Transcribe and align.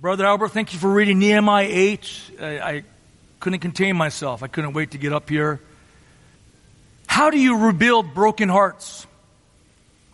Brother 0.00 0.24
Albert, 0.24 0.52
thank 0.52 0.72
you 0.72 0.78
for 0.78 0.90
reading 0.90 1.18
Nehemiah 1.18 1.68
8. 1.68 2.20
I, 2.40 2.46
I 2.46 2.84
couldn't 3.38 3.58
contain 3.58 3.96
myself. 3.96 4.42
I 4.42 4.46
couldn't 4.46 4.72
wait 4.72 4.92
to 4.92 4.98
get 4.98 5.12
up 5.12 5.28
here. 5.28 5.60
How 7.06 7.28
do 7.28 7.38
you 7.38 7.66
rebuild 7.66 8.14
broken 8.14 8.48
hearts? 8.48 9.06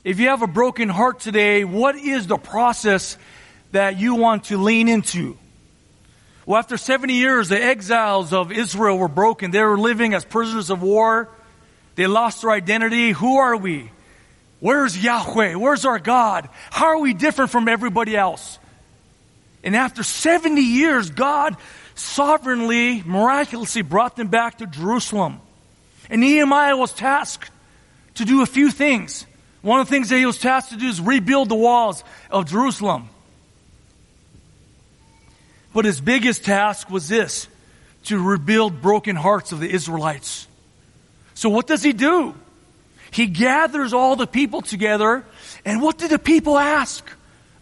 If 0.02 0.18
you 0.18 0.30
have 0.30 0.42
a 0.42 0.48
broken 0.48 0.88
heart 0.88 1.20
today, 1.20 1.62
what 1.62 1.94
is 1.94 2.26
the 2.26 2.36
process 2.36 3.16
that 3.70 3.96
you 3.96 4.16
want 4.16 4.46
to 4.46 4.58
lean 4.58 4.88
into? 4.88 5.38
Well, 6.46 6.58
after 6.58 6.76
70 6.76 7.14
years, 7.14 7.48
the 7.48 7.62
exiles 7.62 8.32
of 8.32 8.50
Israel 8.50 8.98
were 8.98 9.06
broken. 9.06 9.52
They 9.52 9.62
were 9.62 9.78
living 9.78 10.14
as 10.14 10.24
prisoners 10.24 10.68
of 10.68 10.82
war. 10.82 11.28
They 11.94 12.08
lost 12.08 12.42
their 12.42 12.50
identity. 12.50 13.12
Who 13.12 13.36
are 13.36 13.56
we? 13.56 13.92
Where's 14.58 15.00
Yahweh? 15.00 15.54
Where's 15.54 15.84
our 15.84 16.00
God? 16.00 16.48
How 16.70 16.86
are 16.86 16.98
we 16.98 17.14
different 17.14 17.52
from 17.52 17.68
everybody 17.68 18.16
else? 18.16 18.58
And 19.66 19.74
after 19.74 20.04
70 20.04 20.62
years, 20.62 21.10
God 21.10 21.56
sovereignly, 21.96 23.02
miraculously 23.04 23.82
brought 23.82 24.14
them 24.14 24.28
back 24.28 24.58
to 24.58 24.66
Jerusalem. 24.66 25.40
And 26.08 26.20
Nehemiah 26.20 26.76
was 26.76 26.92
tasked 26.92 27.50
to 28.14 28.24
do 28.24 28.42
a 28.42 28.46
few 28.46 28.70
things. 28.70 29.26
One 29.62 29.80
of 29.80 29.88
the 29.88 29.90
things 29.90 30.10
that 30.10 30.18
he 30.18 30.24
was 30.24 30.38
tasked 30.38 30.70
to 30.70 30.78
do 30.78 30.86
is 30.86 31.00
rebuild 31.00 31.48
the 31.48 31.56
walls 31.56 32.04
of 32.30 32.48
Jerusalem. 32.48 33.08
But 35.74 35.84
his 35.84 36.00
biggest 36.00 36.44
task 36.44 36.88
was 36.88 37.08
this 37.08 37.48
to 38.04 38.22
rebuild 38.22 38.80
broken 38.80 39.16
hearts 39.16 39.50
of 39.50 39.58
the 39.58 39.68
Israelites. 39.68 40.46
So 41.34 41.48
what 41.48 41.66
does 41.66 41.82
he 41.82 41.92
do? 41.92 42.36
He 43.10 43.26
gathers 43.26 43.92
all 43.92 44.14
the 44.14 44.28
people 44.28 44.62
together, 44.62 45.24
and 45.64 45.82
what 45.82 45.98
did 45.98 46.10
the 46.10 46.20
people 46.20 46.56
ask? 46.56 47.04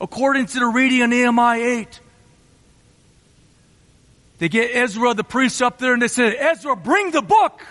According 0.05 0.45
to 0.45 0.59
the 0.59 0.67
reading 0.67 1.01
of 1.01 1.09
Nehemiah 1.09 1.63
8. 1.63 2.01
They 4.37 4.51
get 4.51 4.77
Ezra, 4.77 5.15
the 5.15 5.25
priest, 5.25 5.63
up 5.63 5.79
there 5.79 5.95
and 5.95 6.03
they 6.03 6.09
say, 6.09 6.37
Ezra, 6.37 6.77
bring 6.77 7.11
the 7.11 7.23
book. 7.23 7.63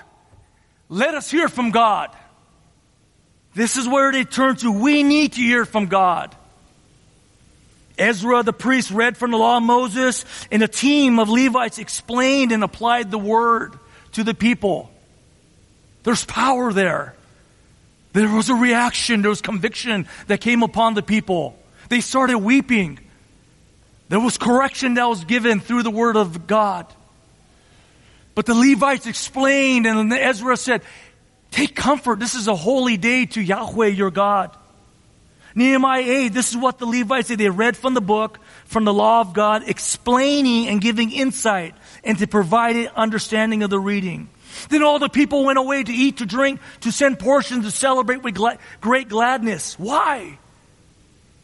Let 0.89 1.13
us 1.13 1.29
hear 1.29 1.47
from 1.47 1.69
God. 1.69 2.09
This 3.53 3.77
is 3.77 3.87
where 3.87 4.11
they 4.11 4.23
turn 4.23 4.55
to. 4.57 4.71
We 4.71 5.03
need 5.03 5.33
to 5.33 5.41
hear 5.41 5.63
from 5.63 5.85
God. 5.85 6.35
Ezra, 7.99 8.41
the 8.41 8.51
priest, 8.51 8.89
read 8.89 9.15
from 9.15 9.29
the 9.29 9.37
law 9.37 9.57
of 9.57 9.63
Moses, 9.63 10.25
and 10.51 10.63
a 10.63 10.67
team 10.67 11.19
of 11.19 11.29
Levites 11.29 11.77
explained 11.77 12.51
and 12.51 12.63
applied 12.63 13.11
the 13.11 13.19
word 13.19 13.77
to 14.13 14.23
the 14.23 14.33
people. 14.33 14.89
There's 16.01 16.25
power 16.25 16.73
there. 16.73 17.13
There 18.13 18.27
was 18.27 18.49
a 18.49 18.55
reaction, 18.55 19.21
there 19.21 19.29
was 19.29 19.41
conviction 19.41 20.07
that 20.25 20.41
came 20.41 20.63
upon 20.63 20.95
the 20.95 21.03
people. 21.03 21.59
They 21.93 22.01
started 22.01 22.39
weeping. 22.39 22.97
There 24.09 24.19
was 24.19 24.39
correction 24.39 24.95
that 24.95 25.07
was 25.07 25.25
given 25.25 25.59
through 25.59 25.83
the 25.83 25.91
word 25.91 26.15
of 26.15 26.47
God. 26.47 26.87
But 28.33 28.47
the 28.47 28.55
Levites 28.55 29.05
explained 29.05 29.85
and 29.85 30.11
Ezra 30.11 30.57
said, 30.57 30.81
take 31.51 31.75
comfort. 31.75 32.17
This 32.17 32.33
is 32.33 32.47
a 32.47 32.55
holy 32.55 32.97
day 32.97 33.27
to 33.27 33.39
Yahweh 33.39 33.89
your 33.89 34.09
God. 34.09 34.57
Nehemiah 35.53 36.01
8, 36.01 36.27
this 36.29 36.49
is 36.49 36.57
what 36.57 36.79
the 36.79 36.87
Levites 36.87 37.27
did. 37.27 37.37
They 37.37 37.51
read 37.51 37.77
from 37.77 37.93
the 37.93 38.01
book, 38.01 38.39
from 38.65 38.85
the 38.85 38.93
law 38.93 39.21
of 39.21 39.35
God, 39.35 39.69
explaining 39.69 40.69
and 40.69 40.81
giving 40.81 41.11
insight 41.11 41.75
and 42.03 42.17
to 42.17 42.25
provide 42.25 42.75
an 42.75 42.87
understanding 42.95 43.61
of 43.61 43.69
the 43.69 43.79
reading. 43.79 44.29
Then 44.69 44.81
all 44.81 44.97
the 44.97 45.09
people 45.09 45.45
went 45.45 45.59
away 45.59 45.83
to 45.83 45.93
eat, 45.93 46.17
to 46.17 46.25
drink, 46.25 46.59
to 46.81 46.91
send 46.91 47.19
portions, 47.19 47.65
to 47.65 47.71
celebrate 47.71 48.23
with 48.23 48.35
great 48.81 49.09
gladness. 49.09 49.77
Why? 49.77 50.39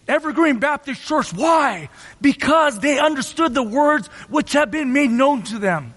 Evergreen 0.10 0.60
Baptist 0.60 1.02
Church. 1.02 1.32
Why? 1.34 1.90
Because 2.20 2.80
they 2.80 3.00
understood 3.00 3.54
the 3.54 3.64
words 3.64 4.08
which 4.28 4.54
have 4.54 4.72
been 4.72 4.92
made 4.92 5.12
known 5.12 5.44
to 5.44 5.60
them. 5.60 5.94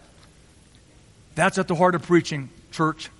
That's 1.34 1.58
at 1.58 1.66
the 1.66 1.74
heart 1.74 1.94
of 1.94 2.02
preaching, 2.02 2.50
church. 2.70 3.10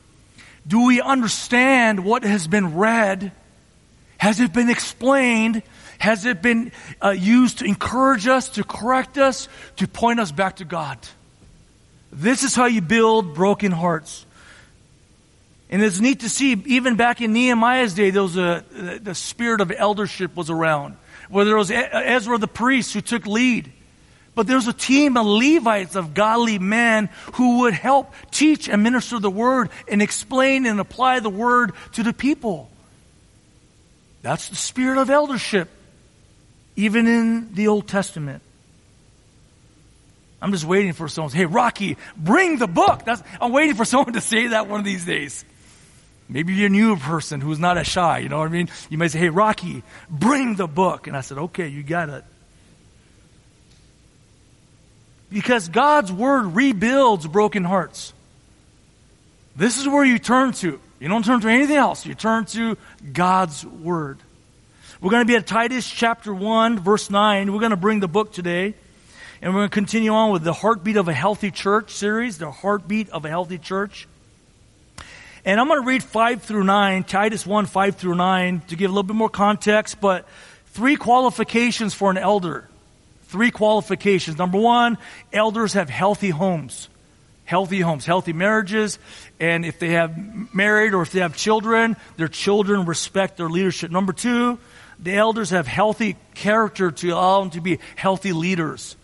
Do 0.66 0.86
we 0.86 1.00
understand 1.00 2.04
what 2.04 2.24
has 2.24 2.46
been 2.46 2.76
read? 2.76 3.32
Has 4.18 4.38
it 4.38 4.52
been 4.52 4.70
explained? 4.70 5.62
Has 5.98 6.26
it 6.26 6.42
been 6.42 6.72
uh, 7.02 7.10
used 7.10 7.58
to 7.58 7.64
encourage 7.64 8.26
us, 8.26 8.50
to 8.50 8.64
correct 8.64 9.18
us, 9.18 9.48
to 9.76 9.88
point 9.88 10.20
us 10.20 10.30
back 10.30 10.56
to 10.56 10.64
God? 10.64 10.98
This 12.12 12.44
is 12.44 12.54
how 12.54 12.66
you 12.66 12.82
build 12.82 13.34
broken 13.34 13.72
hearts. 13.72 14.26
And 15.72 15.82
it's 15.82 16.00
neat 16.00 16.20
to 16.20 16.28
see, 16.28 16.52
even 16.66 16.96
back 16.96 17.22
in 17.22 17.32
Nehemiah's 17.32 17.94
day, 17.94 18.10
there 18.10 18.22
was 18.22 18.36
a, 18.36 18.62
the 19.00 19.14
spirit 19.14 19.62
of 19.62 19.72
eldership 19.74 20.36
was 20.36 20.50
around. 20.50 20.96
Whether 21.30 21.56
it 21.56 21.58
was 21.58 21.70
Ezra 21.70 22.36
the 22.36 22.46
priest 22.46 22.92
who 22.92 23.00
took 23.00 23.26
lead. 23.26 23.72
But 24.34 24.46
there 24.46 24.56
was 24.56 24.68
a 24.68 24.74
team 24.74 25.16
of 25.16 25.24
Levites, 25.24 25.96
of 25.96 26.12
godly 26.12 26.58
men, 26.58 27.08
who 27.34 27.60
would 27.60 27.72
help 27.72 28.12
teach 28.30 28.68
and 28.68 28.82
minister 28.82 29.18
the 29.18 29.30
word 29.30 29.70
and 29.88 30.02
explain 30.02 30.66
and 30.66 30.78
apply 30.78 31.20
the 31.20 31.30
word 31.30 31.72
to 31.92 32.02
the 32.02 32.12
people. 32.12 32.70
That's 34.20 34.50
the 34.50 34.56
spirit 34.56 34.98
of 34.98 35.08
eldership, 35.08 35.70
even 36.76 37.06
in 37.06 37.54
the 37.54 37.68
Old 37.68 37.88
Testament. 37.88 38.42
I'm 40.42 40.52
just 40.52 40.66
waiting 40.66 40.92
for 40.92 41.08
someone 41.08 41.30
to 41.30 41.36
say, 41.36 41.38
hey, 41.40 41.46
Rocky, 41.46 41.96
bring 42.14 42.58
the 42.58 42.66
book. 42.66 43.06
That's, 43.06 43.22
I'm 43.40 43.52
waiting 43.52 43.74
for 43.74 43.84
someone 43.86 44.12
to 44.12 44.20
say 44.20 44.48
that 44.48 44.68
one 44.68 44.78
of 44.78 44.84
these 44.84 45.06
days. 45.06 45.46
Maybe 46.32 46.54
you're 46.54 46.68
a 46.68 46.70
new 46.70 46.96
person 46.96 47.42
who's 47.42 47.58
not 47.58 47.76
as 47.76 47.86
shy, 47.86 48.20
you 48.20 48.30
know 48.30 48.38
what 48.38 48.48
I 48.48 48.52
mean? 48.52 48.70
You 48.88 48.96
may 48.96 49.08
say, 49.08 49.18
hey, 49.18 49.28
Rocky, 49.28 49.82
bring 50.08 50.56
the 50.56 50.66
book. 50.66 51.06
And 51.06 51.14
I 51.14 51.20
said, 51.20 51.36
okay, 51.36 51.68
you 51.68 51.82
got 51.82 52.08
it. 52.08 52.24
Because 55.30 55.68
God's 55.68 56.10
word 56.10 56.56
rebuilds 56.56 57.26
broken 57.26 57.64
hearts. 57.64 58.14
This 59.56 59.78
is 59.78 59.86
where 59.86 60.04
you 60.04 60.18
turn 60.18 60.52
to. 60.52 60.80
You 61.00 61.08
don't 61.08 61.24
turn 61.24 61.40
to 61.42 61.48
anything 61.48 61.76
else. 61.76 62.06
You 62.06 62.14
turn 62.14 62.46
to 62.46 62.78
God's 63.12 63.66
word. 63.66 64.18
We're 65.02 65.10
going 65.10 65.26
to 65.26 65.30
be 65.30 65.36
at 65.36 65.46
Titus 65.46 65.86
chapter 65.88 66.32
1, 66.32 66.78
verse 66.78 67.10
9. 67.10 67.52
We're 67.52 67.58
going 67.58 67.70
to 67.70 67.76
bring 67.76 68.00
the 68.00 68.08
book 68.08 68.32
today. 68.32 68.74
And 69.42 69.52
we're 69.52 69.60
going 69.60 69.70
to 69.70 69.74
continue 69.74 70.12
on 70.12 70.32
with 70.32 70.44
the 70.44 70.52
Heartbeat 70.54 70.96
of 70.96 71.08
a 71.08 71.12
Healthy 71.12 71.50
Church 71.50 71.92
series, 71.92 72.38
the 72.38 72.50
Heartbeat 72.50 73.10
of 73.10 73.26
a 73.26 73.28
Healthy 73.28 73.58
Church. 73.58 74.06
And 75.44 75.58
I'm 75.58 75.66
going 75.66 75.80
to 75.80 75.86
read 75.86 76.04
5 76.04 76.42
through 76.42 76.64
9, 76.64 77.04
Titus 77.04 77.44
1, 77.44 77.66
5 77.66 77.96
through 77.96 78.14
9, 78.14 78.62
to 78.68 78.76
give 78.76 78.90
a 78.90 78.94
little 78.94 79.02
bit 79.02 79.16
more 79.16 79.28
context, 79.28 80.00
but 80.00 80.26
three 80.66 80.94
qualifications 80.94 81.94
for 81.94 82.10
an 82.10 82.18
elder. 82.18 82.68
Three 83.24 83.50
qualifications. 83.50 84.38
Number 84.38 84.58
one, 84.58 84.98
elders 85.32 85.72
have 85.72 85.90
healthy 85.90 86.30
homes. 86.30 86.88
Healthy 87.44 87.80
homes, 87.80 88.06
healthy 88.06 88.32
marriages, 88.32 89.00
and 89.40 89.66
if 89.66 89.80
they 89.80 89.90
have 89.90 90.54
married 90.54 90.94
or 90.94 91.02
if 91.02 91.10
they 91.10 91.20
have 91.20 91.36
children, 91.36 91.96
their 92.16 92.28
children 92.28 92.84
respect 92.86 93.36
their 93.36 93.48
leadership. 93.48 93.90
Number 93.90 94.12
two, 94.12 94.58
the 95.00 95.14
elders 95.14 95.50
have 95.50 95.66
healthy 95.66 96.16
character 96.34 96.92
to 96.92 97.10
allow 97.10 97.40
them 97.40 97.50
to 97.50 97.60
be 97.60 97.80
healthy 97.96 98.32
leaders. 98.32 98.96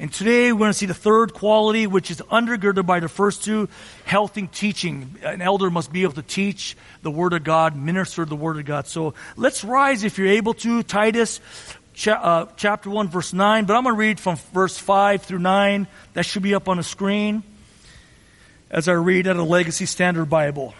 And 0.00 0.10
today 0.10 0.50
we're 0.50 0.60
going 0.60 0.70
to 0.70 0.78
see 0.78 0.86
the 0.86 0.94
third 0.94 1.34
quality, 1.34 1.86
which 1.86 2.10
is 2.10 2.22
undergirded 2.22 2.86
by 2.86 3.00
the 3.00 3.08
first 3.08 3.44
two, 3.44 3.68
healthy 4.06 4.46
teaching. 4.46 5.16
An 5.22 5.42
elder 5.42 5.68
must 5.68 5.92
be 5.92 6.04
able 6.04 6.14
to 6.14 6.22
teach 6.22 6.74
the 7.02 7.10
Word 7.10 7.34
of 7.34 7.44
God, 7.44 7.76
minister 7.76 8.24
the 8.24 8.34
Word 8.34 8.56
of 8.56 8.64
God. 8.64 8.86
So 8.86 9.12
let's 9.36 9.62
rise 9.62 10.02
if 10.02 10.16
you're 10.16 10.28
able 10.28 10.54
to. 10.54 10.82
Titus 10.82 11.38
cha- 11.92 12.14
uh, 12.14 12.46
chapter 12.56 12.88
1, 12.88 13.08
verse 13.08 13.34
9. 13.34 13.66
But 13.66 13.76
I'm 13.76 13.82
going 13.82 13.94
to 13.94 13.98
read 13.98 14.18
from 14.18 14.36
verse 14.54 14.78
5 14.78 15.20
through 15.22 15.40
9. 15.40 15.86
That 16.14 16.24
should 16.24 16.42
be 16.42 16.54
up 16.54 16.70
on 16.70 16.78
the 16.78 16.82
screen 16.82 17.42
as 18.70 18.88
I 18.88 18.92
read 18.92 19.26
out 19.26 19.36
of 19.36 19.46
Legacy 19.48 19.84
Standard 19.84 20.30
Bible. 20.30 20.72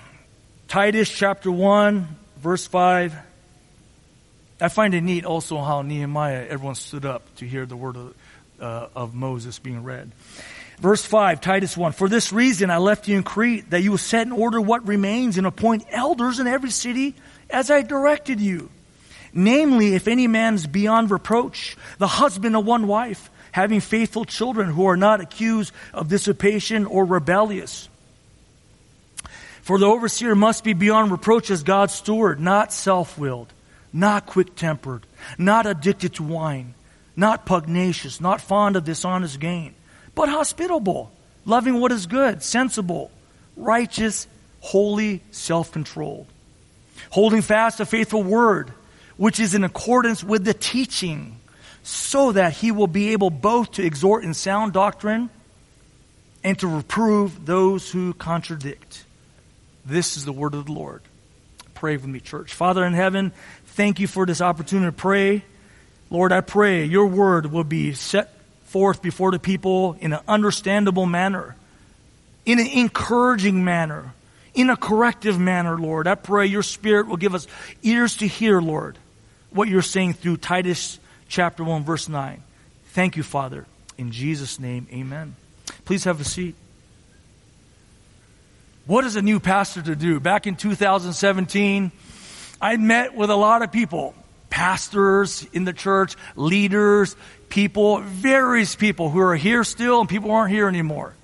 Titus 0.66 1.10
chapter 1.10 1.52
1, 1.52 2.08
verse 2.38 2.66
5. 2.66 3.14
I 4.62 4.68
find 4.68 4.94
it 4.94 5.02
neat 5.02 5.26
also 5.26 5.58
how 5.58 5.82
Nehemiah, 5.82 6.46
everyone 6.48 6.74
stood 6.74 7.04
up 7.04 7.34
to 7.36 7.46
hear 7.46 7.66
the 7.66 7.76
word 7.76 7.96
of 7.96 8.14
uh, 8.60 8.88
of 8.94 9.14
Moses 9.14 9.58
being 9.58 9.82
read. 9.82 10.10
Verse 10.80 11.04
5, 11.04 11.40
Titus 11.40 11.76
1. 11.76 11.92
For 11.92 12.08
this 12.08 12.32
reason 12.32 12.70
I 12.70 12.78
left 12.78 13.06
you 13.06 13.16
in 13.16 13.22
Crete, 13.22 13.70
that 13.70 13.82
you 13.82 13.90
will 13.90 13.98
set 13.98 14.26
in 14.26 14.32
order 14.32 14.60
what 14.60 14.88
remains 14.88 15.36
and 15.36 15.46
appoint 15.46 15.84
elders 15.90 16.38
in 16.38 16.46
every 16.46 16.70
city 16.70 17.14
as 17.50 17.70
I 17.70 17.82
directed 17.82 18.40
you. 18.40 18.70
Namely, 19.32 19.94
if 19.94 20.08
any 20.08 20.26
man 20.26 20.54
is 20.54 20.66
beyond 20.66 21.10
reproach, 21.10 21.76
the 21.98 22.06
husband 22.06 22.56
of 22.56 22.64
one 22.64 22.86
wife, 22.86 23.30
having 23.52 23.80
faithful 23.80 24.24
children 24.24 24.70
who 24.70 24.86
are 24.86 24.96
not 24.96 25.20
accused 25.20 25.72
of 25.92 26.08
dissipation 26.08 26.86
or 26.86 27.04
rebellious. 27.04 27.88
For 29.62 29.78
the 29.78 29.86
overseer 29.86 30.34
must 30.34 30.64
be 30.64 30.72
beyond 30.72 31.12
reproach 31.12 31.50
as 31.50 31.62
God's 31.62 31.92
steward, 31.92 32.40
not 32.40 32.72
self 32.72 33.18
willed, 33.18 33.52
not 33.92 34.26
quick 34.26 34.56
tempered, 34.56 35.06
not 35.36 35.66
addicted 35.66 36.14
to 36.14 36.22
wine 36.22 36.74
not 37.20 37.44
pugnacious, 37.44 38.20
not 38.20 38.40
fond 38.40 38.74
of 38.74 38.84
dishonest 38.84 39.38
gain, 39.38 39.74
but 40.14 40.28
hospitable, 40.30 41.12
loving 41.44 41.78
what 41.78 41.92
is 41.92 42.06
good, 42.06 42.42
sensible, 42.42 43.10
righteous, 43.56 44.26
holy, 44.60 45.22
self 45.30 45.70
controlled, 45.70 46.26
holding 47.10 47.42
fast 47.42 47.78
a 47.78 47.84
faithful 47.86 48.22
word, 48.22 48.72
which 49.18 49.38
is 49.38 49.54
in 49.54 49.64
accordance 49.64 50.24
with 50.24 50.44
the 50.44 50.54
teaching, 50.54 51.38
so 51.82 52.32
that 52.32 52.54
he 52.54 52.72
will 52.72 52.86
be 52.86 53.10
able 53.10 53.30
both 53.30 53.72
to 53.72 53.84
exhort 53.84 54.24
in 54.24 54.32
sound 54.32 54.72
doctrine 54.72 55.28
and 56.42 56.58
to 56.58 56.66
reprove 56.66 57.44
those 57.44 57.90
who 57.90 58.14
contradict. 58.14 59.04
This 59.84 60.16
is 60.16 60.24
the 60.24 60.32
word 60.32 60.54
of 60.54 60.66
the 60.66 60.72
Lord. 60.72 61.02
Pray 61.74 61.96
with 61.96 62.06
me, 62.06 62.20
church. 62.20 62.54
Father 62.54 62.84
in 62.84 62.94
heaven, 62.94 63.32
thank 63.66 64.00
you 64.00 64.06
for 64.06 64.24
this 64.24 64.40
opportunity 64.40 64.86
to 64.86 64.92
pray. 64.92 65.44
Lord, 66.10 66.32
I 66.32 66.40
pray 66.40 66.84
your 66.84 67.06
word 67.06 67.46
will 67.46 67.64
be 67.64 67.94
set 67.94 68.34
forth 68.64 69.00
before 69.00 69.30
the 69.30 69.38
people 69.38 69.96
in 70.00 70.12
an 70.12 70.20
understandable 70.26 71.06
manner, 71.06 71.56
in 72.44 72.58
an 72.58 72.66
encouraging 72.66 73.64
manner, 73.64 74.12
in 74.54 74.70
a 74.70 74.76
corrective 74.76 75.38
manner, 75.38 75.78
Lord. 75.78 76.06
I 76.06 76.16
pray 76.16 76.46
your 76.46 76.62
spirit 76.62 77.06
will 77.06 77.16
give 77.16 77.34
us 77.34 77.46
ears 77.82 78.16
to 78.18 78.26
hear, 78.26 78.60
Lord, 78.60 78.98
what 79.50 79.68
you're 79.68 79.82
saying 79.82 80.14
through 80.14 80.38
Titus 80.38 80.98
chapter 81.28 81.62
1, 81.62 81.84
verse 81.84 82.08
9. 82.08 82.42
Thank 82.86 83.16
you, 83.16 83.22
Father. 83.22 83.66
In 83.96 84.10
Jesus' 84.10 84.58
name, 84.58 84.88
amen. 84.92 85.36
Please 85.84 86.04
have 86.04 86.20
a 86.20 86.24
seat. 86.24 86.54
What 88.86 89.04
is 89.04 89.14
a 89.14 89.22
new 89.22 89.38
pastor 89.38 89.82
to 89.82 89.94
do? 89.94 90.18
Back 90.18 90.48
in 90.48 90.56
2017, 90.56 91.92
I 92.60 92.76
met 92.76 93.14
with 93.14 93.30
a 93.30 93.36
lot 93.36 93.62
of 93.62 93.70
people, 93.70 94.14
pastors 94.50 95.46
in 95.52 95.64
the 95.64 95.72
church, 95.72 96.16
leaders, 96.36 97.16
people, 97.48 98.00
various 98.00 98.76
people 98.76 99.08
who 99.08 99.20
are 99.20 99.36
here 99.36 99.64
still 99.64 100.00
and 100.00 100.08
people 100.08 100.30
aren't 100.30 100.52
here 100.52 100.68
anymore. 100.68 101.14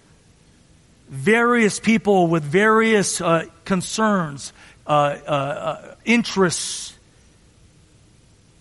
Various 1.08 1.78
people 1.78 2.28
with 2.28 2.42
various 2.42 3.20
uh, 3.20 3.44
concerns, 3.64 4.52
uh, 4.86 4.90
uh 4.90 5.94
interests, 6.04 6.94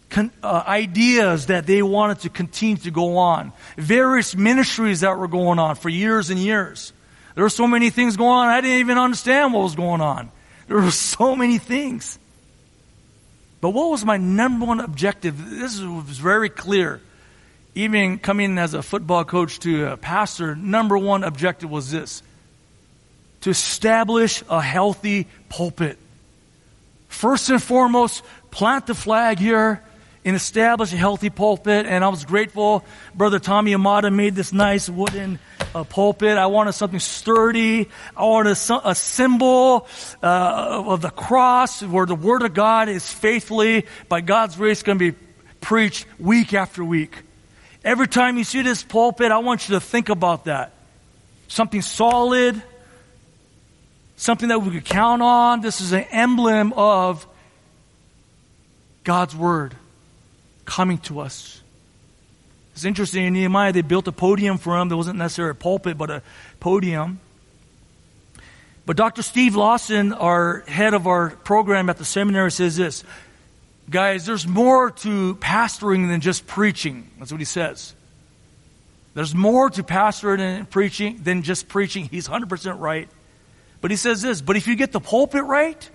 con- 0.10 0.32
uh, 0.44 0.64
ideas 0.68 1.48
that 1.48 1.66
they 1.66 1.82
wanted 1.82 2.20
to 2.20 2.30
continue 2.30 2.78
to 2.78 2.92
go 2.92 3.18
on. 3.18 3.52
Various 3.78 4.36
ministries 4.36 5.02
that 5.02 5.18
were 5.18 5.28
going 5.28 5.60
on 5.60 5.76
for 5.76 5.90
years 5.90 6.30
and 6.30 6.40
years. 6.40 6.94
There 7.36 7.44
were 7.44 7.50
so 7.50 7.68
many 7.68 7.90
things 7.90 8.16
going 8.16 8.32
on, 8.32 8.48
I 8.48 8.62
didn't 8.62 8.80
even 8.80 8.98
understand 8.98 9.54
what 9.54 9.64
was 9.64 9.76
going 9.76 10.02
on. 10.02 10.32
There 10.68 10.78
were 10.78 10.92
so 11.20 11.36
many 11.36 11.58
things. 11.58 12.18
But 13.66 13.72
what 13.72 13.90
was 13.90 14.06
my 14.06 14.18
number 14.18 14.64
one 14.64 14.80
objective? 14.80 15.50
This 15.50 15.82
was 15.82 16.20
very 16.20 16.50
clear. 16.50 17.02
Even 17.74 18.20
coming 18.20 18.60
as 18.60 18.76
a 18.76 18.84
football 18.84 19.26
coach 19.26 19.58
to 19.62 19.88
a 19.88 19.98
pastor, 19.98 20.56
number 20.56 20.96
one 20.96 21.24
objective 21.24 21.72
was 21.72 21.90
this 21.90 22.22
to 23.42 23.50
establish 23.50 24.44
a 24.52 24.62
healthy 24.62 25.26
pulpit. 25.50 25.98
First 27.08 27.50
and 27.50 27.64
foremost, 27.64 28.24
plant 28.52 28.86
the 28.86 28.94
flag 28.94 29.40
here 29.40 29.82
and 30.26 30.36
establish 30.36 30.92
a 30.92 30.98
healthy 30.98 31.30
pulpit. 31.30 31.86
And 31.86 32.04
I 32.04 32.10
was 32.10 32.26
grateful. 32.26 32.84
Brother 33.14 33.38
Tommy 33.38 33.76
Amada 33.76 34.10
made 34.10 34.34
this 34.34 34.52
nice 34.52 34.90
wooden 34.90 35.38
uh, 35.76 35.84
pulpit. 35.84 36.38
I 36.38 36.48
wanted 36.48 36.74
something 36.74 37.00
sturdy. 37.00 37.88
I 38.18 38.26
wanted 38.26 38.58
a, 38.58 38.90
a 38.90 38.96
symbol 38.96 39.88
uh, 40.24 40.84
of 40.88 41.02
the 41.02 41.12
cross 41.12 41.84
where 41.84 42.08
the 42.08 42.16
Word 42.16 42.42
of 42.42 42.56
God 42.56 42.90
is 42.90 43.10
faithfully, 43.10 43.86
by 44.10 44.22
God's 44.22 44.56
grace, 44.56 44.82
going 44.82 44.98
to 44.98 45.12
be 45.12 45.18
preached 45.62 46.08
week 46.20 46.56
after 46.56 46.84
week. 46.84 47.20
Every 47.84 48.08
time 48.08 48.40
you 48.40 48.44
see 48.44 48.64
this 48.64 48.82
pulpit, 48.82 49.32
I 49.32 49.38
want 49.38 49.70
you 49.70 49.76
to 49.76 49.80
think 49.80 50.10
about 50.10 50.46
that. 50.46 50.74
Something 51.48 51.84
solid, 51.84 52.60
something 54.16 54.50
that 54.50 54.64
we 54.64 54.72
could 54.72 54.86
count 54.86 55.22
on. 55.22 55.62
This 55.62 55.82
is 55.82 55.94
an 55.94 56.06
emblem 56.10 56.74
of 56.74 57.28
God's 59.04 59.36
Word 59.36 59.76
coming 60.66 60.98
to 61.00 61.20
us. 61.20 61.62
It's 62.74 62.84
interesting 62.84 63.26
in 63.26 63.34
Nehemiah, 63.34 63.72
they 63.72 63.82
built 63.82 64.08
a 64.08 64.12
podium 64.12 64.58
for 64.58 64.78
him. 64.78 64.90
There 64.90 64.98
wasn't 64.98 65.18
necessarily 65.18 65.52
a 65.52 65.56
pulpit, 65.56 65.98
but 65.98 66.10
a 66.10 66.22
podium. 66.60 67.22
But 68.86 68.98
Dr. 68.98 69.22
Steve 69.22 69.56
Lawson, 69.56 70.12
our 70.14 70.60
head 70.68 70.94
of 70.94 71.08
our 71.08 71.30
program 71.30 71.90
at 71.90 71.98
the 71.98 72.06
seminary, 72.06 72.52
says 72.52 72.76
this 72.76 73.04
Guys, 73.90 74.26
there's 74.26 74.48
more 74.48 74.92
to 74.92 75.36
pastoring 75.36 76.08
than 76.10 76.20
just 76.22 76.48
preaching. 76.48 77.10
That's 77.20 77.32
what 77.32 77.40
he 77.40 77.46
says. 77.46 77.94
There's 79.14 79.34
more 79.34 79.70
to 79.70 79.84
pastoring 79.84 80.40
and 80.40 80.70
preaching 80.70 81.22
than 81.24 81.44
just 81.44 81.70
preaching. 81.70 82.06
He's 82.06 82.28
100% 82.28 82.80
right. 82.80 83.08
But 83.80 83.92
he 83.92 83.98
says 83.98 84.22
this, 84.22 84.42
but 84.42 84.58
if 84.58 84.68
you 84.68 84.76
get 84.76 84.92
the 84.92 85.00
pulpit 85.00 85.44
right, 85.44 85.90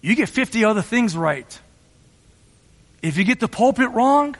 you 0.00 0.16
get 0.16 0.28
50 0.28 0.64
other 0.64 0.82
things 0.82 1.16
right. 1.16 1.60
If 3.06 3.16
you 3.16 3.24
get 3.24 3.38
the 3.38 3.48
pulpit 3.48 3.90
wrong, 3.90 4.34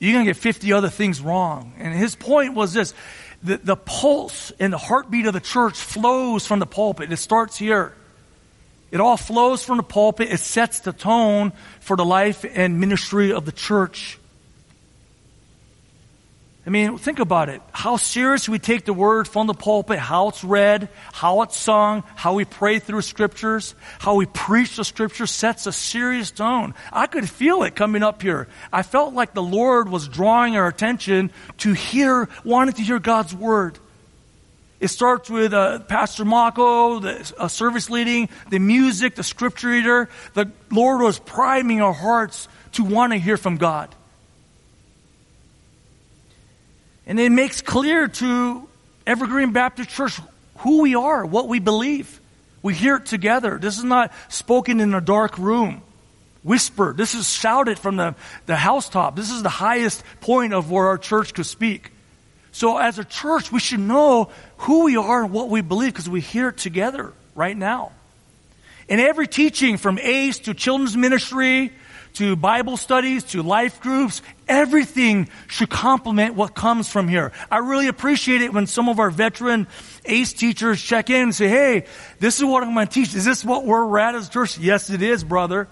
you're 0.00 0.12
going 0.14 0.24
to 0.24 0.30
get 0.32 0.36
50 0.36 0.72
other 0.72 0.88
things 0.88 1.20
wrong. 1.20 1.74
And 1.78 1.94
his 1.94 2.16
point 2.16 2.54
was 2.54 2.72
this 2.72 2.92
the, 3.40 3.56
the 3.56 3.76
pulse 3.76 4.50
and 4.58 4.72
the 4.72 4.78
heartbeat 4.78 5.26
of 5.26 5.32
the 5.32 5.40
church 5.40 5.78
flows 5.78 6.44
from 6.44 6.58
the 6.58 6.66
pulpit. 6.66 7.12
It 7.12 7.18
starts 7.18 7.56
here. 7.56 7.94
It 8.90 9.00
all 9.00 9.16
flows 9.16 9.62
from 9.64 9.76
the 9.76 9.84
pulpit. 9.84 10.32
It 10.32 10.40
sets 10.40 10.80
the 10.80 10.92
tone 10.92 11.52
for 11.78 11.96
the 11.96 12.04
life 12.04 12.44
and 12.52 12.80
ministry 12.80 13.32
of 13.32 13.44
the 13.44 13.52
church. 13.52 14.18
I 16.64 16.70
mean, 16.70 16.96
think 16.96 17.18
about 17.18 17.48
it. 17.48 17.60
How 17.72 17.96
serious 17.96 18.48
we 18.48 18.60
take 18.60 18.84
the 18.84 18.92
word 18.92 19.26
from 19.26 19.48
the 19.48 19.54
pulpit, 19.54 19.98
how 19.98 20.28
it's 20.28 20.44
read, 20.44 20.88
how 21.12 21.42
it's 21.42 21.56
sung, 21.56 22.04
how 22.14 22.34
we 22.34 22.44
pray 22.44 22.78
through 22.78 23.02
scriptures, 23.02 23.74
how 23.98 24.14
we 24.14 24.26
preach 24.26 24.76
the 24.76 24.84
scriptures 24.84 25.32
sets 25.32 25.66
a 25.66 25.72
serious 25.72 26.30
tone. 26.30 26.74
I 26.92 27.08
could 27.08 27.28
feel 27.28 27.64
it 27.64 27.74
coming 27.74 28.04
up 28.04 28.22
here. 28.22 28.46
I 28.72 28.84
felt 28.84 29.12
like 29.12 29.34
the 29.34 29.42
Lord 29.42 29.88
was 29.88 30.06
drawing 30.06 30.56
our 30.56 30.68
attention 30.68 31.32
to 31.58 31.72
hear, 31.72 32.28
wanting 32.44 32.74
to 32.74 32.82
hear 32.82 33.00
God's 33.00 33.34
word. 33.34 33.80
It 34.78 34.88
starts 34.88 35.28
with 35.28 35.52
uh, 35.52 35.80
Pastor 35.80 36.24
Mako, 36.24 37.00
the 37.00 37.34
uh, 37.38 37.48
service 37.48 37.90
leading, 37.90 38.28
the 38.50 38.60
music, 38.60 39.16
the 39.16 39.24
scripture 39.24 39.68
reader. 39.68 40.08
The 40.34 40.52
Lord 40.70 41.00
was 41.02 41.18
priming 41.18 41.80
our 41.80 41.92
hearts 41.92 42.46
to 42.72 42.84
want 42.84 43.12
to 43.12 43.18
hear 43.18 43.36
from 43.36 43.56
God. 43.56 43.92
And 47.06 47.18
it 47.18 47.30
makes 47.30 47.62
clear 47.62 48.08
to 48.08 48.68
Evergreen 49.06 49.52
Baptist 49.52 49.90
Church 49.90 50.20
who 50.58 50.82
we 50.82 50.94
are, 50.94 51.24
what 51.26 51.48
we 51.48 51.58
believe. 51.58 52.20
We 52.62 52.74
hear 52.74 52.96
it 52.96 53.06
together. 53.06 53.58
This 53.58 53.78
is 53.78 53.84
not 53.84 54.12
spoken 54.28 54.80
in 54.80 54.94
a 54.94 55.00
dark 55.00 55.36
room, 55.36 55.82
whispered. 56.44 56.96
This 56.96 57.14
is 57.14 57.28
shouted 57.28 57.78
from 57.78 57.96
the, 57.96 58.14
the 58.46 58.54
housetop. 58.54 59.16
This 59.16 59.30
is 59.30 59.42
the 59.42 59.48
highest 59.48 60.04
point 60.20 60.54
of 60.54 60.70
where 60.70 60.86
our 60.86 60.98
church 60.98 61.34
could 61.34 61.46
speak. 61.46 61.90
So, 62.52 62.76
as 62.78 62.98
a 62.98 63.04
church, 63.04 63.50
we 63.50 63.60
should 63.60 63.80
know 63.80 64.30
who 64.58 64.84
we 64.84 64.96
are 64.96 65.24
and 65.24 65.32
what 65.32 65.48
we 65.48 65.62
believe 65.62 65.92
because 65.94 66.08
we 66.08 66.20
hear 66.20 66.50
it 66.50 66.58
together 66.58 67.12
right 67.34 67.56
now. 67.56 67.92
In 68.88 69.00
every 69.00 69.26
teaching 69.26 69.78
from 69.78 69.98
ACE 69.98 70.38
to 70.40 70.54
children's 70.54 70.96
ministry 70.96 71.72
to 72.14 72.36
Bible 72.36 72.76
studies, 72.76 73.24
to 73.24 73.42
life 73.42 73.80
groups, 73.80 74.22
everything 74.46 75.28
should 75.48 75.70
complement 75.70 76.34
what 76.34 76.54
comes 76.54 76.88
from 76.88 77.08
here. 77.08 77.32
I 77.50 77.58
really 77.58 77.88
appreciate 77.88 78.42
it 78.42 78.52
when 78.52 78.66
some 78.66 78.88
of 78.88 78.98
our 78.98 79.10
veteran 79.10 79.66
ACE 80.04 80.32
teachers 80.32 80.82
check 80.82 81.10
in 81.10 81.22
and 81.22 81.34
say, 81.34 81.48
hey, 81.48 81.86
this 82.18 82.38
is 82.38 82.44
what 82.44 82.62
I'm 82.62 82.74
going 82.74 82.86
to 82.86 82.92
teach. 82.92 83.14
Is 83.14 83.24
this 83.24 83.44
what 83.44 83.64
we're 83.64 83.98
at 83.98 84.14
as 84.14 84.28
a 84.28 84.30
church? 84.30 84.58
Yes, 84.58 84.90
it 84.90 85.02
is, 85.02 85.24
brother. 85.24 85.68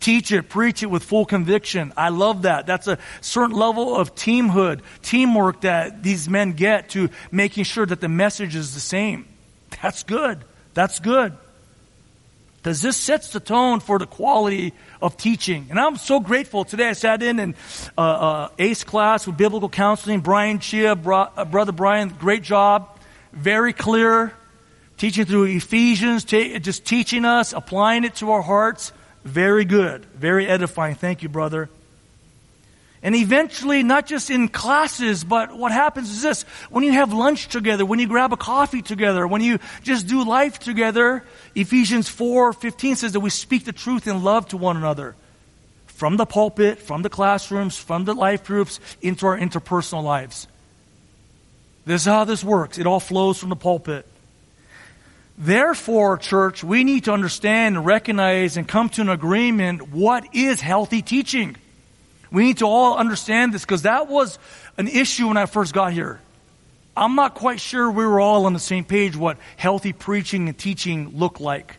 Teach 0.00 0.30
it, 0.30 0.48
preach 0.48 0.84
it 0.84 0.86
with 0.86 1.02
full 1.02 1.24
conviction. 1.24 1.92
I 1.96 2.10
love 2.10 2.42
that. 2.42 2.66
That's 2.66 2.86
a 2.86 2.98
certain 3.20 3.56
level 3.56 3.96
of 3.96 4.14
teamhood, 4.14 4.82
teamwork 5.02 5.62
that 5.62 6.04
these 6.04 6.28
men 6.28 6.52
get 6.52 6.90
to 6.90 7.10
making 7.32 7.64
sure 7.64 7.84
that 7.84 8.00
the 8.00 8.08
message 8.08 8.54
is 8.54 8.74
the 8.74 8.80
same. 8.80 9.26
That's 9.82 10.04
good. 10.04 10.44
That's 10.74 11.00
good. 11.00 11.36
Because 12.58 12.82
this 12.82 12.96
sets 12.96 13.30
the 13.30 13.40
tone 13.40 13.80
for 13.80 13.98
the 13.98 14.06
quality 14.06 14.74
of 15.00 15.16
teaching. 15.16 15.68
And 15.70 15.78
I'm 15.78 15.96
so 15.96 16.18
grateful. 16.18 16.64
Today 16.64 16.88
I 16.88 16.92
sat 16.92 17.22
in 17.22 17.38
an 17.38 17.54
uh, 17.96 18.00
uh, 18.00 18.48
ACE 18.58 18.82
class 18.82 19.26
with 19.26 19.36
biblical 19.36 19.68
counseling. 19.68 20.20
Brian 20.20 20.58
Chia, 20.58 20.96
bro, 20.96 21.28
uh, 21.36 21.44
Brother 21.44 21.72
Brian, 21.72 22.08
great 22.08 22.42
job. 22.42 22.98
Very 23.32 23.72
clear. 23.72 24.32
Teaching 24.96 25.24
through 25.24 25.44
Ephesians, 25.44 26.24
just 26.24 26.84
teaching 26.84 27.24
us, 27.24 27.52
applying 27.52 28.02
it 28.02 28.16
to 28.16 28.32
our 28.32 28.42
hearts. 28.42 28.92
Very 29.24 29.64
good. 29.64 30.04
Very 30.06 30.48
edifying. 30.48 30.96
Thank 30.96 31.22
you, 31.22 31.28
brother. 31.28 31.70
And 33.02 33.14
eventually, 33.14 33.84
not 33.84 34.06
just 34.06 34.28
in 34.28 34.48
classes, 34.48 35.22
but 35.22 35.56
what 35.56 35.70
happens 35.70 36.10
is 36.10 36.22
this. 36.22 36.42
When 36.68 36.82
you 36.82 36.92
have 36.92 37.12
lunch 37.12 37.48
together, 37.48 37.86
when 37.86 38.00
you 38.00 38.08
grab 38.08 38.32
a 38.32 38.36
coffee 38.36 38.82
together, 38.82 39.26
when 39.26 39.40
you 39.40 39.60
just 39.84 40.08
do 40.08 40.24
life 40.24 40.58
together, 40.58 41.24
Ephesians 41.54 42.08
4 42.08 42.52
15 42.52 42.96
says 42.96 43.12
that 43.12 43.20
we 43.20 43.30
speak 43.30 43.64
the 43.64 43.72
truth 43.72 44.08
in 44.08 44.24
love 44.24 44.48
to 44.48 44.56
one 44.56 44.76
another. 44.76 45.14
From 45.86 46.16
the 46.16 46.26
pulpit, 46.26 46.80
from 46.80 47.02
the 47.02 47.10
classrooms, 47.10 47.76
from 47.76 48.04
the 48.04 48.14
life 48.14 48.44
groups, 48.44 48.80
into 49.00 49.26
our 49.26 49.38
interpersonal 49.38 50.02
lives. 50.02 50.48
This 51.86 52.02
is 52.02 52.06
how 52.06 52.24
this 52.24 52.42
works. 52.42 52.78
It 52.78 52.86
all 52.86 53.00
flows 53.00 53.38
from 53.38 53.48
the 53.48 53.56
pulpit. 53.56 54.06
Therefore, 55.38 56.18
church, 56.18 56.64
we 56.64 56.82
need 56.82 57.04
to 57.04 57.12
understand 57.12 57.76
and 57.76 57.86
recognize 57.86 58.56
and 58.56 58.66
come 58.66 58.88
to 58.90 59.02
an 59.02 59.08
agreement 59.08 59.90
what 59.92 60.34
is 60.34 60.60
healthy 60.60 61.00
teaching. 61.00 61.56
We 62.30 62.44
need 62.44 62.58
to 62.58 62.66
all 62.66 62.96
understand 62.96 63.54
this 63.54 63.62
because 63.62 63.82
that 63.82 64.08
was 64.08 64.38
an 64.76 64.88
issue 64.88 65.28
when 65.28 65.36
I 65.36 65.46
first 65.46 65.72
got 65.72 65.92
here. 65.92 66.20
I'm 66.96 67.14
not 67.14 67.34
quite 67.34 67.60
sure 67.60 67.90
we 67.90 68.04
were 68.04 68.20
all 68.20 68.46
on 68.46 68.52
the 68.52 68.58
same 68.58 68.84
page 68.84 69.16
what 69.16 69.38
healthy 69.56 69.92
preaching 69.92 70.48
and 70.48 70.58
teaching 70.58 71.16
look 71.16 71.40
like. 71.40 71.76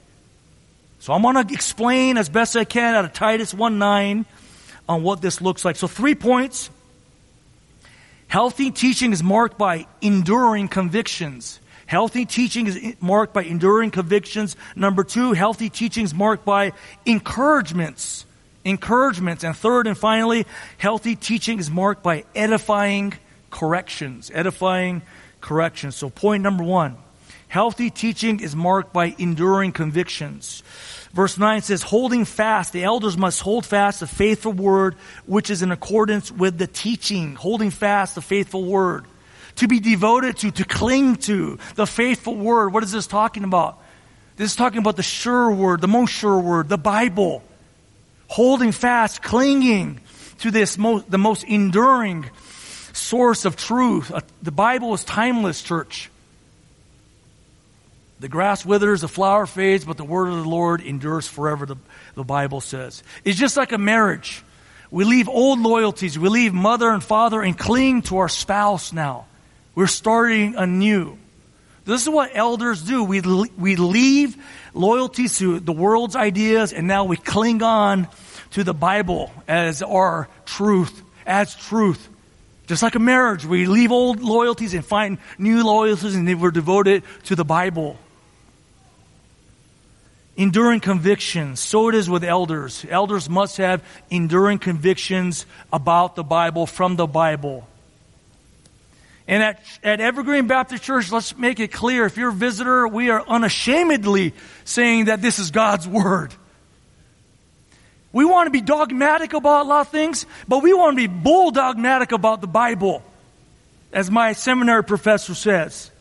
So 0.99 1.13
I'm 1.13 1.21
going 1.21 1.47
to 1.47 1.53
explain 1.53 2.17
as 2.17 2.29
best 2.29 2.55
I 2.55 2.63
can 2.63 2.95
out 2.95 3.05
of 3.05 3.13
Titus 3.13 3.53
1 3.53 3.79
9 3.79 4.25
on 4.87 5.03
what 5.03 5.21
this 5.21 5.39
looks 5.41 5.63
like. 5.63 5.75
So, 5.75 5.87
three 5.87 6.15
points. 6.15 6.69
Healthy 8.27 8.71
teaching 8.71 9.11
is 9.11 9.23
marked 9.23 9.57
by 9.57 9.87
enduring 10.01 10.67
convictions. 10.67 11.59
Healthy 11.87 12.25
teaching 12.25 12.67
is 12.67 12.95
marked 13.01 13.33
by 13.33 13.43
enduring 13.43 13.89
convictions. 13.89 14.55
Number 14.75 15.03
two, 15.03 15.33
healthy 15.33 15.69
teaching 15.69 16.05
is 16.05 16.13
marked 16.13 16.45
by 16.45 16.73
encouragements. 17.05 18.25
Encouragements. 18.65 19.43
And 19.43 19.55
third 19.55 19.87
and 19.87 19.97
finally, 19.97 20.45
healthy 20.77 21.15
teaching 21.15 21.59
is 21.59 21.69
marked 21.69 22.03
by 22.03 22.25
edifying 22.35 23.13
corrections. 23.49 24.31
Edifying 24.33 25.01
corrections. 25.41 25.95
So, 25.95 26.09
point 26.09 26.43
number 26.43 26.63
one 26.63 26.97
healthy 27.47 27.89
teaching 27.89 28.39
is 28.39 28.55
marked 28.55 28.93
by 28.93 29.15
enduring 29.17 29.71
convictions. 29.71 30.63
Verse 31.13 31.37
9 31.37 31.63
says, 31.63 31.81
Holding 31.81 32.23
fast, 32.23 32.71
the 32.71 32.83
elders 32.83 33.17
must 33.17 33.41
hold 33.41 33.65
fast 33.65 33.99
the 33.99 34.07
faithful 34.07 34.53
word 34.53 34.95
which 35.25 35.49
is 35.49 35.61
in 35.61 35.71
accordance 35.71 36.31
with 36.31 36.57
the 36.57 36.67
teaching. 36.67 37.35
Holding 37.35 37.71
fast 37.71 38.15
the 38.15 38.21
faithful 38.21 38.63
word. 38.63 39.05
To 39.57 39.67
be 39.67 39.79
devoted 39.79 40.37
to, 40.37 40.51
to 40.51 40.63
cling 40.63 41.17
to 41.17 41.57
the 41.75 41.87
faithful 41.87 42.35
word. 42.35 42.71
What 42.71 42.83
is 42.83 42.91
this 42.91 43.07
talking 43.07 43.43
about? 43.43 43.81
This 44.37 44.51
is 44.51 44.55
talking 44.55 44.79
about 44.79 44.95
the 44.95 45.03
sure 45.03 45.51
word, 45.51 45.81
the 45.81 45.87
most 45.87 46.11
sure 46.11 46.39
word, 46.39 46.69
the 46.69 46.77
Bible. 46.77 47.43
Holding 48.29 48.71
fast, 48.71 49.21
clinging 49.21 49.99
to 50.39 50.51
this 50.51 50.77
most, 50.77 51.09
the 51.11 51.17
most 51.17 51.43
enduring 51.43 52.29
source 52.93 53.43
of 53.45 53.55
truth. 53.55 54.11
Uh, 54.11 54.21
the 54.41 54.51
Bible 54.51 54.93
is 54.93 55.03
timeless, 55.03 55.61
church. 55.61 56.09
The 58.19 58.27
grass 58.27 58.65
withers, 58.65 59.01
the 59.01 59.07
flower 59.07 59.45
fades, 59.45 59.85
but 59.85 59.97
the 59.97 60.03
word 60.03 60.27
of 60.29 60.43
the 60.43 60.49
Lord 60.49 60.81
endures 60.81 61.27
forever, 61.27 61.65
the, 61.65 61.77
the 62.15 62.23
Bible 62.23 62.61
says. 62.61 63.01
It's 63.23 63.37
just 63.37 63.57
like 63.57 63.71
a 63.71 63.77
marriage. 63.77 64.43
We 64.91 65.05
leave 65.05 65.29
old 65.29 65.59
loyalties, 65.59 66.17
we 66.17 66.29
leave 66.29 66.53
mother 66.53 66.89
and 66.89 67.03
father 67.03 67.41
and 67.41 67.57
cling 67.57 68.03
to 68.03 68.17
our 68.17 68.29
spouse 68.29 68.91
now. 68.91 69.25
We're 69.75 69.87
starting 69.87 70.55
anew. 70.55 71.17
This 71.85 72.03
is 72.03 72.09
what 72.09 72.31
elders 72.33 72.81
do. 72.83 73.03
We, 73.03 73.21
we 73.21 73.75
leave 73.75 74.37
loyalties 74.73 75.37
to 75.39 75.59
the 75.59 75.71
world's 75.71 76.15
ideas 76.15 76.73
and 76.73 76.87
now 76.87 77.05
we 77.05 77.17
cling 77.17 77.63
on 77.63 78.07
to 78.51 78.63
the 78.63 78.73
Bible 78.73 79.31
as 79.47 79.81
our 79.81 80.27
truth, 80.45 81.01
as 81.25 81.55
truth. 81.55 82.07
Just 82.67 82.83
like 82.83 82.95
a 82.95 82.99
marriage, 82.99 83.45
we 83.45 83.65
leave 83.65 83.91
old 83.91 84.21
loyalties 84.21 84.73
and 84.73 84.85
find 84.85 85.17
new 85.37 85.63
loyalties 85.63 86.15
and 86.15 86.41
we're 86.41 86.51
devoted 86.51 87.03
to 87.25 87.35
the 87.35 87.45
Bible 87.45 87.97
enduring 90.39 90.79
convictions. 90.79 91.59
So 91.59 91.89
it 91.89 91.95
is 91.95 92.09
with 92.09 92.23
elders. 92.23 92.85
Elders 92.89 93.29
must 93.29 93.57
have 93.57 93.83
enduring 94.09 94.59
convictions 94.59 95.45
about 95.71 96.15
the 96.15 96.23
Bible, 96.23 96.65
from 96.65 96.95
the 96.95 97.05
Bible. 97.05 97.67
And 99.29 99.43
at, 99.43 99.61
at 99.83 100.01
Evergreen 100.01 100.47
Baptist 100.47 100.81
Church, 100.81 101.11
let's 101.11 101.37
make 101.37 101.59
it 101.59 101.71
clear 101.71 102.05
if 102.05 102.17
you're 102.17 102.29
a 102.29 102.33
visitor, 102.33 102.87
we 102.87 103.11
are 103.11 103.23
unashamedly 103.25 104.33
saying 104.65 105.05
that 105.05 105.21
this 105.21 105.37
is 105.37 105.51
God's 105.51 105.87
Word. 105.87 106.33
We 108.11 108.25
want 108.25 108.47
to 108.47 108.51
be 108.51 108.59
dogmatic 108.59 109.33
about 109.33 109.67
a 109.67 109.69
lot 109.69 109.81
of 109.81 109.89
things, 109.89 110.25
but 110.47 110.63
we 110.63 110.73
want 110.73 110.97
to 110.97 111.07
be 111.07 111.21
bull 111.21 111.51
dogmatic 111.51 112.11
about 112.11 112.41
the 112.41 112.47
Bible, 112.47 113.03
as 113.93 114.09
my 114.09 114.33
seminary 114.33 114.83
professor 114.83 115.35
says. 115.35 115.91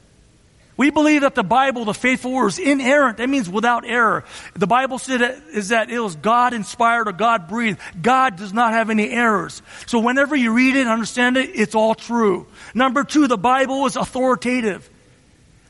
We 0.79 0.91
believe 0.91 1.23
that 1.23 1.35
the 1.35 1.43
Bible, 1.43 1.85
the 1.85 1.93
faithful 1.93 2.33
word, 2.33 2.47
is 2.47 2.61
inerrant. 2.61 3.19
That 3.19 3.29
means 3.29 3.51
without 3.51 3.85
error. 3.85 4.25
The 4.55 4.69
Bible 4.69 5.01
said 5.01 5.21
it, 5.21 5.43
is 5.53 5.71
that 5.71 5.91
it 5.91 5.99
was 5.99 6.15
God 6.15 6.55
inspired 6.55 7.09
or 7.09 7.13
God 7.13 7.49
breathed. 7.49 7.81
God 8.01 8.37
does 8.37 8.53
not 8.53 8.73
have 8.73 8.89
any 8.89 9.11
errors. 9.11 9.61
So 9.87 9.99
whenever 9.99 10.37
you 10.37 10.53
read 10.53 10.77
it 10.77 10.83
and 10.83 10.89
understand 10.89 11.37
it, 11.37 11.51
it's 11.53 11.75
all 11.75 11.97
true. 11.97 12.47
Number 12.75 13.03
two, 13.03 13.27
the 13.27 13.37
Bible 13.37 13.87
is 13.87 13.97
authoritative. 13.97 14.89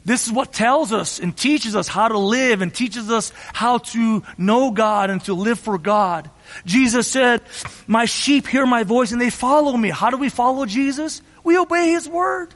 This 0.04 0.26
is 0.26 0.32
what 0.32 0.52
tells 0.52 0.92
us 0.92 1.20
and 1.20 1.34
teaches 1.34 1.74
us 1.74 1.88
how 1.88 2.08
to 2.08 2.18
live 2.18 2.60
and 2.60 2.72
teaches 2.74 3.10
us 3.10 3.32
how 3.54 3.78
to 3.78 4.22
know 4.36 4.70
God 4.72 5.08
and 5.08 5.24
to 5.24 5.32
live 5.32 5.58
for 5.58 5.78
God. 5.78 6.30
Jesus 6.66 7.10
said, 7.10 7.40
My 7.86 8.04
sheep 8.04 8.46
hear 8.46 8.66
my 8.66 8.84
voice 8.84 9.12
and 9.12 9.20
they 9.20 9.30
follow 9.30 9.74
me. 9.74 9.88
How 9.88 10.10
do 10.10 10.18
we 10.18 10.28
follow 10.28 10.66
Jesus? 10.66 11.22
We 11.44 11.56
obey 11.56 11.92
his 11.92 12.06
word. 12.06 12.54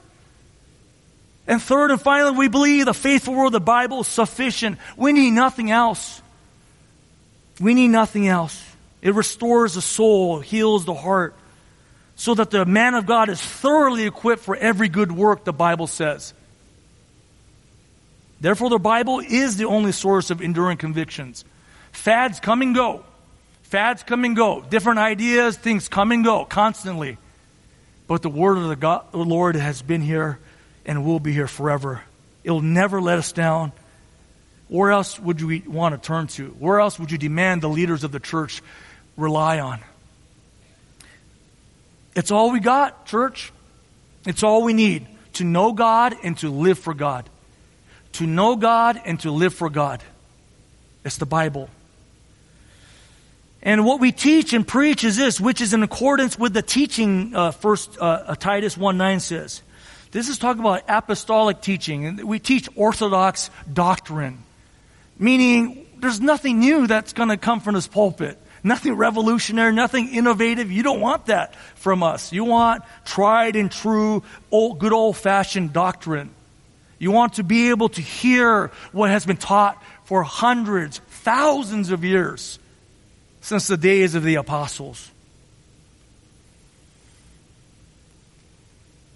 And 1.47 1.61
third 1.61 1.91
and 1.91 2.01
finally, 2.01 2.37
we 2.37 2.49
believe 2.49 2.87
the 2.87 2.95
faithful 2.95 3.35
word 3.35 3.47
of 3.47 3.53
the 3.53 3.61
Bible 3.61 4.01
is 4.01 4.07
sufficient. 4.07 4.79
We 4.97 5.13
need 5.13 5.31
nothing 5.31 5.71
else. 5.71 6.23
We 7.61 7.75
need 7.75 7.89
nothing 7.89 8.29
else. 8.29 8.63
It 9.01 9.15
restores 9.15 9.75
the 9.75 9.83
soul, 9.83 10.39
heals 10.39 10.85
the 10.85 10.95
heart, 10.95 11.35
so 12.15 12.35
that 12.35 12.51
the 12.51 12.65
man 12.65 12.95
of 12.95 13.07
God 13.07 13.29
is 13.29 13.41
thoroughly 13.41 14.07
equipped 14.07 14.43
for 14.43 14.55
every 14.55 14.89
good 14.89 15.11
work, 15.11 15.45
the 15.45 15.53
Bible 15.53 15.89
says. 15.89 16.33
Therefore, 18.41 18.71
the 18.71 18.79
Bible 18.79 19.21
is 19.21 19.57
the 19.57 19.67
only 19.67 19.93
source 19.93 20.31
of 20.31 20.41
enduring 20.41 20.77
convictions. 20.77 21.45
Fads 21.91 22.41
come 22.41 22.63
and 22.63 22.75
go. 22.75 23.05
Fads 23.63 24.03
come 24.03 24.25
and 24.25 24.37
go. 24.37 24.63
Different 24.69 24.99
ideas, 24.99 25.57
things 25.57 25.89
come 25.89 26.13
and 26.13 26.25
go 26.25 26.45
constantly. 26.45 27.19
But 28.07 28.23
the 28.23 28.29
word 28.29 28.59
of 28.59 28.69
the, 28.69 28.77
God, 28.77 29.11
the 29.13 29.19
Lord 29.19 29.57
has 29.57 29.83
been 29.83 30.01
here 30.01 30.39
and 30.85 31.05
we'll 31.05 31.21
be 31.21 31.33
here 31.33 31.47
forever. 31.47 32.03
It'll 32.45 32.61
never 32.61 33.01
let 33.01 33.19
us 33.19 33.33
down. 33.33 33.73
Where 34.69 34.91
else 34.91 35.19
would 35.21 35.41
you 35.41 35.63
want 35.67 35.95
to 35.95 36.07
turn 36.07 36.29
to? 36.29 36.49
Where 36.59 36.81
else 36.81 36.99
would 36.99 37.11
you 37.11 37.19
demand 37.19 37.63
the 37.63 37.69
leaders 37.69 38.05
of 38.05 38.13
the 38.13 38.21
church 38.21 38.63
rely 39.17 39.61
on? 39.61 39.81
It's 42.15 42.31
all 42.31 42.51
we 42.51 42.61
got, 42.61 43.07
church. 43.07 43.53
It's 44.27 44.43
all 44.43 44.63
we 44.63 44.73
need 44.73 45.07
to 45.35 45.45
know 45.45 45.73
God 45.73 46.15
and 46.23 46.37
to 46.39 46.51
live 46.51 46.79
for 46.79 46.95
God. 46.95 47.29
To 48.15 48.27
know 48.27 48.57
God 48.57 49.01
and 49.05 49.19
to 49.21 49.31
live 49.31 49.55
for 49.55 49.71
God. 49.71 50.03
It's 51.05 51.17
the 51.17 51.27
Bible. 51.27 51.69
And 53.63 53.87
what 53.87 54.01
we 54.01 54.11
teach 54.11 54.53
and 54.53 54.67
preach 54.67 55.05
is 55.05 55.17
this, 55.17 55.41
which 55.41 55.61
is 55.61 55.73
in 55.73 55.83
accordance 55.83 56.39
with 56.39 56.53
the 56.53 56.63
teaching, 56.63 57.35
uh, 57.35 57.53
first 57.53 57.97
uh, 58.01 58.35
Titus 58.35 58.77
1 58.77 58.97
9 58.97 59.21
says. 59.21 59.63
This 60.13 60.29
is 60.29 60.39
talking 60.39 60.61
about 60.61 60.85
apostolic 60.89 61.63
teaching. 61.63 62.27
We 62.27 62.39
teach 62.39 62.69
orthodox 62.77 63.51
doctrine, 63.73 64.39
meaning 65.19 65.87
there's 65.99 66.21
nothing 66.21 66.61
new 66.61 66.87
that's 66.87 67.15
going 67.15 67.31
to 67.31 67.39
come 67.39 67.61
from 67.61 67.75
this 67.75 67.89
pulpit. 67.89 68.39
Nothing 68.63 68.95
revolutionary, 68.95 69.73
nothing 69.73 70.09
innovative. 70.09 70.71
You 70.71 70.83
don't 70.83 71.01
want 71.01 71.27
that 71.27 71.57
from 71.75 72.03
us. 72.03 72.33
You 72.33 72.45
want 72.45 72.85
tried 73.05 73.57
and 73.57 73.73
true, 73.73 74.23
old, 74.51 74.79
good 74.79 74.93
old 74.93 75.17
fashioned 75.17 75.73
doctrine. 75.73 76.31
You 76.99 77.11
want 77.11 77.35
to 77.35 77.43
be 77.43 77.71
able 77.71 77.89
to 77.89 78.01
hear 78.01 78.71
what 78.93 79.11
has 79.11 79.27
been 79.27 79.37
taught 79.39 79.83
for 80.05 80.23
hundreds, 80.23 80.99
thousands 80.99 81.91
of 81.91 82.05
years 82.05 82.61
since 83.41 83.67
the 83.67 83.77
days 83.77 84.15
of 84.15 84.23
the 84.23 84.37
apostles. 84.37 85.11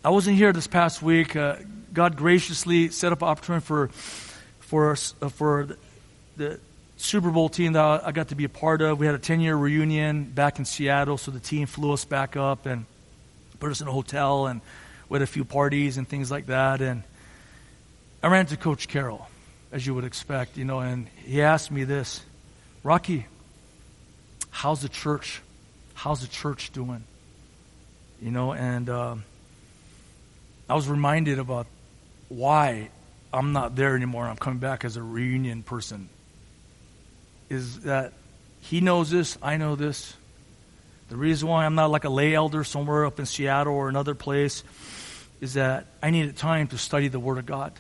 I 0.06 0.10
wasn't 0.10 0.36
here 0.36 0.52
this 0.52 0.68
past 0.68 1.02
week. 1.02 1.34
Uh, 1.34 1.56
God 1.92 2.14
graciously 2.16 2.90
set 2.90 3.10
up 3.10 3.22
an 3.22 3.28
opportunity 3.28 3.66
for 3.66 3.88
for 4.60 4.92
uh, 4.92 5.28
for 5.30 5.68
the, 6.36 6.60
Super 6.96 7.32
Bowl 7.32 7.48
team 7.48 7.72
that 7.72 8.06
I 8.06 8.12
got 8.12 8.28
to 8.28 8.36
be 8.36 8.44
a 8.44 8.48
part 8.48 8.82
of. 8.82 9.00
We 9.00 9.06
had 9.06 9.16
a 9.16 9.18
10 9.18 9.40
year 9.40 9.56
reunion 9.56 10.22
back 10.22 10.60
in 10.60 10.64
Seattle, 10.64 11.18
so 11.18 11.32
the 11.32 11.40
team 11.40 11.66
flew 11.66 11.92
us 11.92 12.04
back 12.04 12.36
up 12.36 12.66
and 12.66 12.86
put 13.58 13.72
us 13.72 13.80
in 13.80 13.88
a 13.88 13.90
hotel 13.90 14.46
and 14.46 14.60
we 15.08 15.16
had 15.16 15.22
a 15.22 15.26
few 15.26 15.44
parties 15.44 15.96
and 15.96 16.06
things 16.06 16.30
like 16.30 16.46
that. 16.46 16.80
And 16.80 17.02
I 18.22 18.28
ran 18.28 18.46
to 18.46 18.56
Coach 18.56 18.86
Carroll, 18.86 19.26
as 19.72 19.84
you 19.84 19.92
would 19.96 20.04
expect, 20.04 20.56
you 20.56 20.64
know, 20.64 20.78
and 20.78 21.08
he 21.24 21.42
asked 21.42 21.72
me 21.72 21.82
this, 21.82 22.20
Rocky, 22.84 23.26
how's 24.50 24.82
the 24.82 24.88
church? 24.88 25.42
How's 25.94 26.20
the 26.20 26.28
church 26.28 26.70
doing? 26.72 27.02
You 28.22 28.30
know, 28.30 28.52
and. 28.52 28.88
Uh, 28.88 29.16
I 30.68 30.74
was 30.74 30.88
reminded 30.88 31.38
about 31.38 31.66
why 32.28 32.90
I'm 33.32 33.52
not 33.52 33.76
there 33.76 33.94
anymore. 33.94 34.26
I'm 34.26 34.36
coming 34.36 34.58
back 34.58 34.84
as 34.84 34.96
a 34.96 35.02
reunion 35.02 35.62
person. 35.62 36.08
Is 37.48 37.80
that 37.80 38.12
he 38.60 38.80
knows 38.80 39.10
this, 39.10 39.38
I 39.40 39.56
know 39.56 39.76
this. 39.76 40.14
The 41.08 41.16
reason 41.16 41.48
why 41.48 41.64
I'm 41.64 41.76
not 41.76 41.90
like 41.90 42.04
a 42.04 42.08
lay 42.08 42.34
elder 42.34 42.64
somewhere 42.64 43.06
up 43.06 43.20
in 43.20 43.26
Seattle 43.26 43.74
or 43.74 43.88
another 43.88 44.16
place 44.16 44.64
is 45.40 45.54
that 45.54 45.86
I 46.02 46.10
needed 46.10 46.36
time 46.36 46.66
to 46.68 46.78
study 46.78 47.06
the 47.08 47.20
Word 47.20 47.38
of 47.38 47.46
God. 47.46 47.72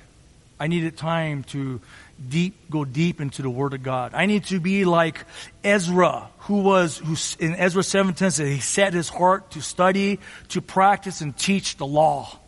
I 0.60 0.68
needed 0.68 0.96
time 0.96 1.42
to 1.44 1.80
deep, 2.28 2.70
go 2.70 2.84
deep 2.84 3.20
into 3.20 3.42
the 3.42 3.50
Word 3.50 3.74
of 3.74 3.82
God. 3.82 4.14
I 4.14 4.26
need 4.26 4.44
to 4.44 4.60
be 4.60 4.84
like 4.84 5.24
Ezra, 5.64 6.28
who 6.40 6.60
was, 6.60 6.98
who 6.98 7.16
in 7.44 7.56
Ezra 7.56 7.82
7:10 7.82 8.32
said 8.32 8.46
he 8.46 8.60
set 8.60 8.94
his 8.94 9.08
heart 9.08 9.50
to 9.52 9.60
study, 9.60 10.20
to 10.50 10.60
practice, 10.60 11.20
and 11.20 11.36
teach 11.36 11.76
the 11.76 11.86
law. 11.86 12.38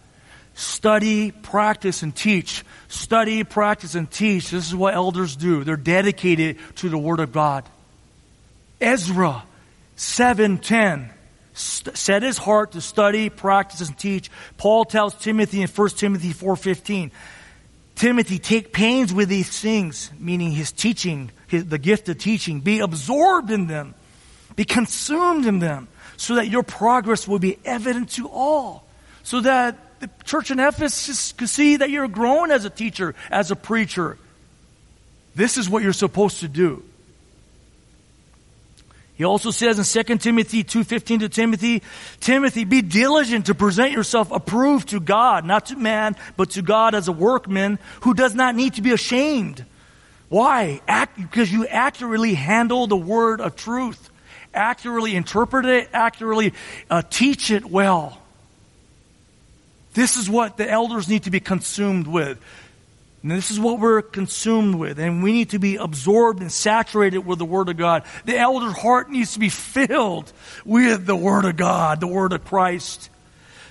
Study, 0.59 1.31
practice, 1.31 2.03
and 2.03 2.13
teach. 2.13 2.65
Study, 2.89 3.45
practice, 3.45 3.95
and 3.95 4.11
teach. 4.11 4.51
This 4.51 4.67
is 4.67 4.75
what 4.75 4.93
elders 4.93 5.37
do. 5.37 5.63
They're 5.63 5.77
dedicated 5.77 6.59
to 6.79 6.89
the 6.89 6.99
Word 6.99 7.21
of 7.21 7.31
God. 7.31 7.65
Ezra 8.81 9.45
7:10 9.95 11.11
set 11.55 12.25
his 12.25 12.39
heart 12.39 12.73
to 12.73 12.81
study, 12.81 13.31
practice, 13.31 13.87
and 13.87 13.97
teach. 13.97 14.33
Paul 14.57 14.85
tells 14.85 15.15
Timothy 15.15 15.63
in 15.63 15.69
1 15.69 15.97
Timothy 15.97 16.33
4:15, 16.33 17.13
Timothy, 17.95 18.41
take 18.41 18.73
pains 18.73 19.15
with 19.15 19.29
these 19.29 19.61
things, 19.61 20.11
meaning 20.19 20.51
his 20.51 20.73
teaching, 20.73 21.31
his, 21.47 21.67
the 21.67 21.79
gift 21.79 22.09
of 22.09 22.19
teaching. 22.19 22.59
Be 22.59 22.81
absorbed 22.81 23.53
in 23.53 23.69
them. 23.69 23.95
Be 24.57 24.65
consumed 24.65 25.47
in 25.47 25.61
them 25.61 25.87
so 26.17 26.35
that 26.35 26.49
your 26.49 26.65
progress 26.65 27.29
will 27.29 27.39
be 27.39 27.59
evident 27.65 28.11
to 28.11 28.29
all. 28.29 28.85
So 29.23 29.41
that 29.43 29.77
the 30.01 30.11
church 30.25 30.51
in 30.51 30.61
Ephesus 30.61 31.33
could 31.33 31.49
see 31.49 31.77
that 31.77 31.91
you're 31.91 32.09
growing 32.09 32.51
as 32.51 32.65
a 32.65 32.71
teacher, 32.71 33.15
as 33.31 33.51
a 33.51 33.57
preacher. 33.57 34.19
This 35.35 35.57
is 35.57 35.69
what 35.69 35.83
you're 35.83 35.93
supposed 35.93 36.41
to 36.41 36.49
do. 36.49 36.83
He 39.19 39.25
also 39.25 39.51
says 39.51 39.97
in 39.97 40.05
2 40.05 40.19
Timothy 40.19 40.63
2.15 40.63 41.21
to 41.21 41.29
Timothy, 41.29 41.83
Timothy, 42.21 42.65
be 42.65 42.83
diligent 42.83 43.47
to 43.47 43.55
present 43.55 43.91
yourself 43.91 44.31
approved 44.31 44.91
to 44.91 45.01
God, 45.01 45.45
not 45.45 45.67
to 45.67 45.77
man, 45.77 46.15
but 46.37 46.51
to 46.51 46.63
God 46.63 46.95
as 46.95 47.09
a 47.09 47.13
workman 47.13 47.81
who 48.03 48.15
does 48.15 48.37
not 48.37 48.55
need 48.55 48.75
to 48.75 48.83
be 48.83 48.93
ashamed. 48.93 49.65
Why? 50.29 50.81
Act, 50.87 51.17
because 51.17 51.53
you 51.53 51.67
accurately 51.67 52.35
handle 52.35 52.87
the 52.87 52.97
word 52.97 53.41
of 53.41 53.57
truth. 53.57 54.09
Accurately 54.55 55.17
interpret 55.17 55.67
it, 55.67 55.89
accurately 55.93 56.55
uh, 56.89 57.03
teach 57.03 57.51
it 57.51 57.65
well. 57.65 58.23
This 59.99 60.17
is 60.17 60.31
what 60.31 60.57
the 60.57 60.71
elders 60.71 61.09
need 61.09 61.25
to 61.25 61.33
be 61.33 61.41
consumed 61.41 62.07
with. 62.07 62.41
And 63.23 63.33
this 63.33 63.51
is 63.51 63.59
what 63.59 63.81
we're 63.81 64.01
consumed 64.01 64.77
with. 64.77 65.01
And 65.01 65.25
we 65.25 65.33
need 65.33 65.51
to 65.51 65.59
be 65.59 65.75
absorbed 65.75 66.41
and 66.41 66.53
saturated 66.53 67.27
with 67.27 67.41
the 67.41 67.45
Word 67.45 67.69
of 67.69 67.79
God. 67.79 68.05
The 68.25 68.39
elder's 68.39 68.79
heart 68.79 69.11
needs 69.11 69.33
to 69.33 69.41
be 69.41 69.49
filled 69.49 70.33
with 70.65 71.05
the 71.05 71.17
Word 71.17 71.47
of 71.47 71.57
God, 71.57 71.99
the 71.99 72.07
Word 72.07 72.33
of 72.33 72.45
Christ, 72.45 73.11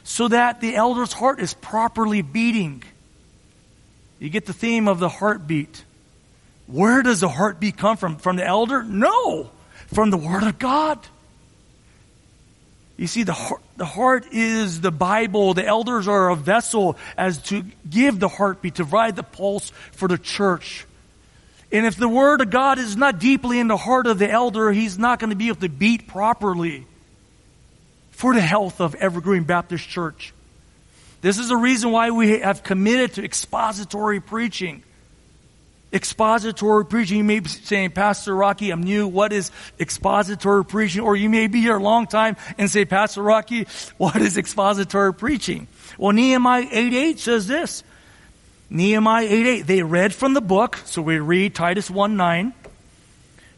so 0.03 0.27
that 0.27 0.59
the 0.59 0.75
elder's 0.75 1.13
heart 1.13 1.39
is 1.39 1.53
properly 1.53 2.21
beating. 2.21 2.83
You 4.19 4.29
get 4.29 4.45
the 4.45 4.51
theme 4.51 4.89
of 4.89 4.99
the 4.99 5.07
heartbeat. 5.07 5.85
Where 6.65 7.03
does 7.03 7.21
the 7.21 7.29
heartbeat 7.29 7.77
come 7.77 7.95
from? 7.95 8.17
From 8.17 8.35
the 8.35 8.45
elder? 8.45 8.83
No, 8.83 9.49
from 9.93 10.09
the 10.09 10.17
Word 10.17 10.43
of 10.43 10.59
God. 10.59 10.99
You 12.97 13.07
see, 13.07 13.23
the 13.23 13.31
heart, 13.31 13.61
the 13.77 13.85
heart 13.85 14.27
is 14.31 14.81
the 14.81 14.91
Bible. 14.91 15.53
The 15.53 15.65
elders 15.65 16.07
are 16.07 16.29
a 16.29 16.35
vessel 16.35 16.97
as 17.15 17.37
to 17.43 17.63
give 17.89 18.19
the 18.19 18.27
heartbeat, 18.27 18.75
to 18.75 18.83
provide 18.83 19.15
the 19.15 19.23
pulse 19.23 19.71
for 19.91 20.07
the 20.07 20.17
church. 20.17 20.85
And 21.71 21.85
if 21.85 21.95
the 21.95 22.09
Word 22.09 22.41
of 22.41 22.49
God 22.49 22.79
is 22.79 22.95
not 22.95 23.19
deeply 23.19 23.59
in 23.59 23.67
the 23.67 23.77
heart 23.77 24.07
of 24.07 24.19
the 24.19 24.29
elder, 24.29 24.71
he's 24.71 24.97
not 24.97 25.19
going 25.19 25.29
to 25.29 25.35
be 25.35 25.47
able 25.47 25.61
to 25.61 25.69
beat 25.69 26.07
properly 26.07 26.87
for 28.11 28.33
the 28.33 28.41
health 28.41 28.81
of 28.81 28.95
Evergreen 28.95 29.43
Baptist 29.43 29.87
Church. 29.87 30.33
This 31.21 31.37
is 31.37 31.49
the 31.49 31.57
reason 31.57 31.91
why 31.91 32.11
we 32.11 32.39
have 32.39 32.63
committed 32.63 33.13
to 33.13 33.23
expository 33.23 34.19
preaching 34.19 34.83
expository 35.93 36.85
preaching. 36.85 37.17
You 37.17 37.23
may 37.23 37.39
be 37.39 37.49
saying, 37.49 37.91
Pastor 37.91 38.35
Rocky, 38.35 38.71
I'm 38.71 38.83
new. 38.83 39.07
What 39.07 39.33
is 39.33 39.51
expository 39.79 40.65
preaching? 40.65 41.01
Or 41.01 41.15
you 41.15 41.29
may 41.29 41.47
be 41.47 41.61
here 41.61 41.77
a 41.77 41.83
long 41.83 42.07
time 42.07 42.37
and 42.57 42.69
say, 42.69 42.85
Pastor 42.85 43.21
Rocky, 43.21 43.67
what 43.97 44.17
is 44.17 44.37
expository 44.37 45.13
preaching? 45.13 45.67
Well, 45.97 46.11
Nehemiah 46.11 46.67
8 46.69 46.93
8 46.93 47.19
says 47.19 47.47
this. 47.47 47.83
Nehemiah 48.69 49.25
8 49.25 49.47
8. 49.47 49.61
They 49.61 49.83
read 49.83 50.13
from 50.13 50.33
the 50.33 50.41
book. 50.41 50.77
So 50.85 51.01
we 51.01 51.19
read 51.19 51.55
Titus 51.55 51.89
1 51.89 52.17
9 52.17 52.53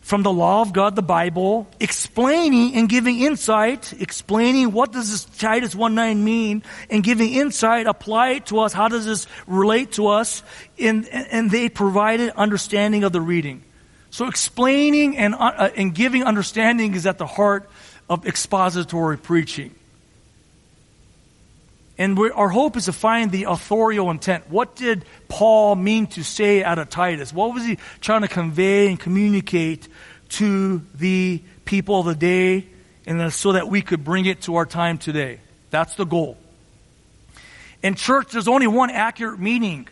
from 0.09 0.23
the 0.23 0.33
law 0.33 0.63
of 0.63 0.73
God, 0.73 0.95
the 0.95 1.03
Bible, 1.03 1.67
explaining 1.79 2.73
and 2.73 2.89
giving 2.89 3.19
insight, 3.19 3.93
explaining 4.01 4.71
what 4.71 4.91
does 4.91 5.11
this 5.11 5.23
Titus 5.37 5.75
1.9 5.75 6.17
mean, 6.17 6.63
and 6.89 7.03
giving 7.03 7.31
insight, 7.31 7.85
apply 7.85 8.29
it 8.31 8.47
to 8.47 8.57
us, 8.57 8.73
how 8.73 8.87
does 8.87 9.05
this 9.05 9.27
relate 9.45 9.91
to 9.91 10.07
us, 10.07 10.41
and, 10.79 11.07
and 11.07 11.51
they 11.51 11.69
provided 11.69 12.31
understanding 12.31 13.03
of 13.03 13.11
the 13.11 13.21
reading. 13.21 13.63
So 14.09 14.25
explaining 14.25 15.15
and, 15.15 15.35
uh, 15.35 15.69
and 15.77 15.93
giving 15.93 16.23
understanding 16.23 16.95
is 16.95 17.05
at 17.05 17.19
the 17.19 17.27
heart 17.27 17.69
of 18.09 18.25
expository 18.25 19.19
preaching. 19.19 19.75
And 21.99 22.17
our 22.17 22.47
hope 22.47 22.77
is 22.77 22.85
to 22.85 22.93
find 22.93 23.29
the 23.29 23.43
authorial 23.43 24.09
intent. 24.09 24.49
What 24.49 24.77
did 24.77 25.03
Paul 25.27 25.75
mean 25.75 26.07
to 26.07 26.23
say 26.23 26.63
out 26.63 26.79
of 26.79 26.89
Titus? 26.89 27.33
What 27.33 27.53
was 27.53 27.65
he 27.65 27.77
trying 27.99 28.21
to 28.21 28.29
convey 28.29 28.87
and 28.87 28.97
communicate 28.97 29.89
to 30.29 30.81
the 30.95 31.43
people 31.65 31.99
of 31.99 32.05
the 32.05 32.15
day 32.15 32.67
and 33.05 33.33
so 33.33 33.51
that 33.51 33.67
we 33.67 33.81
could 33.81 34.05
bring 34.05 34.25
it 34.25 34.43
to 34.43 34.55
our 34.55 34.65
time 34.65 34.97
today? 34.97 35.41
That's 35.71 35.95
the 35.95 36.05
goal. 36.05 36.37
In 37.83 37.95
church, 37.95 38.31
there's 38.31 38.47
only 38.47 38.67
one 38.67 38.91
accurate 38.91 39.39
meaning. 39.39 39.85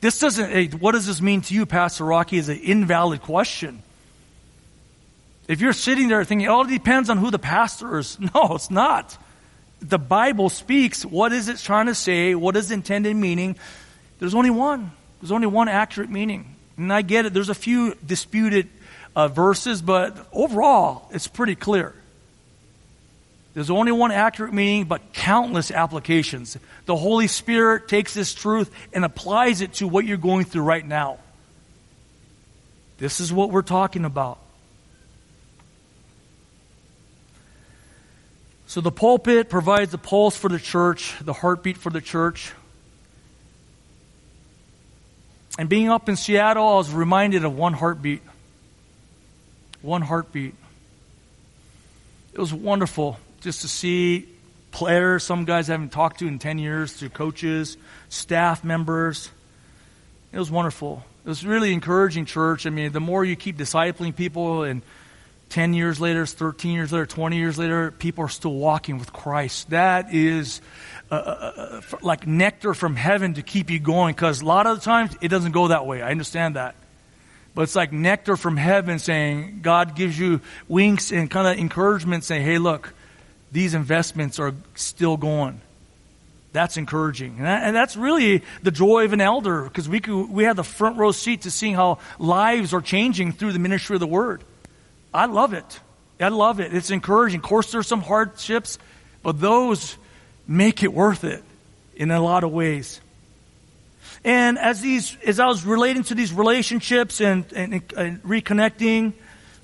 This 0.00 0.18
doesn't, 0.18 0.50
hey, 0.50 0.68
what 0.68 0.92
does 0.92 1.06
this 1.06 1.20
mean 1.20 1.42
to 1.42 1.54
you, 1.54 1.66
Pastor 1.66 2.04
Rocky, 2.04 2.38
is 2.38 2.48
an 2.48 2.60
invalid 2.60 3.20
question. 3.20 3.82
If 5.48 5.60
you're 5.60 5.74
sitting 5.74 6.08
there 6.08 6.24
thinking, 6.24 6.48
oh, 6.48 6.62
it 6.62 6.70
depends 6.70 7.10
on 7.10 7.18
who 7.18 7.30
the 7.30 7.38
pastor 7.38 7.98
is. 7.98 8.16
No, 8.34 8.54
it's 8.54 8.70
not 8.70 9.18
the 9.80 9.98
Bible 9.98 10.48
speaks, 10.48 11.04
what 11.04 11.32
is 11.32 11.48
it 11.48 11.58
trying 11.58 11.86
to 11.86 11.94
say? 11.94 12.34
What 12.34 12.56
is 12.56 12.70
intended 12.70 13.14
meaning? 13.16 13.56
There's 14.18 14.34
only 14.34 14.50
one. 14.50 14.92
There's 15.20 15.32
only 15.32 15.46
one 15.46 15.68
accurate 15.68 16.10
meaning. 16.10 16.56
And 16.76 16.92
I 16.92 17.02
get 17.02 17.26
it. 17.26 17.34
There's 17.34 17.48
a 17.48 17.54
few 17.54 17.94
disputed 18.04 18.68
uh, 19.14 19.28
verses, 19.28 19.82
but 19.82 20.28
overall, 20.32 21.08
it's 21.12 21.26
pretty 21.26 21.54
clear. 21.54 21.94
There's 23.54 23.70
only 23.70 23.92
one 23.92 24.12
accurate 24.12 24.52
meaning, 24.52 24.84
but 24.84 25.14
countless 25.14 25.70
applications. 25.70 26.58
The 26.84 26.96
Holy 26.96 27.26
Spirit 27.26 27.88
takes 27.88 28.12
this 28.12 28.34
truth 28.34 28.70
and 28.92 29.04
applies 29.04 29.62
it 29.62 29.72
to 29.74 29.88
what 29.88 30.04
you're 30.04 30.18
going 30.18 30.44
through 30.44 30.62
right 30.62 30.86
now. 30.86 31.18
This 32.98 33.20
is 33.20 33.32
what 33.32 33.50
we're 33.50 33.62
talking 33.62 34.04
about. 34.04 34.38
So 38.76 38.82
the 38.82 38.92
pulpit 38.92 39.48
provides 39.48 39.90
the 39.90 39.96
pulse 39.96 40.36
for 40.36 40.50
the 40.50 40.58
church, 40.58 41.14
the 41.22 41.32
heartbeat 41.32 41.78
for 41.78 41.88
the 41.88 42.02
church. 42.02 42.52
And 45.58 45.66
being 45.66 45.88
up 45.88 46.10
in 46.10 46.16
Seattle, 46.16 46.68
I 46.68 46.74
was 46.74 46.92
reminded 46.92 47.46
of 47.46 47.56
one 47.56 47.72
heartbeat. 47.72 48.20
One 49.80 50.02
heartbeat. 50.02 50.54
It 52.34 52.38
was 52.38 52.52
wonderful 52.52 53.18
just 53.40 53.62
to 53.62 53.68
see 53.68 54.28
players, 54.72 55.24
some 55.24 55.46
guys 55.46 55.70
I 55.70 55.72
haven't 55.72 55.92
talked 55.92 56.18
to 56.18 56.28
in 56.28 56.38
10 56.38 56.58
years, 56.58 56.98
to 56.98 57.08
coaches, 57.08 57.78
staff 58.10 58.62
members. 58.62 59.30
It 60.32 60.38
was 60.38 60.50
wonderful. 60.50 61.02
It 61.24 61.30
was 61.30 61.46
really 61.46 61.72
encouraging 61.72 62.26
church. 62.26 62.66
I 62.66 62.68
mean, 62.68 62.92
the 62.92 63.00
more 63.00 63.24
you 63.24 63.36
keep 63.36 63.56
discipling 63.56 64.14
people 64.14 64.64
and 64.64 64.82
10 65.50 65.74
years 65.74 66.00
later, 66.00 66.26
13 66.26 66.72
years 66.72 66.92
later, 66.92 67.06
20 67.06 67.36
years 67.36 67.58
later, 67.58 67.90
people 67.90 68.24
are 68.24 68.28
still 68.28 68.54
walking 68.54 68.98
with 68.98 69.12
Christ. 69.12 69.70
That 69.70 70.12
is 70.12 70.60
uh, 71.10 71.14
uh, 71.14 71.52
uh 71.56 71.96
like 72.02 72.26
nectar 72.26 72.74
from 72.74 72.96
heaven 72.96 73.34
to 73.34 73.42
keep 73.42 73.70
you 73.70 73.78
going 73.78 74.14
because 74.14 74.42
a 74.42 74.44
lot 74.44 74.66
of 74.66 74.78
the 74.78 74.84
times 74.84 75.16
it 75.20 75.28
doesn't 75.28 75.52
go 75.52 75.68
that 75.68 75.86
way. 75.86 76.02
I 76.02 76.10
understand 76.10 76.56
that. 76.56 76.74
But 77.54 77.62
it's 77.62 77.74
like 77.74 77.90
nectar 77.90 78.36
from 78.36 78.58
heaven 78.58 78.98
saying, 78.98 79.60
God 79.62 79.96
gives 79.96 80.18
you 80.18 80.42
winks 80.68 81.10
and 81.10 81.30
kind 81.30 81.48
of 81.48 81.58
encouragement 81.58 82.24
saying, 82.24 82.44
hey, 82.44 82.58
look, 82.58 82.92
these 83.50 83.72
investments 83.72 84.38
are 84.38 84.52
still 84.74 85.16
going. 85.16 85.62
That's 86.52 86.76
encouraging. 86.76 87.36
And, 87.38 87.46
that, 87.46 87.62
and 87.64 87.74
that's 87.74 87.96
really 87.96 88.42
the 88.62 88.70
joy 88.70 89.06
of 89.06 89.14
an 89.14 89.22
elder 89.22 89.62
because 89.62 89.88
we, 89.88 90.00
we 90.00 90.44
have 90.44 90.56
the 90.56 90.64
front 90.64 90.98
row 90.98 91.12
seat 91.12 91.42
to 91.42 91.50
seeing 91.50 91.74
how 91.74 91.98
lives 92.18 92.74
are 92.74 92.82
changing 92.82 93.32
through 93.32 93.52
the 93.52 93.58
ministry 93.58 93.96
of 93.96 94.00
the 94.00 94.06
word. 94.06 94.42
I 95.16 95.26
love 95.26 95.54
it. 95.54 95.80
I 96.20 96.28
love 96.28 96.60
it. 96.60 96.74
It's 96.74 96.90
encouraging. 96.90 97.40
Of 97.40 97.44
course, 97.44 97.72
there's 97.72 97.86
some 97.86 98.02
hardships, 98.02 98.78
but 99.22 99.40
those 99.40 99.96
make 100.46 100.82
it 100.82 100.92
worth 100.92 101.24
it 101.24 101.42
in 101.94 102.10
a 102.10 102.20
lot 102.20 102.44
of 102.44 102.52
ways. 102.52 103.00
And 104.24 104.58
as 104.58 104.80
these, 104.80 105.16
as 105.24 105.40
I 105.40 105.46
was 105.46 105.64
relating 105.64 106.02
to 106.04 106.14
these 106.14 106.32
relationships 106.32 107.20
and, 107.20 107.50
and, 107.52 107.82
and 107.96 108.22
reconnecting, 108.22 109.12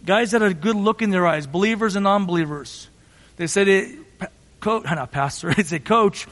guys 0.05 0.33
had 0.33 0.43
a 0.43 0.55
good 0.55 0.77
look 0.77 1.03
in 1.03 1.11
their 1.11 1.27
eyes, 1.27 1.47
believers 1.47 1.97
and 1.97 2.05
non-believers. 2.05 2.89
They 3.37 3.47
said, 3.47 3.69
it, 3.69 3.99
coach, 4.61 4.85
not 4.91 5.11
pastor, 5.11 5.53
they 5.57 5.63
said, 5.65 5.85
coach, 5.85 6.27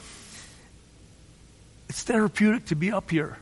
it's 1.89 2.03
therapeutic 2.03 2.65
to 2.67 2.75
be 2.75 2.91
up 2.91 3.11
here. 3.11 3.37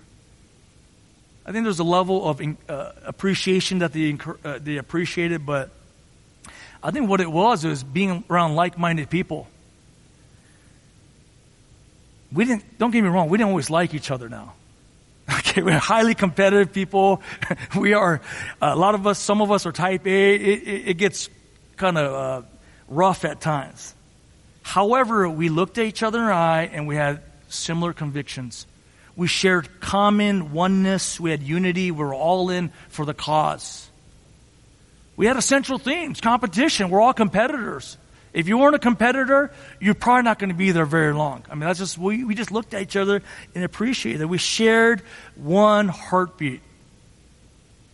I 1.50 1.52
think 1.52 1.64
there's 1.64 1.80
a 1.80 1.84
level 1.84 2.30
of 2.30 2.42
uh, 2.70 2.92
appreciation 3.08 3.80
that 3.80 3.92
they, 3.92 4.16
uh, 4.46 4.60
they 4.62 4.78
appreciated, 4.78 5.48
but 5.48 5.72
I 6.84 6.92
think 6.92 7.10
what 7.10 7.22
it 7.22 7.32
was 7.32 7.66
was 7.66 7.84
being 7.84 8.24
around 8.30 8.54
like-minded 8.54 9.10
people. 9.10 9.48
We 12.32 12.46
didn't. 12.46 12.78
Don't 12.78 12.92
get 12.92 13.02
me 13.02 13.10
wrong. 13.10 13.30
We 13.30 13.40
didn't 13.40 13.50
always 13.50 13.72
like 13.72 13.96
each 13.96 14.12
other 14.12 14.30
now. 14.30 14.54
Okay, 15.40 15.64
we're 15.64 15.80
highly 15.80 16.14
competitive 16.14 16.72
people. 16.72 17.24
we 17.76 17.94
are 17.94 18.22
a 18.62 18.76
lot 18.76 18.94
of 18.94 19.08
us. 19.08 19.18
Some 19.18 19.42
of 19.42 19.52
us 19.52 19.66
are 19.66 19.72
Type 19.72 20.06
A. 20.06 20.36
It, 20.36 20.68
it, 20.68 20.88
it 20.90 20.94
gets 20.98 21.30
kind 21.78 21.98
of 21.98 22.14
uh, 22.14 22.48
rough 22.88 23.26
at 23.26 23.42
times. 23.42 23.96
However, 24.62 25.28
we 25.28 25.50
looked 25.50 25.80
at 25.80 25.86
each 25.86 26.04
other 26.04 26.20
in 26.20 26.28
the 26.28 26.34
eye 26.34 26.70
and 26.72 26.88
we 26.88 26.96
had 26.96 27.22
similar 27.48 27.94
convictions. 27.94 28.68
We 29.16 29.28
shared 29.28 29.82
common 29.82 30.54
oneness. 30.54 31.20
We 31.20 31.32
had 31.32 31.44
unity. 31.44 31.92
We 31.92 32.04
were 32.04 32.14
all 32.14 32.50
in 32.50 32.72
for 32.90 33.06
the 33.06 33.14
cause. 33.14 33.90
We 35.16 35.26
had 35.26 35.36
a 35.36 35.40
essential 35.40 35.78
themes, 35.78 36.22
competition. 36.22 36.90
We're 36.90 37.02
all 37.02 37.14
competitors. 37.14 37.98
If 38.32 38.48
you 38.48 38.58
weren't 38.58 38.76
a 38.76 38.80
competitor, 38.80 39.52
you're 39.80 39.96
probably 39.96 40.24
not 40.24 40.40
going 40.40 40.52
to 40.52 40.56
be 40.56 40.72
there 40.72 40.86
very 40.86 41.14
long. 41.14 41.44
I 41.50 41.56
mean, 41.56 41.62
that's 41.62 41.80
just, 41.80 41.98
we, 41.98 42.24
we 42.24 42.36
just 42.36 42.52
looked 42.52 42.74
at 42.74 42.82
each 42.82 42.96
other 42.96 43.22
and 43.56 43.64
appreciated 43.64 44.22
that 44.22 44.28
we 44.28 44.38
shared 44.38 45.02
one 45.36 45.88
heartbeat. 45.88 46.62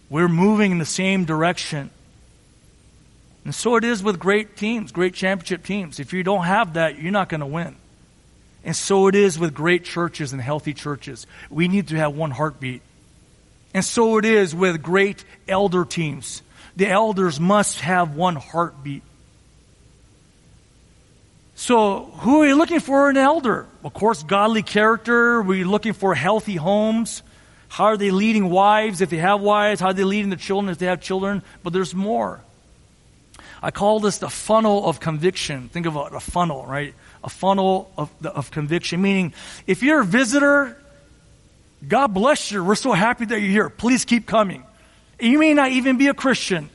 We're 0.09 0.27
moving 0.27 0.71
in 0.71 0.77
the 0.77 0.85
same 0.85 1.25
direction. 1.25 1.89
And 3.45 3.55
so 3.55 3.75
it 3.75 3.83
is 3.83 4.03
with 4.03 4.19
great 4.19 4.57
teams, 4.57 4.91
great 4.91 5.13
championship 5.13 5.63
teams. 5.63 5.99
If 5.99 6.13
you 6.13 6.23
don't 6.23 6.43
have 6.43 6.73
that, 6.73 6.99
you're 6.99 7.11
not 7.11 7.29
going 7.29 7.41
to 7.41 7.47
win. 7.47 7.75
And 8.65 8.75
so 8.75 9.07
it 9.07 9.13
is 9.15 9.37
with 9.37 9.53
great 9.53 9.85
churches 9.85 10.33
and 10.33 10.41
healthy 10.41 10.73
churches. 10.73 11.27
We 11.51 11.67
need 11.67 11.89
to 11.89 11.97
have 11.97 12.15
one 12.15 12.31
heartbeat. 12.31 12.81
And 13.75 13.85
so 13.85 14.17
it 14.17 14.25
is 14.25 14.55
with 14.55 14.81
great 14.81 15.23
elder 15.47 15.85
teams. 15.85 16.41
The 16.75 16.87
elders 16.87 17.39
must 17.39 17.79
have 17.81 18.15
one 18.15 18.35
heartbeat. 18.35 19.03
So, 21.57 22.05
who 22.05 22.41
are 22.41 22.47
you 22.47 22.55
looking 22.55 22.81
for 22.81 23.09
in 23.09 23.15
an 23.15 23.23
elder? 23.23 23.67
Of 23.83 23.93
course, 23.93 24.23
godly 24.23 24.61
character. 24.61 25.41
We're 25.41 25.65
looking 25.65 25.93
for 25.93 26.13
healthy 26.13 26.55
homes. 26.55 27.23
How 27.69 27.85
are 27.85 27.97
they 27.97 28.11
leading 28.11 28.49
wives 28.49 28.99
if 28.99 29.09
they 29.09 29.17
have 29.17 29.41
wives? 29.41 29.79
How 29.79 29.87
are 29.87 29.93
they 29.93 30.03
leading 30.03 30.31
the 30.31 30.35
children 30.35 30.69
if 30.71 30.79
they 30.79 30.87
have 30.87 31.01
children? 31.01 31.43
But 31.63 31.71
there's 31.71 31.95
more. 31.95 32.41
I 33.61 33.71
call 33.71 33.99
this 33.99 34.17
the 34.17 34.29
funnel 34.29 34.87
of 34.87 34.99
conviction. 34.99 35.69
Think 35.69 35.85
of 35.85 35.95
a, 35.95 35.99
a 35.99 36.19
funnel, 36.19 36.65
right? 36.65 36.93
A 37.25 37.29
funnel 37.29 37.91
of, 37.97 38.09
of 38.25 38.51
conviction. 38.51 39.01
Meaning, 39.01 39.33
if 39.67 39.83
you're 39.83 40.01
a 40.01 40.05
visitor, 40.05 40.77
God 41.85 42.13
bless 42.13 42.51
you. 42.51 42.63
We're 42.63 42.75
so 42.75 42.93
happy 42.93 43.25
that 43.25 43.41
you're 43.41 43.51
here. 43.51 43.69
Please 43.69 44.05
keep 44.05 44.25
coming. 44.25 44.63
You 45.19 45.39
may 45.39 45.53
not 45.53 45.71
even 45.71 45.97
be 45.97 46.07
a 46.07 46.13
Christian. 46.13 46.69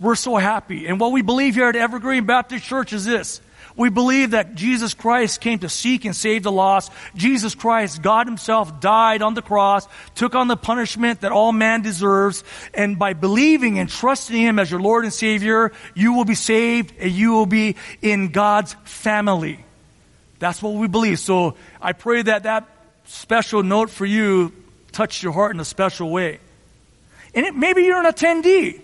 We're 0.00 0.14
so 0.14 0.36
happy. 0.36 0.86
And 0.86 0.98
what 1.00 1.12
we 1.12 1.22
believe 1.22 1.54
here 1.54 1.68
at 1.68 1.76
Evergreen 1.76 2.24
Baptist 2.24 2.64
Church 2.64 2.92
is 2.92 3.04
this 3.04 3.40
we 3.76 3.90
believe 3.90 4.30
that 4.30 4.54
Jesus 4.54 4.94
Christ 4.94 5.42
came 5.42 5.58
to 5.58 5.68
seek 5.68 6.06
and 6.06 6.16
save 6.16 6.42
the 6.42 6.52
lost. 6.52 6.90
Jesus 7.14 7.54
Christ, 7.54 8.00
God 8.00 8.26
Himself, 8.26 8.80
died 8.80 9.20
on 9.20 9.34
the 9.34 9.42
cross, 9.42 9.86
took 10.14 10.34
on 10.34 10.48
the 10.48 10.56
punishment 10.56 11.20
that 11.20 11.32
all 11.32 11.52
man 11.52 11.82
deserves, 11.82 12.42
and 12.72 12.98
by 12.98 13.12
believing 13.12 13.78
and 13.78 13.88
trusting 13.88 14.36
Him 14.36 14.58
as 14.58 14.70
your 14.70 14.80
Lord 14.80 15.04
and 15.04 15.12
Savior, 15.12 15.72
you 15.94 16.14
will 16.14 16.24
be 16.24 16.34
saved 16.34 16.94
and 16.98 17.12
you 17.12 17.32
will 17.32 17.46
be 17.46 17.76
in 18.00 18.28
God's 18.28 18.74
family. 18.84 19.65
That's 20.38 20.62
what 20.62 20.74
we 20.74 20.88
believe. 20.88 21.18
So 21.18 21.56
I 21.80 21.92
pray 21.92 22.22
that 22.22 22.44
that 22.44 22.68
special 23.04 23.62
note 23.62 23.90
for 23.90 24.04
you 24.04 24.52
touched 24.92 25.22
your 25.22 25.32
heart 25.32 25.54
in 25.54 25.60
a 25.60 25.64
special 25.64 26.10
way. 26.10 26.40
And 27.34 27.46
it, 27.46 27.54
maybe 27.54 27.82
you're 27.82 27.98
an 27.98 28.06
attendee. 28.06 28.80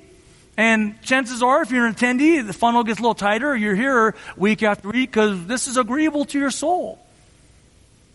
And 0.57 1.01
chances 1.03 1.43
are, 1.43 1.63
if 1.63 1.71
you're 1.71 1.87
an 1.87 1.95
attendee, 1.95 2.47
the 2.47 2.53
funnel 2.53 2.85
gets 2.85 2.99
a 2.99 3.03
little 3.03 3.15
tighter. 3.15 3.57
You're 3.57 3.75
here 3.75 4.15
week 4.37 4.63
after 4.63 4.89
week 4.89 5.11
because 5.11 5.47
this 5.47 5.67
is 5.67 5.77
agreeable 5.79 6.27
to 6.27 6.39
your 6.39 6.51
soul. 6.51 6.99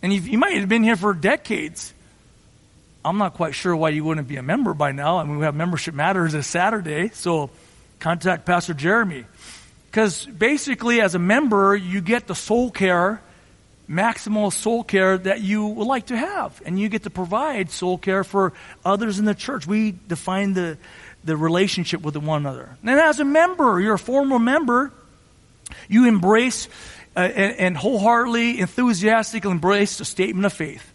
And 0.03 0.13
you 0.13 0.37
might 0.37 0.55
have 0.57 0.69
been 0.69 0.83
here 0.83 0.95
for 0.95 1.13
decades. 1.13 1.93
I'm 3.03 3.17
not 3.17 3.33
quite 3.33 3.55
sure 3.55 3.75
why 3.75 3.89
you 3.89 4.03
wouldn't 4.03 4.27
be 4.27 4.35
a 4.35 4.43
member 4.43 4.73
by 4.73 4.91
now. 4.91 5.17
I 5.17 5.23
mean, 5.23 5.37
we 5.37 5.45
have 5.45 5.55
membership 5.55 5.95
matters 5.95 6.33
this 6.33 6.45
Saturday, 6.45 7.09
so 7.09 7.49
contact 7.99 8.45
Pastor 8.45 8.75
Jeremy. 8.75 9.25
Because 9.89 10.25
basically, 10.25 11.01
as 11.01 11.15
a 11.15 11.19
member, 11.19 11.75
you 11.75 12.01
get 12.01 12.27
the 12.27 12.35
soul 12.35 12.69
care, 12.69 13.21
maximal 13.89 14.51
soul 14.51 14.83
care 14.83 15.17
that 15.17 15.41
you 15.41 15.65
would 15.67 15.87
like 15.87 16.07
to 16.07 16.17
have. 16.17 16.61
And 16.65 16.79
you 16.79 16.89
get 16.89 17.03
to 17.03 17.09
provide 17.09 17.71
soul 17.71 17.97
care 17.97 18.23
for 18.23 18.53
others 18.83 19.19
in 19.19 19.25
the 19.25 19.35
church. 19.35 19.65
We 19.65 19.91
define 20.07 20.53
the 20.53 20.77
the 21.27 21.37
relationship 21.37 22.01
with 22.01 22.15
one 22.15 22.41
another. 22.41 22.77
And 22.81 22.99
as 22.99 23.19
a 23.19 23.25
member, 23.25 23.79
you're 23.79 23.95
a 23.95 23.99
former 23.99 24.39
member, 24.39 24.91
you 25.89 26.07
embrace 26.07 26.67
uh, 27.15 27.19
and, 27.19 27.59
and 27.59 27.77
wholeheartedly, 27.77 28.59
enthusiastically 28.59 29.51
embrace 29.51 29.97
the 29.97 30.05
statement 30.05 30.45
of 30.45 30.53
faith. 30.53 30.93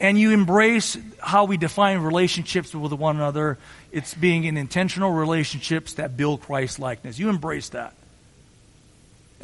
And 0.00 0.18
you 0.18 0.32
embrace 0.32 0.96
how 1.20 1.44
we 1.44 1.56
define 1.56 1.98
relationships 1.98 2.74
with 2.74 2.92
one 2.92 3.16
another. 3.16 3.58
It's 3.92 4.14
being 4.14 4.44
in 4.44 4.56
intentional 4.56 5.12
relationships 5.12 5.94
that 5.94 6.16
build 6.16 6.40
Christ 6.40 6.78
likeness. 6.78 7.18
You 7.18 7.28
embrace 7.28 7.70
that. 7.70 7.94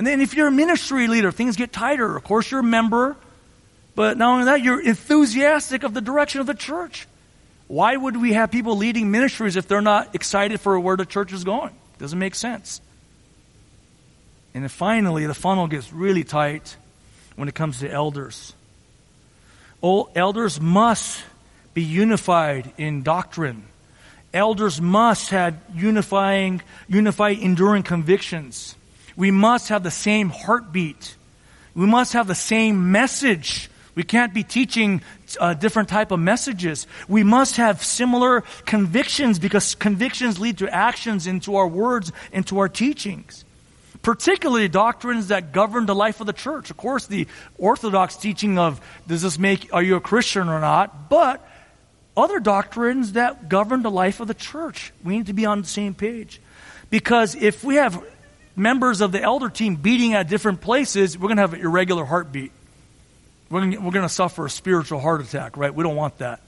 And 0.00 0.06
then 0.06 0.22
if 0.22 0.32
you're 0.32 0.46
a 0.46 0.50
ministry 0.50 1.08
leader, 1.08 1.30
things 1.30 1.56
get 1.56 1.74
tighter. 1.74 2.16
Of 2.16 2.24
course, 2.24 2.50
you're 2.50 2.60
a 2.60 2.62
member, 2.62 3.18
but 3.94 4.16
not 4.16 4.32
only 4.32 4.44
that, 4.46 4.62
you're 4.62 4.80
enthusiastic 4.80 5.82
of 5.82 5.92
the 5.92 6.00
direction 6.00 6.40
of 6.40 6.46
the 6.46 6.54
church. 6.54 7.06
Why 7.68 7.94
would 7.94 8.16
we 8.16 8.32
have 8.32 8.50
people 8.50 8.78
leading 8.78 9.10
ministries 9.10 9.56
if 9.56 9.68
they're 9.68 9.82
not 9.82 10.14
excited 10.14 10.58
for 10.58 10.80
where 10.80 10.96
the 10.96 11.04
church 11.04 11.34
is 11.34 11.44
going? 11.44 11.74
Doesn't 11.98 12.18
make 12.18 12.34
sense. 12.34 12.80
And 14.54 14.62
then 14.62 14.70
finally, 14.70 15.26
the 15.26 15.34
funnel 15.34 15.66
gets 15.66 15.92
really 15.92 16.24
tight 16.24 16.78
when 17.36 17.48
it 17.48 17.54
comes 17.54 17.80
to 17.80 17.90
elders. 17.90 18.54
All 19.82 20.10
elders 20.16 20.58
must 20.62 21.22
be 21.74 21.82
unified 21.82 22.72
in 22.78 23.02
doctrine. 23.02 23.64
Elders 24.32 24.80
must 24.80 25.28
have 25.28 25.58
unifying, 25.74 26.62
unified, 26.88 27.38
enduring 27.40 27.82
convictions. 27.82 28.76
We 29.16 29.30
must 29.30 29.68
have 29.68 29.82
the 29.82 29.90
same 29.90 30.30
heartbeat. 30.30 31.16
We 31.74 31.86
must 31.86 32.12
have 32.14 32.26
the 32.26 32.34
same 32.34 32.92
message 32.92 33.70
we 33.94 34.04
can't 34.04 34.32
be 34.32 34.44
teaching 34.44 35.02
uh, 35.38 35.54
different 35.54 35.88
type 35.88 36.10
of 36.10 36.20
messages. 36.20 36.86
We 37.08 37.22
must 37.22 37.56
have 37.56 37.82
similar 37.82 38.42
convictions 38.64 39.38
because 39.38 39.74
convictions 39.74 40.38
lead 40.38 40.58
to 40.58 40.74
actions 40.74 41.26
into 41.26 41.56
our 41.56 41.68
words, 41.68 42.12
into 42.32 42.58
our 42.60 42.68
teachings. 42.68 43.44
Particularly 44.02 44.68
doctrines 44.68 45.28
that 45.28 45.52
govern 45.52 45.86
the 45.86 45.94
life 45.94 46.20
of 46.20 46.26
the 46.26 46.32
church. 46.32 46.70
Of 46.70 46.76
course, 46.76 47.06
the 47.06 47.26
orthodox 47.58 48.16
teaching 48.16 48.58
of 48.58 48.80
does 49.06 49.22
this 49.22 49.38
make 49.38 49.68
are 49.74 49.82
you 49.82 49.96
a 49.96 50.00
Christian 50.00 50.48
or 50.48 50.60
not? 50.60 51.10
But 51.10 51.46
other 52.16 52.40
doctrines 52.40 53.12
that 53.12 53.48
govern 53.48 53.82
the 53.82 53.90
life 53.90 54.20
of 54.20 54.28
the 54.28 54.34
church. 54.34 54.92
We 55.04 55.18
need 55.18 55.26
to 55.26 55.32
be 55.32 55.44
on 55.44 55.60
the 55.60 55.68
same 55.68 55.94
page. 55.94 56.40
Because 56.88 57.34
if 57.34 57.62
we 57.62 57.74
have 57.74 58.02
members 58.56 59.00
of 59.00 59.12
the 59.12 59.22
elder 59.22 59.48
team 59.48 59.76
beating 59.76 60.14
at 60.14 60.28
different 60.28 60.60
places, 60.60 61.16
we're 61.16 61.28
going 61.28 61.36
to 61.36 61.42
have 61.42 61.54
an 61.54 61.60
irregular 61.60 62.04
heartbeat 62.04 62.52
we're 63.50 63.60
going, 63.60 63.84
we're 63.84 63.90
going 63.90 64.06
to 64.06 64.08
suffer 64.08 64.46
a 64.46 64.50
spiritual 64.50 65.00
heart 65.00 65.20
attack, 65.20 65.56
right? 65.56 65.74
We 65.74 65.82
don't 65.82 65.96
want 65.96 66.18
that. 66.18 66.40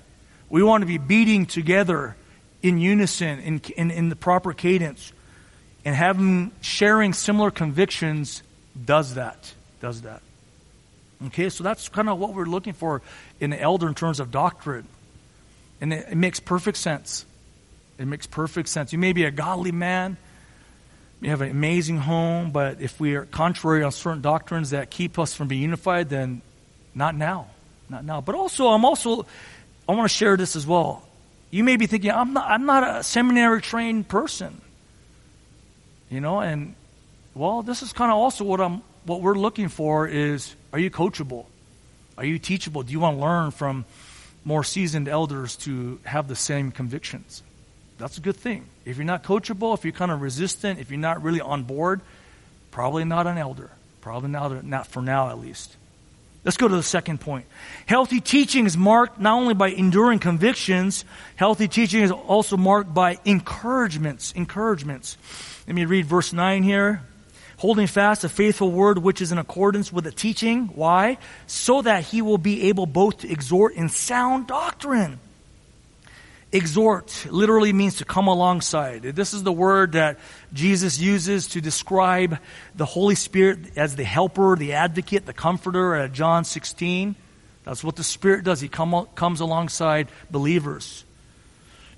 We 0.49 0.63
want 0.63 0.83
to 0.83 0.87
be 0.87 0.99
beating 0.99 1.47
together 1.47 2.17
in 2.63 2.79
unison, 2.79 3.41
in, 3.41 3.61
in, 3.77 3.91
in 3.91 4.09
the 4.09 4.17
proper 4.17 4.53
cadence. 4.53 5.13
And 5.85 5.97
having, 5.97 6.53
sharing 6.61 7.13
similar 7.13 7.51
convictions 7.51 8.45
does 8.85 9.15
that. 9.15 9.53
Does 9.81 10.03
that. 10.03 10.23
Okay, 11.27 11.49
so 11.49 11.65
that's 11.65 11.89
kind 11.89 12.09
of 12.09 12.19
what 12.19 12.35
we're 12.35 12.45
looking 12.45 12.73
for 12.73 13.03
in 13.41 13.51
the 13.51 13.61
elder 13.61 13.89
in 13.89 13.95
terms 13.95 14.21
of 14.21 14.31
doctrine. 14.31 14.87
And 15.81 15.93
it, 15.93 16.07
it 16.11 16.17
makes 16.17 16.39
perfect 16.39 16.79
sense. 16.79 17.27
It 17.99 18.07
makes 18.07 18.29
perfect 18.29 18.69
sense. 18.69 18.93
You 18.93 18.99
may 18.99 19.13
be 19.13 19.25
a 19.25 19.33
godly 19.33 19.73
man, 19.73 20.17
you 21.23 21.31
have 21.31 21.41
an 21.41 21.51
amazing 21.51 21.99
home, 21.99 22.51
but 22.51 22.81
if 22.81 22.99
we 22.99 23.15
are 23.15 23.25
contrary 23.27 23.85
on 23.85 23.93
certain 23.93 24.23
doctrines 24.23 24.71
that 24.71 24.91
keep 24.91 25.21
us 25.21 25.35
from 25.35 25.47
being 25.47 25.63
unified, 25.63 26.09
then 26.09 26.43
not 26.97 27.15
now. 27.15 27.47
Not 27.89 28.05
now. 28.05 28.21
But 28.21 28.35
also, 28.35 28.67
I'm 28.69 28.85
also, 28.85 29.25
I 29.89 29.95
want 29.95 30.11
to 30.11 30.15
share 30.15 30.37
this 30.37 30.57
as 30.57 30.67
well. 30.67 31.07
You 31.51 31.63
may 31.63 31.77
be 31.77 31.87
thinking, 31.87 32.11
I'm 32.11 32.33
not, 32.33 32.51
I'm 32.51 32.67
not 32.67 32.99
a 32.99 33.03
seminary 33.05 33.63
trained 33.63 34.09
person. 34.09 34.61
You 36.11 36.21
know, 36.21 36.41
and 36.41 36.75
well, 37.35 37.63
this 37.63 37.83
is 37.83 37.93
kind 37.93 38.11
of 38.11 38.19
also 38.19 38.45
what 38.45 38.61
I'm, 38.61 38.83
what 39.05 39.21
we're 39.21 39.39
looking 39.39 39.69
for 39.69 40.09
is, 40.09 40.55
are 40.73 40.79
you 40.79 40.91
coachable? 40.91 41.47
Are 42.19 42.25
you 42.25 42.41
teachable? 42.41 42.83
Do 42.83 42.93
you 42.93 42.99
want 42.99 43.17
to 43.17 43.21
learn 43.23 43.51
from 43.53 43.85
more 44.45 44.65
seasoned 44.65 45.09
elders 45.09 45.55
to 45.57 46.01
have 46.03 46.27
the 46.27 46.37
same 46.37 46.73
convictions? 46.73 47.45
That's 48.03 48.19
a 48.19 48.21
good 48.21 48.35
thing. 48.35 48.65
If 48.85 48.97
you're 48.97 49.07
not 49.07 49.23
coachable, 49.23 49.75
if 49.75 49.85
you're 49.85 49.93
kind 49.93 50.11
of 50.11 50.21
resistant, 50.21 50.81
if 50.81 50.91
you're 50.91 50.99
not 50.99 51.23
really 51.23 51.41
on 51.41 51.63
board, 51.63 52.01
probably 52.73 53.05
not 53.05 53.29
an 53.29 53.39
elder. 53.39 53.71
Probably 54.01 54.29
not, 54.29 54.65
not 54.65 54.89
for 54.89 55.01
now 55.01 55.31
at 55.31 55.39
least. 55.39 55.77
Let's 56.45 56.57
go 56.57 56.67
to 56.67 56.75
the 56.75 56.83
second 56.83 57.21
point. 57.21 57.47
Healthy 57.87 58.21
teaching 58.21 58.67
is 58.67 58.77
marked 58.77 59.21
not 59.21 59.35
only 59.35 59.55
by 59.55 59.69
enduring 59.69 60.19
convictions, 60.19 61.05
healthy 61.37 61.69
teaching 61.69 62.03
is 62.03 62.11
also 62.11 62.57
marked 62.57 62.93
by 62.93 63.21
encouragements. 63.25 64.33
Encouragements. 64.33 65.17
Let 65.69 65.77
me 65.77 65.85
read 65.85 66.05
verse 66.05 66.33
9 66.33 66.65
here. 66.65 67.03
Holding 67.59 67.87
fast 67.87 68.25
a 68.25 68.29
faithful 68.29 68.73
word 68.73 68.99
which 68.99 69.23
is 69.23 69.31
in 69.31 69.39
accordance 69.39 69.93
with 69.93 70.03
the 70.03 70.11
teaching. 70.11 70.71
Why? 70.75 71.19
So 71.47 71.83
that 71.83 72.03
he 72.03 72.21
will 72.21 72.39
be 72.39 72.65
able 72.69 72.87
both 72.87 73.19
to 73.19 73.31
exhort 73.31 73.75
in 73.75 73.89
sound 73.89 74.49
doctrine 74.49 75.21
Exhort 76.53 77.27
literally 77.31 77.73
means 77.73 77.97
to 77.97 78.05
come 78.05 78.27
alongside. 78.27 79.03
This 79.03 79.33
is 79.33 79.43
the 79.43 79.53
word 79.53 79.93
that 79.93 80.19
Jesus 80.53 81.01
uses 81.01 81.49
to 81.49 81.63
describe 81.63 82.39
the 82.75 82.85
Holy 82.85 83.15
Spirit 83.15 83.79
as 83.79 83.97
the 83.97 84.05
helper, 84.05 84.55
the 84.55 84.75
advocate, 84.75 85.25
the 85.25 85.33
comforter 85.33 85.95
at 85.95 86.13
John 86.13 86.45
16. 86.45 87.17
That's 87.65 87.83
what 87.83 87.97
the 87.97 88.05
Spirit 88.05 88.45
does. 88.45 88.61
He 88.61 88.69
come, 88.69 89.09
comes 89.15 89.41
alongside 89.41 90.09
believers. 90.31 91.07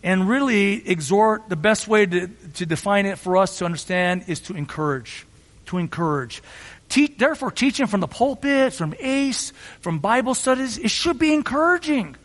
And 0.04 0.28
really, 0.28 0.88
exhort, 0.88 1.48
the 1.48 1.56
best 1.56 1.88
way 1.88 2.06
to, 2.06 2.28
to 2.28 2.66
define 2.66 3.06
it 3.06 3.18
for 3.18 3.36
us 3.36 3.58
to 3.58 3.64
understand 3.64 4.26
is 4.28 4.38
to 4.40 4.54
encourage. 4.54 5.26
To 5.66 5.78
encourage. 5.78 6.42
Te- 6.90 7.14
therefore, 7.18 7.50
teaching 7.50 7.86
from 7.86 8.00
the 8.00 8.06
pulpit, 8.06 8.72
from 8.74 8.94
ACE, 9.00 9.52
from 9.80 9.98
Bible 9.98 10.34
studies, 10.34 10.78
it 10.78 10.90
should 10.90 11.18
be 11.18 11.32
encouraging. 11.32 12.16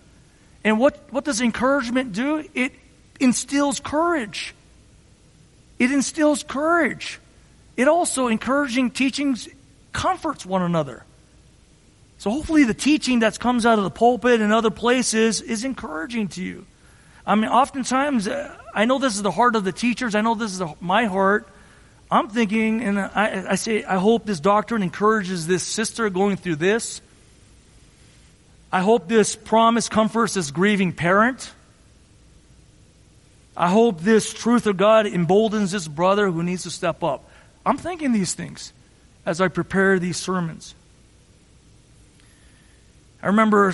And 0.64 0.80
what, 0.80 1.12
what 1.12 1.24
does 1.24 1.42
encouragement 1.42 2.14
do? 2.14 2.44
It 2.54 2.74
instills 3.20 3.80
courage. 3.80 4.54
It 5.78 5.92
instills 5.92 6.44
courage. 6.44 7.20
It 7.78 7.88
also, 7.88 8.28
encouraging 8.28 8.92
teachings, 8.92 9.48
comforts 9.94 10.46
one 10.46 10.62
another. 10.62 11.06
So 12.18 12.30
hopefully 12.30 12.66
the 12.66 12.74
teaching 12.74 13.20
that 13.20 13.40
comes 13.40 13.66
out 13.66 13.78
of 13.78 13.86
the 13.86 13.90
pulpit 13.90 14.42
and 14.42 14.52
other 14.52 14.72
places 14.72 15.40
is 15.40 15.64
encouraging 15.64 16.28
to 16.30 16.44
you. 16.44 16.66
I 17.26 17.36
mean, 17.36 17.50
oftentimes, 17.50 18.28
uh, 18.28 18.58
I 18.76 18.84
know 18.86 19.00
this 19.00 19.16
is 19.16 19.22
the 19.22 19.32
heart 19.32 19.56
of 19.56 19.64
the 19.64 19.72
teachers. 19.72 20.16
I 20.16 20.22
know 20.22 20.36
this 20.36 20.52
is 20.52 20.58
the, 20.58 20.74
my 20.82 21.06
heart. 21.06 21.48
I'm 22.12 22.28
thinking, 22.28 22.82
and 22.82 23.00
I, 23.00 23.46
I 23.52 23.56
say, 23.56 23.84
I 23.84 23.98
hope 23.98 24.26
this 24.26 24.40
doctrine 24.40 24.84
encourages 24.84 25.48
this 25.48 25.64
sister 25.64 26.10
going 26.10 26.38
through 26.38 26.56
this. 26.58 27.02
I 28.72 28.82
hope 28.82 29.08
this 29.08 29.36
promise 29.36 29.90
comforts 29.90 30.36
this 30.36 30.52
grieving 30.52 30.94
parent. 30.94 31.52
I 33.58 33.70
hope 33.70 34.02
this 34.02 34.32
truth 34.32 34.68
of 34.68 34.78
God 34.78 35.06
emboldens 35.06 35.72
this 35.72 35.88
brother 35.88 36.30
who 36.30 36.44
needs 36.44 36.64
to 36.64 36.70
step 36.70 37.04
up. 37.04 37.30
I'm 37.66 37.78
thinking 37.78 38.12
these 38.12 38.34
things 38.34 38.72
as 39.26 39.42
I 39.42 39.48
prepare 39.48 40.00
these 40.00 40.18
sermons. 40.18 40.76
I 43.22 43.28
remember 43.28 43.74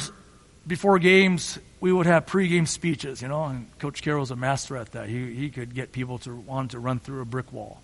before 0.66 0.98
games, 0.98 1.60
we 1.80 1.92
would 1.92 2.08
have 2.08 2.26
pregame 2.26 2.68
speeches, 2.68 3.22
you 3.22 3.28
know, 3.28 3.44
and 3.44 3.68
Coach 3.78 4.02
Carroll's 4.02 4.32
a 4.32 4.36
master 4.36 4.76
at 4.76 4.94
that. 4.94 5.08
He, 5.08 5.36
he 5.36 5.50
could 5.50 5.76
get 5.76 5.92
people 5.92 6.18
to 6.20 6.36
want 6.36 6.72
to 6.72 6.80
run 6.80 7.00
through 7.00 7.22
a 7.22 7.26
brick 7.26 7.54
wall. 7.54 7.80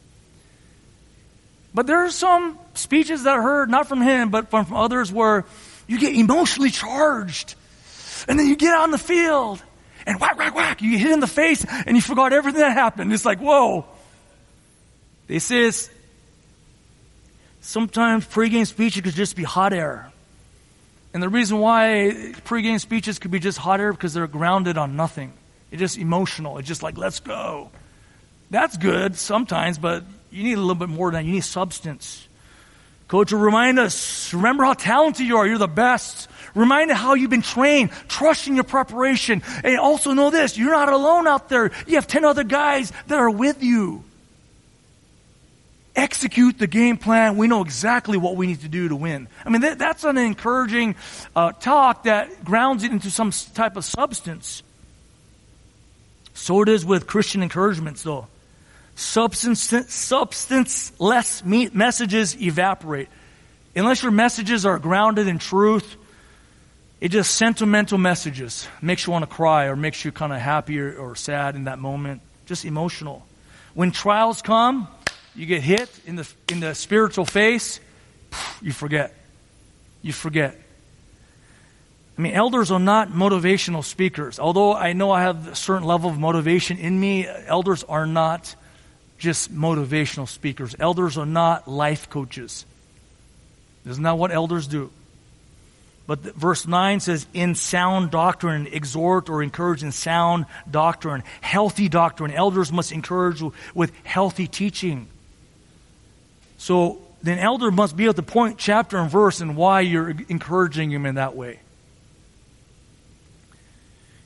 But 1.74 1.88
there 1.88 2.04
are 2.04 2.10
some 2.10 2.58
speeches 2.74 3.24
that 3.24 3.38
I 3.38 3.42
heard, 3.42 3.70
not 3.70 3.88
from 3.88 4.02
him, 4.02 4.30
but 4.30 4.50
from, 4.50 4.66
from 4.66 4.78
others, 4.78 5.12
where 5.12 5.46
you 5.92 6.00
get 6.00 6.16
emotionally 6.16 6.70
charged. 6.70 7.56
And 8.30 8.40
then 8.40 8.48
you 8.48 8.56
get 8.56 8.74
on 8.74 8.92
the 8.92 8.98
field 8.98 9.62
and 10.06 10.22
whack, 10.22 10.38
whack, 10.38 10.56
whack. 10.56 10.82
You 10.82 10.92
get 10.92 11.02
hit 11.02 11.12
in 11.12 11.20
the 11.20 11.28
face 11.28 11.66
and 11.66 11.98
you 11.98 12.02
forgot 12.02 12.32
everything 12.32 12.62
that 12.62 12.72
happened. 12.72 13.12
It's 13.12 13.26
like, 13.26 13.40
whoa. 13.40 13.86
This 15.28 15.52
is 15.52 15.90
sometimes 17.60 18.26
pregame 18.26 18.66
speeches 18.66 19.02
could 19.02 19.16
just 19.16 19.36
be 19.36 19.44
hot 19.44 19.74
air. 19.74 20.10
And 21.14 21.22
the 21.22 21.28
reason 21.28 21.60
why 21.60 22.14
pregame 22.46 22.80
speeches 22.80 23.20
could 23.20 23.32
be 23.32 23.40
just 23.40 23.58
hot 23.58 23.82
air 23.82 23.92
because 23.92 24.14
they're 24.14 24.28
grounded 24.28 24.78
on 24.78 24.96
nothing. 24.96 25.34
It's 25.72 25.82
just 25.82 25.98
emotional. 25.98 26.58
It's 26.58 26.70
just 26.70 26.84
like, 26.84 26.98
let's 26.98 27.20
go. 27.20 27.70
That's 28.50 28.78
good 28.78 29.18
sometimes, 29.18 29.78
but 29.78 30.06
you 30.30 30.46
need 30.46 30.54
a 30.54 30.62
little 30.62 30.76
bit 30.76 30.88
more 30.88 31.12
than 31.12 31.22
that. 31.22 31.26
You 31.28 31.34
need 31.34 31.44
substance. 31.44 32.30
Coach 33.12 33.34
remind 33.34 33.78
us, 33.78 34.34
remember 34.34 34.64
how 34.64 34.72
talented 34.72 35.28
you 35.28 35.36
are. 35.36 35.46
You're 35.46 35.58
the 35.58 35.68
best. 35.68 36.30
Remind 36.56 36.92
us 36.92 36.98
how 36.98 37.14
you've 37.16 37.30
been 37.30 37.42
trained. 37.42 37.92
Trust 38.08 38.48
in 38.48 38.56
your 38.56 38.64
preparation. 38.64 39.44
And 39.66 39.78
also 39.78 40.14
know 40.14 40.30
this, 40.30 40.58
you're 40.58 40.72
not 40.72 40.88
alone 40.88 41.28
out 41.28 41.50
there. 41.50 41.72
You 41.88 41.96
have 41.96 42.08
10 42.08 42.24
other 42.24 42.46
guys 42.46 42.94
that 43.08 43.20
are 43.20 43.30
with 43.30 43.62
you. 43.62 44.06
Execute 45.94 46.58
the 46.58 46.68
game 46.68 46.96
plan. 46.96 47.36
We 47.36 47.48
know 47.48 47.62
exactly 47.64 48.18
what 48.18 48.38
we 48.38 48.48
need 48.48 48.62
to 48.62 48.70
do 48.70 48.88
to 48.88 48.96
win. 48.96 49.28
I 49.46 49.50
mean, 49.50 49.60
that, 49.60 49.78
that's 49.78 50.06
an 50.06 50.18
encouraging 50.18 50.96
uh, 51.36 51.52
talk 51.52 52.04
that 52.04 52.46
grounds 52.46 52.86
it 52.86 52.94
into 52.94 53.12
some 53.12 53.32
type 53.54 53.76
of 53.76 53.84
substance. 53.84 54.64
So 56.34 56.62
it 56.62 56.70
is 56.70 56.86
with 56.86 57.08
Christian 57.08 57.44
encouragements, 57.44 58.04
though 58.04 58.28
substance, 58.96 59.62
substanceless 59.94 61.44
messages 61.46 62.42
evaporate. 62.42 63.10
Unless 63.76 64.04
your 64.04 64.12
messages 64.12 64.66
are 64.66 64.80
grounded 64.80 65.28
in 65.28 65.40
truth, 65.40 65.96
it's 67.00 67.14
just 67.14 67.36
sentimental 67.36 67.98
messages. 67.98 68.68
Makes 68.82 69.08
you 69.08 69.12
want 69.12 69.24
to 69.24 69.34
cry 69.34 69.66
or 69.66 69.76
makes 69.76 70.06
you 70.06 70.12
kind 70.12 70.32
of 70.32 70.40
happy 70.40 70.80
or, 70.80 70.96
or 70.98 71.16
sad 71.16 71.56
in 71.56 71.64
that 71.64 71.80
moment. 71.80 72.22
Just 72.46 72.66
emotional. 72.66 73.26
When 73.74 73.92
trials 73.92 74.42
come, 74.42 74.88
you 75.36 75.46
get 75.46 75.62
hit 75.64 75.90
in 76.06 76.18
the, 76.18 76.32
in 76.50 76.60
the 76.60 76.76
spiritual 76.76 77.26
face, 77.26 77.80
you 78.62 78.72
forget. 78.72 79.16
You 80.02 80.14
forget. 80.14 80.60
I 82.18 82.22
mean, 82.22 82.34
elders 82.34 82.70
are 82.72 82.80
not 82.80 83.10
motivational 83.10 83.84
speakers. 83.84 84.40
Although 84.40 84.76
I 84.76 84.94
know 84.94 85.12
I 85.12 85.22
have 85.22 85.48
a 85.48 85.56
certain 85.56 85.88
level 85.88 86.10
of 86.10 86.20
motivation 86.20 86.78
in 86.78 87.00
me, 87.00 87.28
elders 87.48 87.84
are 87.84 88.06
not 88.06 88.56
just 89.22 89.54
motivational 89.54 90.28
speakers. 90.28 90.76
Elders 90.80 91.18
are 91.18 91.28
not 91.28 91.68
life 91.68 92.10
coaches. 92.10 92.66
This 93.86 93.94
is 93.94 94.00
not 94.00 94.18
what 94.18 94.32
elders 94.32 94.68
do. 94.68 94.92
But 96.08 96.24
the, 96.24 96.32
verse 96.34 96.66
9 96.68 97.00
says, 97.00 97.28
in 97.32 97.54
sound 97.54 98.10
doctrine, 98.10 98.68
exhort 98.68 99.30
or 99.30 99.44
encourage 99.44 99.84
in 99.84 99.92
sound 99.92 100.48
doctrine, 100.70 101.24
healthy 101.40 101.88
doctrine. 101.88 102.32
Elders 102.32 102.72
must 102.72 102.92
encourage 102.92 103.42
with 103.76 103.94
healthy 104.04 104.48
teaching. 104.48 105.08
So, 106.58 107.00
then 107.22 107.38
elder 107.38 107.70
must 107.70 107.96
be 107.96 108.08
at 108.08 108.16
the 108.16 108.24
point, 108.24 108.58
chapter, 108.58 108.98
and 108.98 109.10
verse 109.10 109.40
and 109.40 109.56
why 109.56 109.82
you're 109.82 110.10
encouraging 110.30 110.90
him 110.90 111.06
in 111.06 111.16
that 111.16 111.36
way. 111.36 111.60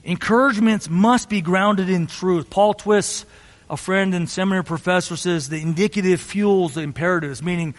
Encouragements 0.05 0.89
must 0.89 1.27
be 1.27 1.41
grounded 1.41 1.89
in 1.89 2.08
truth. 2.08 2.49
Paul 2.49 2.73
Twiss 2.73 3.25
a 3.69 3.78
friend 3.78 4.13
and 4.13 4.30
seminary 4.30 4.63
professor 4.63 5.15
says 5.15 5.49
the 5.49 5.62
indicative 5.62 6.21
fuels 6.21 6.75
the 6.75 6.82
imperatives, 6.82 7.41
meaning 7.41 7.73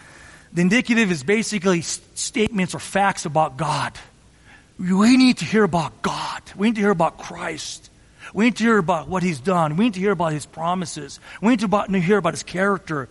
the 0.51 0.61
indicative 0.61 1.11
is 1.11 1.23
basically 1.23 1.81
statements 1.81 2.75
or 2.75 2.79
facts 2.79 3.25
about 3.25 3.57
God. 3.57 3.97
We 4.77 5.17
need 5.17 5.37
to 5.37 5.45
hear 5.45 5.63
about 5.63 6.01
God. 6.01 6.41
We 6.55 6.67
need 6.67 6.75
to 6.75 6.81
hear 6.81 6.91
about 6.91 7.17
Christ. 7.17 7.89
We 8.33 8.45
need 8.45 8.57
to 8.57 8.63
hear 8.63 8.77
about 8.77 9.07
what 9.07 9.23
He's 9.23 9.39
done. 9.39 9.77
We 9.77 9.85
need 9.85 9.93
to 9.95 9.99
hear 9.99 10.11
about 10.11 10.33
His 10.33 10.45
promises. 10.45 11.19
We 11.41 11.49
need 11.49 11.59
to, 11.59 11.65
about, 11.65 11.91
to 11.91 11.99
hear 11.99 12.17
about 12.17 12.33
His 12.33 12.43
character. 12.43 13.07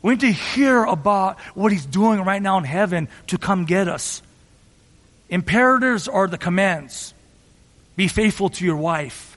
We 0.00 0.12
need 0.12 0.20
to 0.20 0.32
hear 0.32 0.84
about 0.84 1.38
what 1.54 1.72
He's 1.72 1.86
doing 1.86 2.22
right 2.22 2.40
now 2.40 2.58
in 2.58 2.64
heaven 2.64 3.08
to 3.28 3.38
come 3.38 3.64
get 3.64 3.86
us. 3.86 4.22
Imperatives 5.28 6.08
are 6.08 6.26
the 6.26 6.38
commands. 6.38 7.12
Be 7.96 8.08
faithful 8.08 8.48
to 8.48 8.64
your 8.64 8.76
wife 8.76 9.27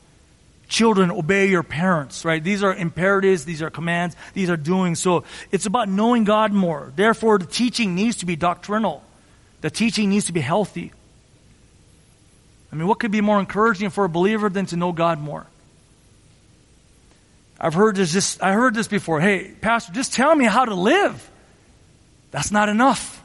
children 0.72 1.12
obey 1.12 1.48
your 1.48 1.64
parents, 1.64 2.24
right? 2.24 2.42
These 2.42 2.64
are 2.64 2.74
imperatives, 2.74 3.44
these 3.44 3.62
are 3.62 3.70
commands, 3.70 4.16
these 4.34 4.50
are 4.50 4.58
doing. 4.58 4.96
So 4.96 5.26
it's 5.52 5.66
about 5.66 5.90
knowing 5.90 6.24
God 6.24 6.54
more. 6.54 6.94
Therefore, 6.96 7.38
the 7.38 7.46
teaching 7.46 7.94
needs 7.94 8.18
to 8.18 8.26
be 8.26 8.36
doctrinal. 8.36 9.04
The 9.60 9.70
teaching 9.70 10.10
needs 10.10 10.26
to 10.26 10.34
be 10.34 10.40
healthy. 10.40 10.94
I 12.72 12.76
mean, 12.78 12.88
what 12.88 13.00
could 13.00 13.12
be 13.12 13.20
more 13.20 13.40
encouraging 13.40 13.90
for 13.90 14.06
a 14.06 14.10
believer 14.10 14.50
than 14.50 14.66
to 14.68 14.78
know 14.78 14.94
God 14.94 15.20
more? 15.20 15.46
I've 17.60 17.74
heard 17.74 17.98
this 17.98 18.14
just, 18.14 18.42
I 18.42 18.54
heard 18.54 18.74
this 18.74 18.88
before. 18.88 19.20
Hey, 19.20 19.52
pastor, 19.52 19.92
just 19.92 20.14
tell 20.14 20.34
me 20.34 20.46
how 20.46 20.64
to 20.66 20.74
live. 20.74 21.30
That's 22.32 22.50
not 22.50 22.70
enough. 22.70 23.22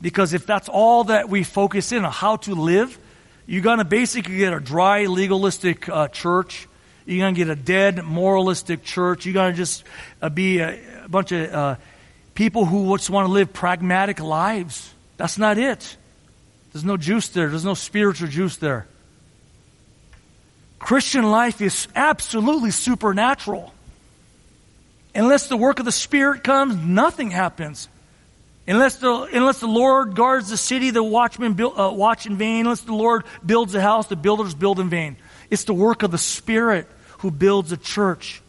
Because 0.00 0.32
if 0.32 0.46
that's 0.46 0.70
all 0.70 1.04
that 1.04 1.28
we 1.28 1.44
focus 1.44 1.92
in 1.92 2.06
on 2.06 2.10
how 2.10 2.36
to 2.36 2.54
live, 2.54 2.98
you're 3.46 3.62
going 3.62 3.78
to 3.78 3.84
basically 3.84 4.38
get 4.38 4.54
a 4.54 4.60
dry, 4.60 5.04
legalistic 5.04 5.86
uh, 5.90 6.08
church 6.08 6.66
you're 7.10 7.24
going 7.24 7.34
to 7.34 7.38
get 7.38 7.50
a 7.50 7.56
dead, 7.56 8.04
moralistic 8.04 8.84
church. 8.84 9.26
You're 9.26 9.34
going 9.34 9.52
to 9.52 9.56
just 9.56 9.84
uh, 10.22 10.28
be 10.28 10.60
a, 10.60 11.04
a, 11.04 11.08
bunch 11.08 11.32
of 11.32 11.52
uh, 11.52 11.76
people 12.34 12.64
who 12.64 12.96
just 12.96 13.10
want 13.10 13.26
to 13.26 13.32
live 13.32 13.52
pragmatic 13.52 14.20
lives. 14.20 14.92
That's 15.16 15.36
not 15.36 15.58
it. 15.58 15.96
There's 16.72 16.84
no 16.84 16.96
juice 16.96 17.28
there, 17.28 17.48
there's 17.48 17.64
no 17.64 17.74
spiritual 17.74 18.28
juice 18.28 18.56
there. 18.58 18.86
Christian 20.78 21.30
life 21.30 21.60
is 21.60 21.88
absolutely 21.94 22.70
supernatural. 22.70 23.74
Unless 25.12 25.48
the 25.48 25.56
work 25.56 25.80
of 25.80 25.84
the 25.84 25.92
Spirit 25.92 26.44
comes, 26.44 26.76
nothing 26.76 27.32
happens. 27.32 27.88
Unless 28.68 28.96
the, 28.96 29.12
unless 29.32 29.58
the 29.58 29.66
Lord 29.66 30.14
guards 30.14 30.48
the 30.48 30.56
city, 30.56 30.90
the 30.90 31.02
watchmen 31.02 31.54
build, 31.54 31.78
uh, 31.78 31.90
watch 31.92 32.26
in 32.26 32.36
vain. 32.36 32.66
Unless 32.66 32.82
the 32.82 32.94
Lord 32.94 33.24
builds 33.44 33.72
the 33.72 33.80
house, 33.80 34.06
the 34.06 34.14
builders 34.14 34.54
build 34.54 34.78
in 34.78 34.88
vain. 34.88 35.16
It's 35.50 35.64
the 35.64 35.74
work 35.74 36.04
of 36.04 36.12
the 36.12 36.18
Spirit 36.18 36.86
who 37.20 37.30
builds 37.30 37.70
a 37.72 37.76
church. 37.76 38.42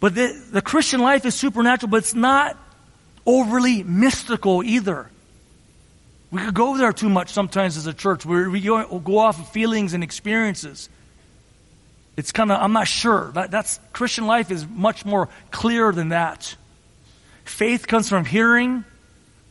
But 0.00 0.14
the, 0.14 0.40
the 0.50 0.62
Christian 0.62 1.00
life 1.00 1.24
is 1.24 1.34
supernatural, 1.34 1.90
but 1.90 1.98
it's 1.98 2.14
not 2.14 2.56
overly 3.24 3.82
mystical 3.82 4.62
either. 4.62 5.08
We 6.30 6.40
could 6.40 6.54
go 6.54 6.76
there 6.76 6.92
too 6.92 7.08
much 7.08 7.30
sometimes 7.30 7.76
as 7.76 7.86
a 7.86 7.94
church 7.94 8.26
where 8.26 8.50
we 8.50 8.60
go, 8.60 8.78
off 9.18 9.38
of 9.38 9.48
feelings 9.50 9.94
and 9.94 10.02
experiences. 10.02 10.88
It's 12.16 12.32
kind 12.32 12.50
of, 12.50 12.60
I'm 12.60 12.72
not 12.72 12.88
sure. 12.88 13.30
That, 13.34 13.50
that's, 13.50 13.78
Christian 13.92 14.26
life 14.26 14.50
is 14.50 14.66
much 14.66 15.04
more 15.04 15.28
clear 15.52 15.92
than 15.92 16.08
that. 16.08 16.56
Faith 17.44 17.86
comes 17.86 18.08
from 18.08 18.24
hearing, 18.24 18.84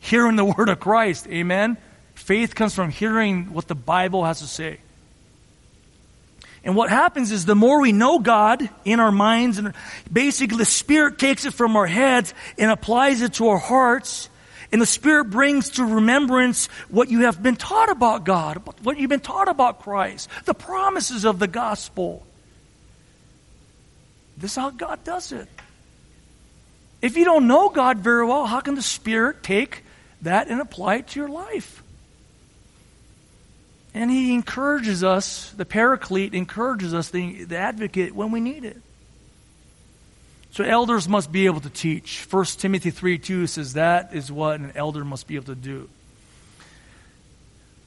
hearing 0.00 0.36
the 0.36 0.44
word 0.44 0.68
of 0.68 0.80
Christ. 0.80 1.26
Amen. 1.28 1.78
Faith 2.14 2.54
comes 2.54 2.74
from 2.74 2.90
hearing 2.90 3.54
what 3.54 3.68
the 3.68 3.74
Bible 3.74 4.24
has 4.24 4.40
to 4.40 4.46
say. 4.46 4.78
And 6.64 6.74
what 6.74 6.88
happens 6.88 7.30
is 7.30 7.44
the 7.44 7.54
more 7.54 7.80
we 7.80 7.92
know 7.92 8.18
God 8.18 8.68
in 8.86 8.98
our 8.98 9.12
minds, 9.12 9.58
and 9.58 9.74
basically 10.10 10.56
the 10.56 10.64
Spirit 10.64 11.18
takes 11.18 11.44
it 11.44 11.52
from 11.52 11.76
our 11.76 11.86
heads 11.86 12.32
and 12.56 12.70
applies 12.70 13.20
it 13.20 13.34
to 13.34 13.48
our 13.48 13.58
hearts. 13.58 14.30
And 14.72 14.80
the 14.80 14.86
Spirit 14.86 15.26
brings 15.26 15.70
to 15.70 15.84
remembrance 15.84 16.66
what 16.88 17.10
you 17.10 17.20
have 17.20 17.40
been 17.42 17.56
taught 17.56 17.90
about 17.90 18.24
God, 18.24 18.62
what 18.82 18.98
you've 18.98 19.10
been 19.10 19.20
taught 19.20 19.48
about 19.48 19.82
Christ, 19.82 20.28
the 20.46 20.54
promises 20.54 21.24
of 21.26 21.38
the 21.38 21.46
gospel. 21.46 22.26
This 24.38 24.52
is 24.52 24.56
how 24.56 24.70
God 24.70 25.04
does 25.04 25.32
it. 25.32 25.48
If 27.02 27.18
you 27.18 27.26
don't 27.26 27.46
know 27.46 27.68
God 27.68 27.98
very 27.98 28.24
well, 28.24 28.46
how 28.46 28.60
can 28.60 28.74
the 28.74 28.82
Spirit 28.82 29.42
take 29.42 29.84
that 30.22 30.48
and 30.48 30.62
apply 30.62 30.96
it 30.96 31.08
to 31.08 31.20
your 31.20 31.28
life? 31.28 31.83
And 33.94 34.10
He 34.10 34.34
encourages 34.34 35.04
us, 35.04 35.50
the 35.52 35.64
Paraclete 35.64 36.34
encourages 36.34 36.92
us, 36.92 37.10
the, 37.10 37.44
the 37.44 37.56
advocate, 37.56 38.14
when 38.14 38.32
we 38.32 38.40
need 38.40 38.64
it. 38.64 38.76
So 40.50 40.62
elders 40.62 41.08
must 41.08 41.32
be 41.32 41.46
able 41.46 41.60
to 41.60 41.70
teach. 41.70 42.26
1 42.30 42.44
Timothy 42.58 42.90
3 42.90 43.18
2 43.18 43.46
says 43.46 43.72
that 43.72 44.14
is 44.14 44.30
what 44.30 44.60
an 44.60 44.72
elder 44.76 45.04
must 45.04 45.26
be 45.26 45.36
able 45.36 45.46
to 45.46 45.54
do. 45.54 45.88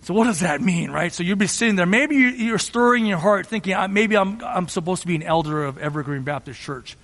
So 0.02 0.14
what 0.14 0.26
does 0.26 0.40
that 0.40 0.62
mean, 0.62 0.92
right? 0.92 1.12
So 1.12 1.24
you'd 1.24 1.38
be 1.38 1.48
sitting 1.48 1.76
there. 1.76 1.86
Maybe 1.86 2.16
you're 2.16 2.60
stirring 2.60 3.06
your 3.06 3.18
heart 3.18 3.48
thinking, 3.48 3.76
maybe 3.90 4.16
I'm, 4.16 4.42
I'm 4.42 4.70
supposed 4.70 5.02
to 5.02 5.08
be 5.08 5.16
an 5.16 5.24
elder 5.24 5.66
of 5.66 5.78
Evergreen 5.78 6.24
Baptist 6.24 6.62
Church. 6.62 6.96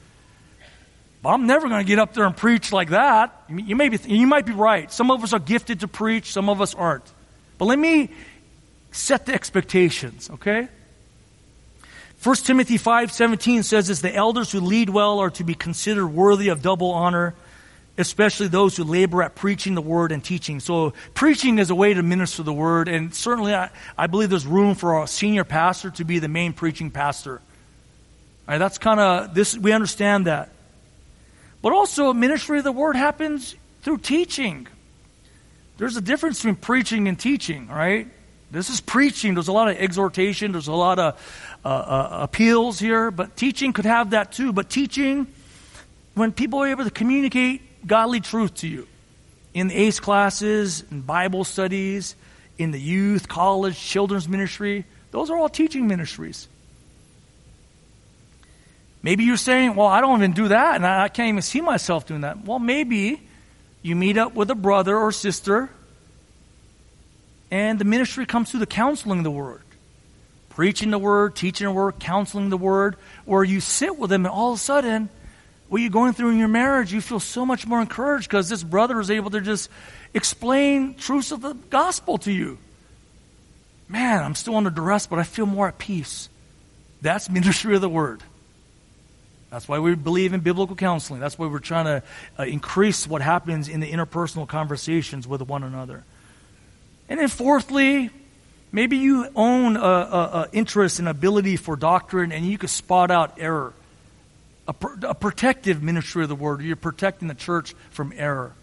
But 1.21 1.29
I'm 1.29 1.47
never 1.47 1.67
going 1.67 1.79
to 1.79 1.87
get 1.87 1.99
up 1.99 2.13
there 2.13 2.25
and 2.25 2.35
preach 2.35 2.71
like 2.71 2.89
that. 2.89 3.43
You, 3.49 3.75
may 3.75 3.89
be, 3.89 3.97
you 4.05 4.27
might 4.27 4.45
be 4.45 4.53
right. 4.53 4.91
Some 4.91 5.11
of 5.11 5.23
us 5.23 5.33
are 5.33 5.39
gifted 5.39 5.81
to 5.81 5.87
preach, 5.87 6.31
some 6.31 6.49
of 6.49 6.61
us 6.61 6.75
aren't. 6.75 7.03
But 7.57 7.65
let 7.65 7.79
me 7.79 8.09
set 8.93 9.25
the 9.25 9.33
expectations, 9.33 10.29
okay? 10.29 10.69
1 12.21 12.35
Timothy 12.45 12.77
5:17 12.77 13.63
says 13.63 13.87
this, 13.87 13.99
the 13.99 14.13
elders 14.13 14.51
who 14.51 14.61
lead 14.61 14.89
well 14.89 15.19
are 15.19 15.31
to 15.31 15.43
be 15.43 15.55
considered 15.55 16.07
worthy 16.07 16.47
of 16.47 16.61
double 16.61 16.91
honor, 16.91 17.35
especially 17.97 18.47
those 18.47 18.77
who 18.77 18.85
labor 18.85 19.21
at 19.21 19.35
preaching 19.35 19.75
the 19.75 19.81
word 19.81 20.11
and 20.11 20.23
teaching. 20.23 20.59
So 20.59 20.93
preaching 21.13 21.59
is 21.59 21.69
a 21.69 21.75
way 21.75 21.93
to 21.93 22.01
minister 22.01 22.43
the 22.43 22.53
word, 22.53 22.87
and 22.87 23.13
certainly 23.13 23.53
I, 23.53 23.71
I 23.97 24.07
believe 24.07 24.29
there's 24.29 24.47
room 24.47 24.75
for 24.75 25.03
a 25.03 25.07
senior 25.07 25.43
pastor 25.43 25.89
to 25.91 26.05
be 26.05 26.19
the 26.19 26.29
main 26.29 26.53
preaching 26.53 26.91
pastor. 26.91 27.41
All 28.47 28.53
right, 28.53 28.57
that's 28.57 28.77
kind 28.77 28.99
of 28.99 29.33
this. 29.33 29.57
We 29.57 29.73
understand 29.73 30.27
that, 30.27 30.49
but 31.61 31.73
also 31.73 32.13
ministry 32.13 32.59
of 32.59 32.63
the 32.63 32.71
word 32.71 32.95
happens 32.95 33.55
through 33.81 33.97
teaching. 33.97 34.67
There's 35.77 35.97
a 35.97 36.01
difference 36.01 36.39
between 36.39 36.55
preaching 36.55 37.07
and 37.07 37.19
teaching, 37.19 37.67
right? 37.67 38.07
This 38.53 38.69
is 38.69 38.79
preaching. 38.79 39.33
There's 39.33 39.47
a 39.47 39.51
lot 39.51 39.69
of 39.69 39.77
exhortation. 39.77 40.51
There's 40.51 40.67
a 40.67 40.73
lot 40.73 40.99
of 40.99 41.59
uh, 41.65 41.67
uh, 41.67 42.09
appeals 42.21 42.79
here, 42.79 43.09
but 43.09 43.35
teaching 43.35 43.73
could 43.73 43.85
have 43.85 44.11
that 44.11 44.31
too. 44.31 44.53
But 44.53 44.69
teaching, 44.69 45.27
when 46.13 46.31
people 46.31 46.59
are 46.59 46.67
able 46.67 46.83
to 46.83 46.91
communicate 46.91 47.61
godly 47.85 48.21
truth 48.21 48.53
to 48.55 48.67
you 48.67 48.87
in 49.53 49.67
the 49.67 49.75
ACE 49.75 49.99
classes, 49.99 50.83
in 50.91 51.01
Bible 51.01 51.43
studies, 51.43 52.15
in 52.57 52.71
the 52.71 52.79
youth, 52.79 53.27
college, 53.27 53.79
children's 53.79 54.27
ministry. 54.27 54.85
Those 55.11 55.29
are 55.29 55.37
all 55.37 55.49
teaching 55.49 55.87
ministries. 55.87 56.47
Maybe 59.01 59.25
you're 59.25 59.37
saying, 59.37 59.75
well, 59.75 59.87
I 59.87 59.99
don't 59.99 60.19
even 60.19 60.31
do 60.33 60.47
that, 60.49 60.75
and 60.75 60.85
I 60.85 61.09
can't 61.09 61.29
even 61.29 61.41
see 61.41 61.61
myself 61.61 62.05
doing 62.05 62.21
that. 62.21 62.45
Well, 62.45 62.59
maybe 62.59 63.21
you 63.81 63.95
meet 63.95 64.17
up 64.17 64.33
with 64.33 64.49
a 64.49 64.55
brother 64.55 64.97
or 64.97 65.11
sister, 65.11 65.69
and 67.53 67.77
the 67.77 67.85
ministry 67.85 68.25
comes 68.25 68.49
through 68.49 68.61
the 68.61 68.65
counseling 68.65 69.21
the 69.21 69.29
word. 69.29 69.61
Preaching 70.49 70.89
the 70.89 70.97
word, 70.97 71.35
teaching 71.35 71.67
the 71.67 71.71
word, 71.71 71.99
counseling 71.99 72.49
the 72.49 72.57
word, 72.57 72.95
or 73.27 73.43
you 73.43 73.59
sit 73.59 73.95
with 73.95 74.09
them, 74.09 74.25
and 74.25 74.33
all 74.33 74.53
of 74.53 74.57
a 74.57 74.59
sudden, 74.59 75.07
what 75.69 75.79
you're 75.79 75.91
going 75.91 76.13
through 76.13 76.31
in 76.31 76.39
your 76.39 76.47
marriage, 76.47 76.91
you 76.91 76.99
feel 76.99 77.19
so 77.19 77.45
much 77.45 77.67
more 77.67 77.79
encouraged 77.79 78.27
because 78.27 78.49
this 78.49 78.63
brother 78.63 78.99
is 78.99 79.11
able 79.11 79.29
to 79.29 79.39
just 79.39 79.69
explain 80.15 80.95
truths 80.95 81.31
of 81.31 81.41
the 81.41 81.53
gospel 81.69 82.17
to 82.19 82.31
you. 82.31 82.57
Man, 83.87 84.23
I'm 84.23 84.33
still 84.33 84.55
under 84.55 84.71
duress, 84.71 85.05
but 85.05 85.19
I 85.19 85.23
feel 85.23 85.45
more 85.45 85.67
at 85.67 85.77
peace. 85.77 86.29
That's 87.03 87.29
ministry 87.29 87.75
of 87.75 87.81
the 87.81 87.89
word. 87.89 88.23
That's 89.51 89.67
why 89.67 89.77
we 89.77 89.93
believe 89.93 90.33
in 90.33 90.39
biblical 90.39 90.75
counseling. 90.75 91.19
That's 91.19 91.37
why 91.37 91.45
we're 91.45 91.59
trying 91.59 91.85
to 91.85 92.03
uh, 92.39 92.43
increase 92.45 93.05
what 93.05 93.21
happens 93.21 93.69
in 93.69 93.79
the 93.79 93.91
interpersonal 93.91 94.47
conversations 94.47 95.27
with 95.27 95.43
one 95.43 95.61
another. 95.61 96.03
And 97.09 97.19
then, 97.19 97.27
fourthly, 97.27 98.09
maybe 98.71 98.97
you 98.97 99.27
own 99.35 99.77
an 99.77 100.49
interest 100.53 100.99
and 100.99 101.07
ability 101.07 101.57
for 101.57 101.75
doctrine 101.75 102.31
and 102.31 102.45
you 102.45 102.57
can 102.57 102.69
spot 102.69 103.11
out 103.11 103.35
error 103.37 103.73
a, 104.67 104.75
a 105.03 105.15
protective 105.15 105.83
ministry 105.83 106.23
of 106.23 106.29
the 106.29 106.35
word. 106.35 106.61
You're 106.61 106.75
protecting 106.75 107.27
the 107.27 107.35
church 107.35 107.75
from 107.91 108.13
error. 108.15 108.53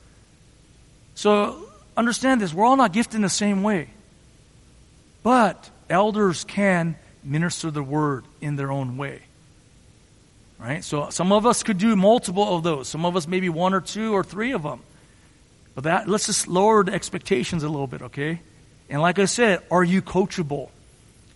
So 1.15 1.69
understand 1.97 2.41
this. 2.41 2.55
We're 2.55 2.65
all 2.65 2.77
not 2.77 2.93
gifted 2.93 3.17
in 3.17 3.23
the 3.23 3.29
same 3.29 3.63
way. 3.63 3.89
But 5.23 5.71
elders 5.91 6.45
can 6.45 6.97
minister 7.23 7.71
the 7.71 7.83
word 7.83 8.25
in 8.41 8.57
their 8.57 8.73
own 8.73 8.97
way. 8.97 9.21
Right? 10.59 10.83
So 10.85 11.11
some 11.11 11.33
of 11.33 11.47
us 11.47 11.63
could 11.63 11.79
do 11.79 11.97
multiple 11.97 12.57
of 12.57 12.63
those. 12.63 12.89
Some 12.89 13.05
of 13.05 13.17
us 13.17 13.27
maybe 13.27 13.49
one 13.49 13.75
or 13.75 13.81
two 13.81 14.13
or 14.13 14.25
three 14.25 14.53
of 14.53 14.63
them. 14.63 14.81
But 15.75 15.85
that 15.85 16.09
let's 16.09 16.27
just 16.27 16.49
lower 16.49 16.85
the 16.85 16.93
expectations 16.93 17.63
a 17.63 17.69
little 17.69 17.87
bit, 17.87 18.03
okay? 18.03 18.41
And 18.89 19.01
like 19.01 19.19
I 19.19 19.27
said, 19.27 19.63
are 19.71 19.85
you 19.85 20.03
coachable? 20.03 20.71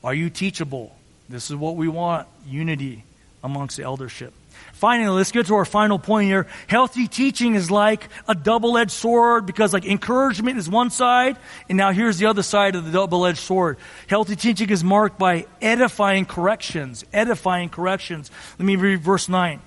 Are 0.03 0.15
you 0.15 0.29
teachable? 0.29 0.95
This 1.29 1.51
is 1.51 1.57
what 1.57 1.77
we 1.77 1.89
want, 1.89 2.29
unity 2.47 3.05
amongst 3.43 3.77
the 3.77 3.85
eldership. 3.85 4.35
Finally, 4.73 5.17
let's 5.17 5.33
get 5.33 5.47
to 5.47 5.55
our 5.55 5.65
final 5.65 5.99
point 5.99 6.27
here. 6.27 6.47
Healthy 6.67 7.09
teaching 7.09 7.55
is 7.55 7.71
like 7.71 8.09
a 8.29 8.35
double-edged 8.35 8.91
sword 8.91 9.47
because 9.47 9.73
like 9.73 9.85
encouragement 9.85 10.59
is 10.59 10.69
one 10.69 10.91
side, 10.91 11.37
and 11.69 11.79
now 11.79 11.93
here's 11.93 12.19
the 12.19 12.27
other 12.27 12.43
side 12.43 12.75
of 12.75 12.85
the 12.85 12.91
double-edged 12.91 13.39
sword. 13.39 13.79
Healthy 14.09 14.37
teaching 14.37 14.71
is 14.71 14.85
marked 14.85 15.19
by 15.19 15.47
edifying 15.63 16.27
corrections. 16.27 17.05
Edifying 17.13 17.69
corrections. 17.69 18.31
Let 18.59 18.67
me 18.67 18.77
read 18.77 19.01
verse 19.01 19.29
9. 19.29 19.61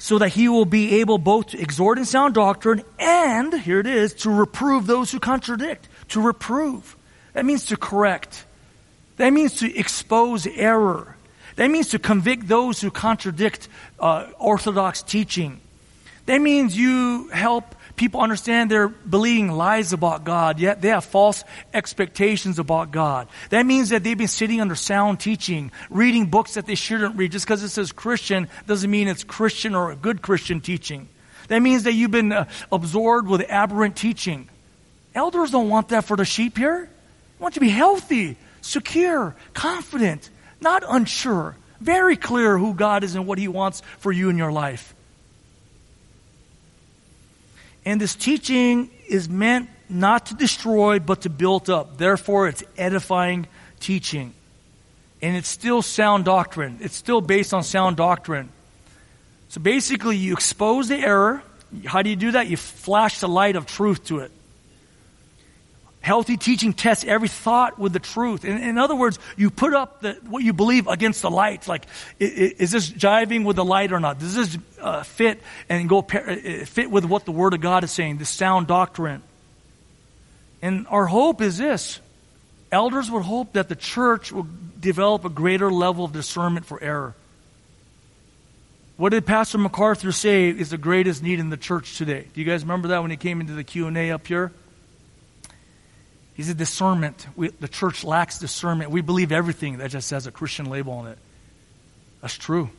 So 0.00 0.16
that 0.18 0.30
he 0.30 0.48
will 0.48 0.64
be 0.64 1.00
able 1.00 1.18
both 1.18 1.48
to 1.48 1.60
exhort 1.60 1.98
in 1.98 2.06
sound 2.06 2.32
doctrine 2.32 2.82
and, 2.98 3.52
here 3.52 3.78
it 3.80 3.86
is, 3.86 4.14
to 4.14 4.30
reprove 4.30 4.86
those 4.86 5.12
who 5.12 5.20
contradict. 5.20 5.88
To 6.08 6.22
reprove. 6.22 6.96
That 7.34 7.44
means 7.44 7.66
to 7.66 7.76
correct. 7.76 8.46
That 9.18 9.30
means 9.30 9.56
to 9.56 9.78
expose 9.78 10.46
error. 10.46 11.16
That 11.56 11.70
means 11.70 11.90
to 11.90 11.98
convict 11.98 12.48
those 12.48 12.80
who 12.80 12.90
contradict 12.90 13.68
uh, 13.98 14.28
orthodox 14.38 15.02
teaching. 15.02 15.60
That 16.24 16.40
means 16.40 16.74
you 16.74 17.28
help 17.28 17.74
people 18.00 18.22
understand 18.22 18.70
they're 18.70 18.88
believing 18.88 19.52
lies 19.52 19.92
about 19.92 20.24
God, 20.24 20.58
yet 20.58 20.80
they 20.80 20.88
have 20.88 21.04
false 21.04 21.44
expectations 21.74 22.58
about 22.58 22.90
God. 22.90 23.28
That 23.50 23.66
means 23.66 23.90
that 23.90 24.02
they've 24.02 24.16
been 24.16 24.26
sitting 24.26 24.62
under 24.62 24.74
sound 24.74 25.20
teaching, 25.20 25.70
reading 25.90 26.24
books 26.24 26.54
that 26.54 26.64
they 26.64 26.76
shouldn't 26.76 27.16
read. 27.16 27.30
Just 27.30 27.44
because 27.44 27.62
it 27.62 27.68
says 27.68 27.92
Christian 27.92 28.48
doesn't 28.66 28.90
mean 28.90 29.06
it's 29.06 29.22
Christian 29.22 29.74
or 29.74 29.92
a 29.92 29.96
good 29.96 30.22
Christian 30.22 30.62
teaching. 30.62 31.10
That 31.48 31.60
means 31.60 31.82
that 31.82 31.92
you've 31.92 32.10
been 32.10 32.32
uh, 32.32 32.48
absorbed 32.72 33.28
with 33.28 33.44
aberrant 33.50 33.96
teaching. 33.96 34.48
Elders 35.14 35.50
don't 35.50 35.68
want 35.68 35.90
that 35.90 36.04
for 36.04 36.16
the 36.16 36.24
sheep 36.24 36.56
here. 36.56 36.88
They 36.88 37.42
want 37.42 37.54
you 37.54 37.60
to 37.60 37.66
be 37.66 37.68
healthy, 37.68 38.38
secure, 38.62 39.36
confident, 39.52 40.30
not 40.62 40.84
unsure, 40.88 41.54
very 41.80 42.16
clear 42.16 42.56
who 42.56 42.72
God 42.72 43.04
is 43.04 43.14
and 43.14 43.26
what 43.26 43.36
He 43.36 43.46
wants 43.46 43.82
for 43.98 44.10
you 44.10 44.30
in 44.30 44.38
your 44.38 44.52
life. 44.52 44.94
And 47.84 48.00
this 48.00 48.14
teaching 48.14 48.90
is 49.08 49.28
meant 49.28 49.68
not 49.88 50.26
to 50.26 50.34
destroy, 50.34 50.98
but 50.98 51.22
to 51.22 51.30
build 51.30 51.68
up. 51.68 51.98
Therefore, 51.98 52.48
it's 52.48 52.62
edifying 52.76 53.46
teaching. 53.80 54.34
And 55.22 55.36
it's 55.36 55.48
still 55.48 55.82
sound 55.82 56.24
doctrine. 56.24 56.78
It's 56.80 56.96
still 56.96 57.20
based 57.20 57.52
on 57.52 57.62
sound 57.62 57.96
doctrine. 57.96 58.50
So 59.48 59.60
basically, 59.60 60.16
you 60.16 60.32
expose 60.32 60.88
the 60.88 60.96
error, 60.96 61.42
How 61.84 62.02
do 62.02 62.10
you 62.10 62.16
do 62.16 62.32
that? 62.32 62.48
You 62.48 62.56
flash 62.56 63.20
the 63.20 63.28
light 63.28 63.56
of 63.56 63.66
truth 63.66 64.04
to 64.06 64.20
it. 64.20 64.30
Healthy 66.02 66.38
teaching 66.38 66.72
tests 66.72 67.04
every 67.04 67.28
thought 67.28 67.78
with 67.78 67.92
the 67.92 67.98
truth. 67.98 68.46
In, 68.46 68.56
in 68.56 68.78
other 68.78 68.96
words, 68.96 69.18
you 69.36 69.50
put 69.50 69.74
up 69.74 70.00
the, 70.00 70.14
what 70.26 70.42
you 70.42 70.54
believe 70.54 70.86
against 70.86 71.20
the 71.20 71.30
light. 71.30 71.68
Like, 71.68 71.84
is, 72.18 72.52
is 72.52 72.70
this 72.70 72.90
jiving 72.90 73.44
with 73.44 73.56
the 73.56 73.64
light 73.64 73.92
or 73.92 74.00
not? 74.00 74.18
Does 74.18 74.34
this 74.34 74.58
uh, 74.80 75.02
fit 75.02 75.42
and 75.68 75.90
go 75.90 75.98
uh, 75.98 76.16
uh, 76.16 76.64
fit 76.64 76.90
with 76.90 77.04
what 77.04 77.26
the 77.26 77.32
Word 77.32 77.52
of 77.52 77.60
God 77.60 77.84
is 77.84 77.90
saying? 77.90 78.16
The 78.16 78.24
sound 78.24 78.66
doctrine. 78.66 79.22
And 80.62 80.86
our 80.88 81.04
hope 81.04 81.42
is 81.42 81.58
this: 81.58 82.00
elders 82.72 83.10
would 83.10 83.22
hope 83.22 83.52
that 83.52 83.68
the 83.68 83.76
church 83.76 84.32
will 84.32 84.46
develop 84.80 85.26
a 85.26 85.30
greater 85.30 85.70
level 85.70 86.06
of 86.06 86.12
discernment 86.12 86.64
for 86.64 86.82
error. 86.82 87.14
What 88.96 89.10
did 89.10 89.26
Pastor 89.26 89.58
MacArthur 89.58 90.12
say 90.12 90.48
is 90.48 90.70
the 90.70 90.78
greatest 90.78 91.22
need 91.22 91.40
in 91.40 91.50
the 91.50 91.58
church 91.58 91.98
today? 91.98 92.26
Do 92.32 92.40
you 92.40 92.46
guys 92.46 92.62
remember 92.62 92.88
that 92.88 93.02
when 93.02 93.10
he 93.10 93.18
came 93.18 93.42
into 93.42 93.52
the 93.52 93.64
Q 93.64 93.86
and 93.86 93.98
A 93.98 94.12
up 94.12 94.26
here? 94.26 94.50
He 96.34 96.42
said 96.42 96.56
discernment. 96.56 97.26
We, 97.36 97.48
the 97.48 97.68
church 97.68 98.04
lacks 98.04 98.38
discernment. 98.38 98.90
We 98.90 99.00
believe 99.00 99.32
everything 99.32 99.78
that 99.78 99.90
just 99.90 100.10
has 100.10 100.26
a 100.26 100.32
Christian 100.32 100.66
label 100.66 100.94
on 100.94 101.08
it. 101.08 101.18
That's 102.20 102.36
true. 102.36 102.70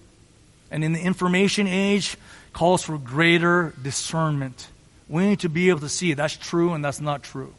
And 0.72 0.84
in 0.84 0.94
the 0.94 1.02
information 1.02 1.68
age, 1.68 2.18
calls 2.54 2.84
for 2.84 2.98
greater 2.98 3.74
discernment. 3.82 4.68
We 5.10 5.26
need 5.26 5.42
to 5.42 5.50
be 5.50 5.70
able 5.70 5.82
to 5.82 5.90
see 5.90 6.14
that's 6.14 6.38
true 6.38 6.74
and 6.74 6.84
that's 6.84 7.02
not 7.02 7.24
true. 7.24 7.54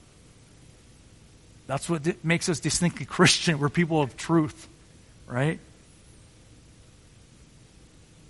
That's 1.66 1.88
what 1.88 2.24
makes 2.24 2.48
us 2.48 2.60
distinctly 2.60 3.06
Christian. 3.06 3.58
We're 3.58 3.68
people 3.68 4.00
of 4.00 4.16
truth, 4.16 4.68
right? 5.26 5.60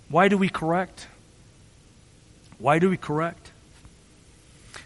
Why 0.09 0.27
do 0.27 0.37
we 0.37 0.49
correct? 0.49 1.07
Why 2.59 2.79
do 2.79 2.89
we 2.89 2.97
correct? 2.97 3.52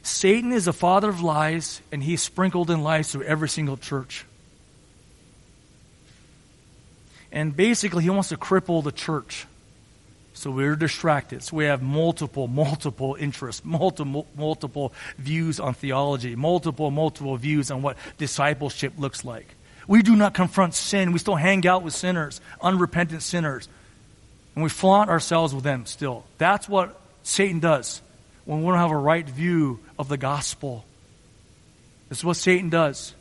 Satan 0.08 0.54
is 0.54 0.68
a 0.68 0.74
father 0.74 1.10
of 1.10 1.22
lies, 1.22 1.82
and 1.92 2.02
he's 2.02 2.22
sprinkled 2.22 2.72
in 2.72 2.82
lies 2.82 3.12
through 3.12 3.24
every 3.24 3.50
single 3.50 3.76
church. 3.76 4.26
And 7.32 7.56
basically, 7.56 8.04
he 8.04 8.10
wants 8.10 8.30
to 8.30 8.38
cripple 8.38 8.84
the 8.84 8.94
church. 8.94 9.46
So 10.34 10.50
we're 10.50 10.78
distracted. 10.78 11.44
So 11.44 11.58
we 11.58 11.66
have 11.66 11.82
multiple, 11.82 12.48
multiple 12.48 13.18
interests, 13.20 13.66
multiple, 13.66 14.28
multiple 14.38 14.94
views 15.18 15.60
on 15.60 15.74
theology, 15.74 16.36
multiple, 16.36 16.90
multiple 16.90 17.36
views 17.36 17.70
on 17.70 17.82
what 17.82 17.98
discipleship 18.18 18.94
looks 18.98 19.26
like. 19.26 19.56
We 19.88 20.04
do 20.04 20.16
not 20.16 20.34
confront 20.34 20.74
sin. 20.74 21.12
We 21.12 21.20
still 21.20 21.36
hang 21.36 21.68
out 21.68 21.84
with 21.84 21.94
sinners, 21.94 22.40
unrepentant 22.62 23.24
sinners. 23.24 23.68
And 24.56 24.64
we 24.64 24.70
flaunt 24.70 25.10
ourselves 25.10 25.54
with 25.54 25.64
them 25.64 25.86
still. 25.86 26.24
That's 26.38 26.70
what 26.70 27.00
Satan 27.24 27.60
does 27.60 28.02
when 28.48 28.64
we 28.64 28.68
don't 28.68 28.78
have 28.78 28.92
a 28.92 28.98
right 28.98 29.28
view 29.28 29.78
of 30.00 30.08
the 30.08 30.18
gospel. 30.18 30.86
This 32.08 32.20
is 32.20 32.24
what 32.24 32.38
Satan 32.38 32.70
does. 32.70 33.14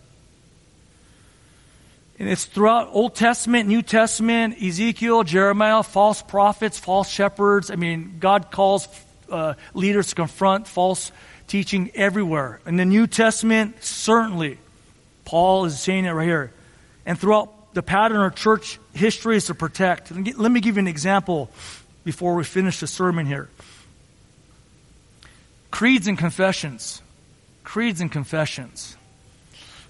And 2.21 2.29
it's 2.29 2.45
throughout 2.45 2.89
Old 2.93 3.17
Testament, 3.17 3.69
New 3.69 3.83
Testament, 3.83 4.63
Ezekiel, 4.63 5.25
Jeremiah, 5.25 5.83
false 5.83 6.23
prophets, 6.23 6.79
false 6.79 7.11
shepherds. 7.11 7.73
I 7.73 7.75
mean, 7.75 8.19
God 8.21 8.53
calls 8.53 8.89
uh, 9.29 9.55
leaders 9.75 10.11
to 10.11 10.15
confront 10.15 10.69
false 10.69 11.11
teaching 11.49 11.91
everywhere. 11.97 12.61
In 12.65 12.77
the 12.77 12.85
New 12.85 13.09
Testament, 13.09 13.83
certainly, 13.83 14.59
Paul 15.25 15.65
is 15.65 15.79
saying 15.81 16.05
it 16.05 16.13
right 16.13 16.25
here. 16.25 16.53
And 17.05 17.19
throughout 17.19 17.75
the 17.75 17.83
pattern 17.83 18.25
of 18.25 18.37
church 18.37 18.79
history 18.95 19.37
is 19.37 19.47
to 19.47 19.55
protect. 19.55 20.13
Let 20.13 20.53
me 20.53 20.61
give 20.61 20.77
you 20.77 20.81
an 20.81 20.89
example 20.89 21.51
before 22.05 22.37
we 22.37 22.45
finish 22.45 22.79
the 22.79 22.87
sermon 22.87 23.27
here. 23.27 23.49
Creeds 25.77 26.07
and 26.07 26.17
confessions. 26.17 27.03
Creeds 27.63 28.01
and 28.01 28.11
confessions. 28.11 28.97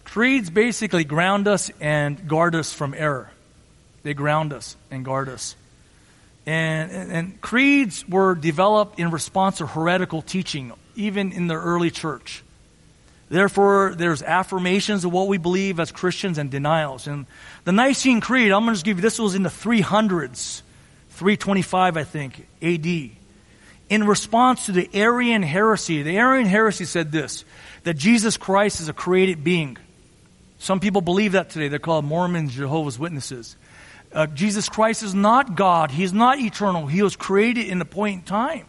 Creeds 0.02 0.50
basically 0.50 1.04
ground 1.04 1.46
us 1.46 1.70
and 1.80 2.26
guard 2.26 2.56
us 2.56 2.72
from 2.72 2.92
error. 2.92 3.30
They 4.02 4.12
ground 4.12 4.52
us 4.52 4.76
and 4.90 5.04
guard 5.04 5.28
us. 5.28 5.54
And, 6.44 6.90
and, 6.90 7.12
and 7.12 7.40
creeds 7.40 8.04
were 8.08 8.34
developed 8.34 8.98
in 8.98 9.12
response 9.12 9.58
to 9.58 9.66
heretical 9.68 10.22
teaching, 10.22 10.72
even 10.96 11.30
in 11.30 11.46
the 11.46 11.54
early 11.54 11.92
church. 11.92 12.42
Therefore, 13.28 13.94
there's 13.96 14.24
affirmations 14.24 15.04
of 15.04 15.12
what 15.12 15.28
we 15.28 15.38
believe 15.38 15.78
as 15.78 15.92
Christians 15.92 16.36
and 16.36 16.50
denials. 16.50 17.06
And 17.06 17.26
the 17.62 17.70
Nicene 17.70 18.20
Creed, 18.20 18.50
I'm 18.50 18.64
going 18.64 18.70
to 18.70 18.74
just 18.74 18.84
give 18.84 18.98
you 18.98 19.02
this 19.02 19.20
was 19.20 19.36
in 19.36 19.44
the 19.44 19.50
300s, 19.50 20.62
325, 21.10 21.96
I 21.96 22.02
think, 22.02 22.44
AD 22.60 23.16
in 23.88 24.04
response 24.04 24.66
to 24.66 24.72
the 24.72 24.88
Arian 24.94 25.42
heresy. 25.42 26.02
The 26.02 26.18
Arian 26.18 26.46
heresy 26.46 26.84
said 26.84 27.12
this 27.12 27.44
that 27.84 27.94
Jesus 27.94 28.36
Christ 28.36 28.80
is 28.80 28.88
a 28.88 28.92
created 28.92 29.44
being. 29.44 29.76
Some 30.58 30.80
people 30.80 31.00
believe 31.00 31.32
that 31.32 31.50
today. 31.50 31.68
They're 31.68 31.78
called 31.78 32.04
Mormons, 32.04 32.54
Jehovah's 32.54 32.98
Witnesses. 32.98 33.56
Uh, 34.12 34.26
Jesus 34.26 34.68
Christ 34.68 35.02
is 35.02 35.14
not 35.14 35.54
God. 35.54 35.90
He 35.90 36.02
is 36.02 36.12
not 36.12 36.38
eternal. 36.38 36.86
He 36.86 37.02
was 37.02 37.16
created 37.16 37.68
in 37.68 37.80
a 37.80 37.84
point 37.84 38.20
in 38.20 38.22
time. 38.22 38.66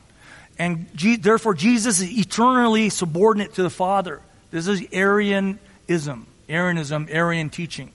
And 0.59 0.88
G- 0.95 1.15
therefore, 1.15 1.53
Jesus 1.53 2.01
is 2.01 2.11
eternally 2.18 2.89
subordinate 2.89 3.53
to 3.53 3.63
the 3.63 3.70
Father. 3.70 4.22
This 4.51 4.68
is 4.68 4.84
Arianism, 4.91 6.28
Arianism, 6.49 7.07
Arian 7.09 7.49
teaching. 7.49 7.91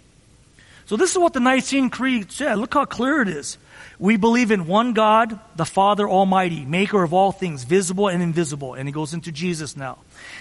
So, 0.87 0.97
this 0.97 1.13
is 1.13 1.19
what 1.19 1.33
the 1.33 1.41
Nicene 1.41 1.91
Creed 1.91 2.33
said. 2.33 2.59
Look 2.59 2.75
how 2.75 2.85
clear 2.85 3.23
it 3.23 3.29
is. 3.29 3.59
We 3.99 4.17
believe 4.17 4.51
in 4.51 4.67
one 4.67 4.95
God, 4.95 5.39
the 5.55 5.65
Father 5.65 6.09
Almighty, 6.09 6.65
maker 6.65 7.05
of 7.05 7.15
all 7.15 7.31
things, 7.31 7.63
visible 7.63 8.09
and 8.09 8.21
invisible. 8.21 8.75
And 8.75 8.89
he 8.89 8.93
goes 8.93 9.15
into 9.15 9.31
Jesus 9.31 9.77
now. 9.77 9.99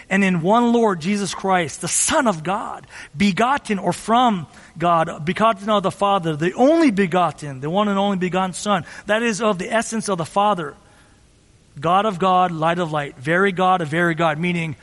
And 0.09 0.23
in 0.23 0.41
one 0.41 0.73
Lord, 0.73 0.99
Jesus 0.99 1.35
Christ, 1.35 1.81
the 1.81 1.87
Son 1.87 2.27
of 2.27 2.43
God, 2.43 2.87
begotten 3.15 3.77
or 3.77 3.93
from 3.93 4.47
God, 4.79 5.25
begotten 5.25 5.69
of 5.69 5.83
the 5.83 5.91
Father, 5.91 6.35
the 6.35 6.53
only 6.53 6.89
begotten, 6.89 7.59
the 7.59 7.69
one 7.69 7.87
and 7.87 7.99
only 7.99 8.17
begotten 8.17 8.53
Son. 8.53 8.83
That 9.05 9.21
is 9.21 9.41
of 9.41 9.59
the 9.59 9.71
essence 9.71 10.09
of 10.09 10.17
the 10.17 10.25
Father. 10.25 10.75
God 11.79 12.05
of 12.05 12.17
God, 12.19 12.51
light 12.51 12.79
of 12.79 12.91
light, 12.91 13.15
very 13.17 13.51
God 13.51 13.81
of 13.81 13.89
very 13.89 14.15
God, 14.15 14.39
meaning 14.39 14.75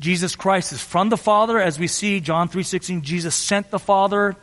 Jesus 0.00 0.36
Christ 0.36 0.72
is 0.72 0.82
from 0.82 1.08
the 1.08 1.16
Father, 1.16 1.60
as 1.60 1.78
we 1.78 1.88
see 1.88 2.20
John 2.20 2.48
3.16, 2.48 3.02
Jesus 3.02 3.34
sent 3.34 3.70
the 3.70 3.78
Father 3.78 4.36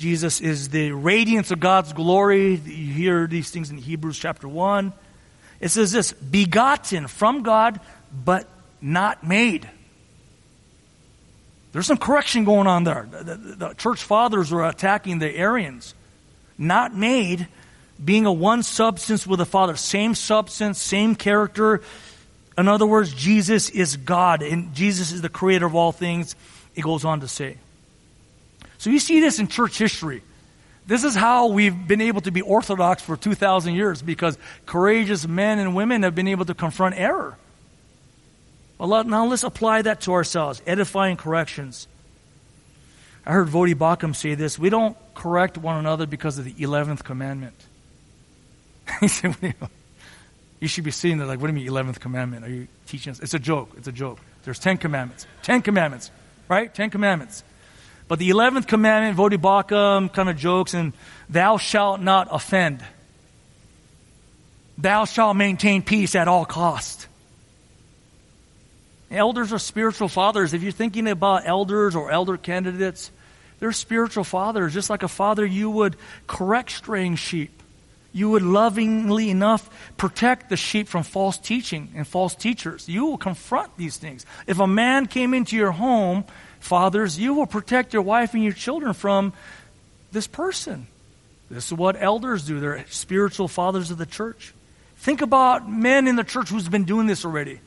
Jesus 0.00 0.40
is 0.40 0.70
the 0.70 0.92
radiance 0.92 1.50
of 1.50 1.60
God's 1.60 1.92
glory. 1.92 2.54
You 2.54 2.92
hear 2.94 3.26
these 3.26 3.50
things 3.50 3.70
in 3.70 3.76
Hebrews 3.76 4.18
chapter 4.18 4.48
1. 4.48 4.94
It 5.60 5.68
says 5.68 5.92
this 5.92 6.12
begotten 6.14 7.06
from 7.06 7.42
God, 7.42 7.80
but 8.10 8.48
not 8.80 9.22
made. 9.22 9.68
There's 11.72 11.86
some 11.86 11.98
correction 11.98 12.46
going 12.46 12.66
on 12.66 12.84
there. 12.84 13.06
The, 13.10 13.24
the, 13.24 13.36
the 13.36 13.74
church 13.74 14.02
fathers 14.02 14.54
are 14.54 14.66
attacking 14.66 15.18
the 15.18 15.36
Arians. 15.36 15.94
Not 16.56 16.96
made, 16.96 17.46
being 18.02 18.24
a 18.24 18.32
one 18.32 18.62
substance 18.62 19.26
with 19.26 19.38
the 19.38 19.44
Father. 19.44 19.76
Same 19.76 20.14
substance, 20.14 20.80
same 20.80 21.14
character. 21.14 21.82
In 22.56 22.68
other 22.68 22.86
words, 22.86 23.12
Jesus 23.12 23.68
is 23.68 23.98
God, 23.98 24.40
and 24.40 24.72
Jesus 24.72 25.12
is 25.12 25.20
the 25.20 25.28
creator 25.28 25.66
of 25.66 25.74
all 25.74 25.92
things. 25.92 26.36
It 26.74 26.84
goes 26.84 27.04
on 27.04 27.20
to 27.20 27.28
say. 27.28 27.58
So 28.80 28.88
you 28.88 28.98
see 28.98 29.20
this 29.20 29.38
in 29.38 29.48
church 29.48 29.76
history. 29.76 30.22
This 30.86 31.04
is 31.04 31.14
how 31.14 31.48
we've 31.48 31.86
been 31.86 32.00
able 32.00 32.22
to 32.22 32.30
be 32.30 32.40
orthodox 32.40 33.02
for 33.02 33.14
2,000 33.14 33.74
years 33.74 34.00
because 34.00 34.38
courageous 34.64 35.28
men 35.28 35.58
and 35.58 35.74
women 35.76 36.02
have 36.02 36.14
been 36.14 36.28
able 36.28 36.46
to 36.46 36.54
confront 36.54 36.98
error. 36.98 37.36
Now 38.78 39.26
let's 39.26 39.42
apply 39.42 39.82
that 39.82 40.00
to 40.02 40.14
ourselves 40.14 40.62
edifying 40.66 41.18
corrections. 41.18 41.88
I 43.26 43.32
heard 43.32 43.48
Voddie 43.48 43.74
Baucham 43.74 44.16
say 44.16 44.34
this 44.34 44.58
we 44.58 44.70
don't 44.70 44.96
correct 45.14 45.58
one 45.58 45.76
another 45.76 46.06
because 46.06 46.38
of 46.38 46.46
the 46.46 46.54
11th 46.54 47.04
commandment. 47.04 47.56
he 49.00 49.08
said, 49.08 49.36
You 50.58 50.68
should 50.68 50.84
be 50.84 50.90
seeing 50.90 51.18
that, 51.18 51.26
like, 51.26 51.38
what 51.38 51.48
do 51.48 51.52
you 51.52 51.70
mean, 51.70 51.86
11th 51.86 52.00
commandment? 52.00 52.46
Are 52.46 52.50
you 52.50 52.66
teaching 52.86 53.10
us? 53.10 53.20
It's 53.20 53.34
a 53.34 53.38
joke. 53.38 53.72
It's 53.76 53.88
a 53.88 53.92
joke. 53.92 54.20
There's 54.44 54.58
10 54.58 54.78
commandments. 54.78 55.26
10 55.42 55.60
commandments, 55.60 56.10
right? 56.48 56.74
10 56.74 56.88
commandments. 56.88 57.44
But 58.10 58.18
the 58.18 58.28
11th 58.30 58.66
commandment, 58.66 59.16
Voddie 59.16 59.40
Baucham 59.40 60.12
kind 60.12 60.28
of 60.28 60.36
jokes, 60.36 60.74
and 60.74 60.94
thou 61.28 61.58
shalt 61.58 62.00
not 62.00 62.26
offend. 62.32 62.84
Thou 64.78 65.04
shalt 65.04 65.36
maintain 65.36 65.80
peace 65.82 66.16
at 66.16 66.26
all 66.26 66.44
cost. 66.44 67.06
Elders 69.12 69.52
are 69.52 69.60
spiritual 69.60 70.08
fathers. 70.08 70.54
If 70.54 70.64
you're 70.64 70.72
thinking 70.72 71.06
about 71.06 71.46
elders 71.46 71.94
or 71.94 72.10
elder 72.10 72.36
candidates, 72.36 73.12
they're 73.60 73.70
spiritual 73.70 74.24
fathers. 74.24 74.74
Just 74.74 74.90
like 74.90 75.04
a 75.04 75.08
father, 75.08 75.46
you 75.46 75.70
would 75.70 75.94
correct 76.26 76.72
straying 76.72 77.14
sheep. 77.14 77.62
You 78.12 78.30
would 78.30 78.42
lovingly 78.42 79.30
enough 79.30 79.70
protect 79.96 80.48
the 80.48 80.56
sheep 80.56 80.88
from 80.88 81.04
false 81.04 81.38
teaching 81.38 81.92
and 81.94 82.04
false 82.04 82.34
teachers. 82.34 82.88
You 82.88 83.04
will 83.04 83.18
confront 83.18 83.76
these 83.76 83.98
things. 83.98 84.26
If 84.48 84.58
a 84.58 84.66
man 84.66 85.06
came 85.06 85.32
into 85.32 85.54
your 85.54 85.70
home 85.70 86.24
Fathers, 86.60 87.18
you 87.18 87.34
will 87.34 87.46
protect 87.46 87.92
your 87.92 88.02
wife 88.02 88.34
and 88.34 88.44
your 88.44 88.52
children 88.52 88.92
from 88.92 89.32
this 90.12 90.26
person. 90.26 90.86
This 91.50 91.66
is 91.66 91.72
what 91.72 92.00
elders 92.00 92.44
do. 92.46 92.60
They're 92.60 92.84
spiritual 92.90 93.48
fathers 93.48 93.90
of 93.90 93.98
the 93.98 94.06
church. 94.06 94.54
Think 94.98 95.22
about 95.22 95.68
men 95.68 96.06
in 96.06 96.16
the 96.16 96.24
church 96.24 96.50
who's 96.50 96.68
been 96.68 96.84
doing 96.84 97.06
this 97.06 97.24
already, 97.24 97.60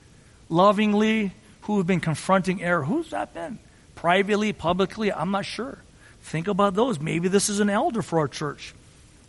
lovingly, 0.48 1.34
who 1.62 1.78
have 1.78 1.88
been 1.88 2.00
confronting 2.00 2.64
error. 2.64 2.84
Who's 2.84 3.10
that 3.10 3.34
been? 3.34 3.60
Privately, 3.96 4.54
publicly, 4.54 5.12
I'm 5.12 5.32
not 5.32 5.46
sure. 5.46 5.80
Think 6.22 6.48
about 6.48 6.76
those. 6.76 7.00
Maybe 7.00 7.28
this 7.28 7.50
is 7.50 7.60
an 7.60 7.70
elder 7.70 8.02
for 8.02 8.20
our 8.20 8.28
church. 8.28 8.74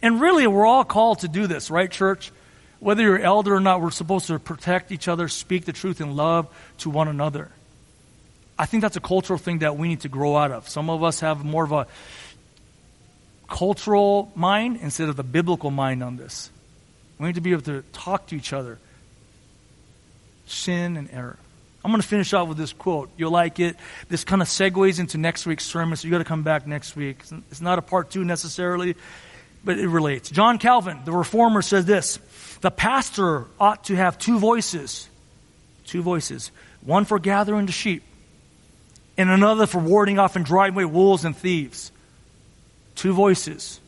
And 0.03 0.21
really, 0.21 0.47
we're 0.47 0.67
all 0.67 0.85
called 0.85 1.21
to 1.21 1.29
do 1.29 1.47
this, 1.47 1.71
right, 1.71 1.91
church? 1.91 2.31
Whether 2.79 3.03
you're 3.03 3.19
elder 3.19 3.55
or 3.55 3.61
not, 3.61 3.81
we're 3.81 3.91
supposed 3.91 4.27
to 4.27 4.39
protect 4.39 4.93
each 4.93 5.09
other, 5.09 5.29
speak 5.29 5.65
the 5.65 5.73
truth 5.73 6.01
in 6.01 6.15
love 6.15 6.47
to 6.79 6.91
one 6.91 7.09
another. 7.09 7.51
I 8.59 8.66
think 8.66 8.82
that's 8.82 8.96
a 8.96 9.00
cultural 9.00 9.38
thing 9.38 9.61
that 9.61 9.76
we 9.76 9.88
need 9.88 10.00
to 10.00 10.09
grow 10.09 10.36
out 10.36 10.52
of. 10.52 10.68
Some 10.68 10.90
of 10.90 11.02
us 11.02 11.20
have 11.20 11.44
more 11.44 11.64
of 11.64 11.72
a 11.72 11.86
cultural 13.48 14.32
mind 14.34 14.78
instead 14.80 15.09
of 15.09 15.16
the 15.16 15.24
biblical 15.24 15.70
mind 15.70 16.02
on 16.02 16.16
this. 16.16 16.50
We 17.18 17.26
need 17.26 17.34
to 17.36 17.40
be 17.40 17.52
able 17.52 17.62
to 17.62 17.82
talk 17.92 18.28
to 18.28 18.36
each 18.36 18.52
other. 18.52 18.78
Sin 20.46 20.96
and 20.96 21.09
error. 21.12 21.38
I'm 21.84 21.90
going 21.90 22.00
to 22.00 22.09
finish 22.09 22.32
off 22.32 22.48
with 22.48 22.57
this 22.57 22.72
quote. 22.72 23.11
You'll 23.16 23.30
like 23.30 23.61
it. 23.61 23.76
This 24.09 24.24
kind 24.24 24.40
of 24.40 24.48
segues 24.48 24.98
into 24.98 25.18
next 25.18 25.44
week's 25.44 25.66
sermon, 25.66 25.96
so 25.96 26.07
you 26.07 26.12
got 26.12 26.18
to 26.18 26.24
come 26.24 26.42
back 26.42 26.66
next 26.66 26.96
week. 26.96 27.18
It's 27.50 27.61
not 27.61 27.78
a 27.78 27.82
part 27.82 28.11
two 28.11 28.24
necessarily, 28.24 28.96
but 29.64 29.78
it 29.78 29.88
relates. 29.88 30.30
John 30.30 30.59
Calvin, 30.59 31.00
the 31.05 31.12
reformer, 31.12 31.61
says 31.61 31.84
this 31.84 32.18
The 32.62 32.70
pastor 32.70 33.46
ought 33.61 33.84
to 33.84 33.96
have 33.96 34.18
two 34.18 34.38
voices. 34.38 35.09
Two 35.86 36.00
voices. 36.00 36.50
One 36.80 37.05
for 37.05 37.18
gathering 37.18 37.66
the 37.66 37.72
sheep, 37.72 38.02
and 39.17 39.31
another 39.31 39.67
for 39.67 39.79
warding 39.79 40.19
off 40.19 40.37
and 40.37 40.45
driving 40.45 40.75
away 40.75 40.85
wolves 40.85 41.25
and 41.25 41.37
thieves. 41.37 41.93
Two 42.95 43.12
voices. 43.12 43.81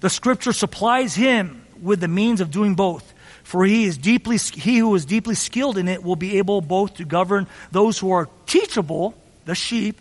The 0.00 0.10
scripture 0.10 0.52
supplies 0.52 1.14
him 1.14 1.64
with 1.80 2.00
the 2.00 2.08
means 2.08 2.40
of 2.40 2.50
doing 2.50 2.74
both. 2.74 3.12
For 3.42 3.64
he 3.64 3.84
is 3.84 3.98
deeply, 3.98 4.38
he 4.38 4.78
who 4.78 4.94
is 4.94 5.04
deeply 5.04 5.34
skilled 5.34 5.78
in 5.78 5.86
it 5.86 6.02
will 6.02 6.16
be 6.16 6.38
able 6.38 6.60
both 6.60 6.94
to 6.94 7.04
govern 7.04 7.46
those 7.70 7.98
who 7.98 8.10
are 8.10 8.28
teachable, 8.46 9.14
the 9.44 9.54
sheep, 9.54 10.00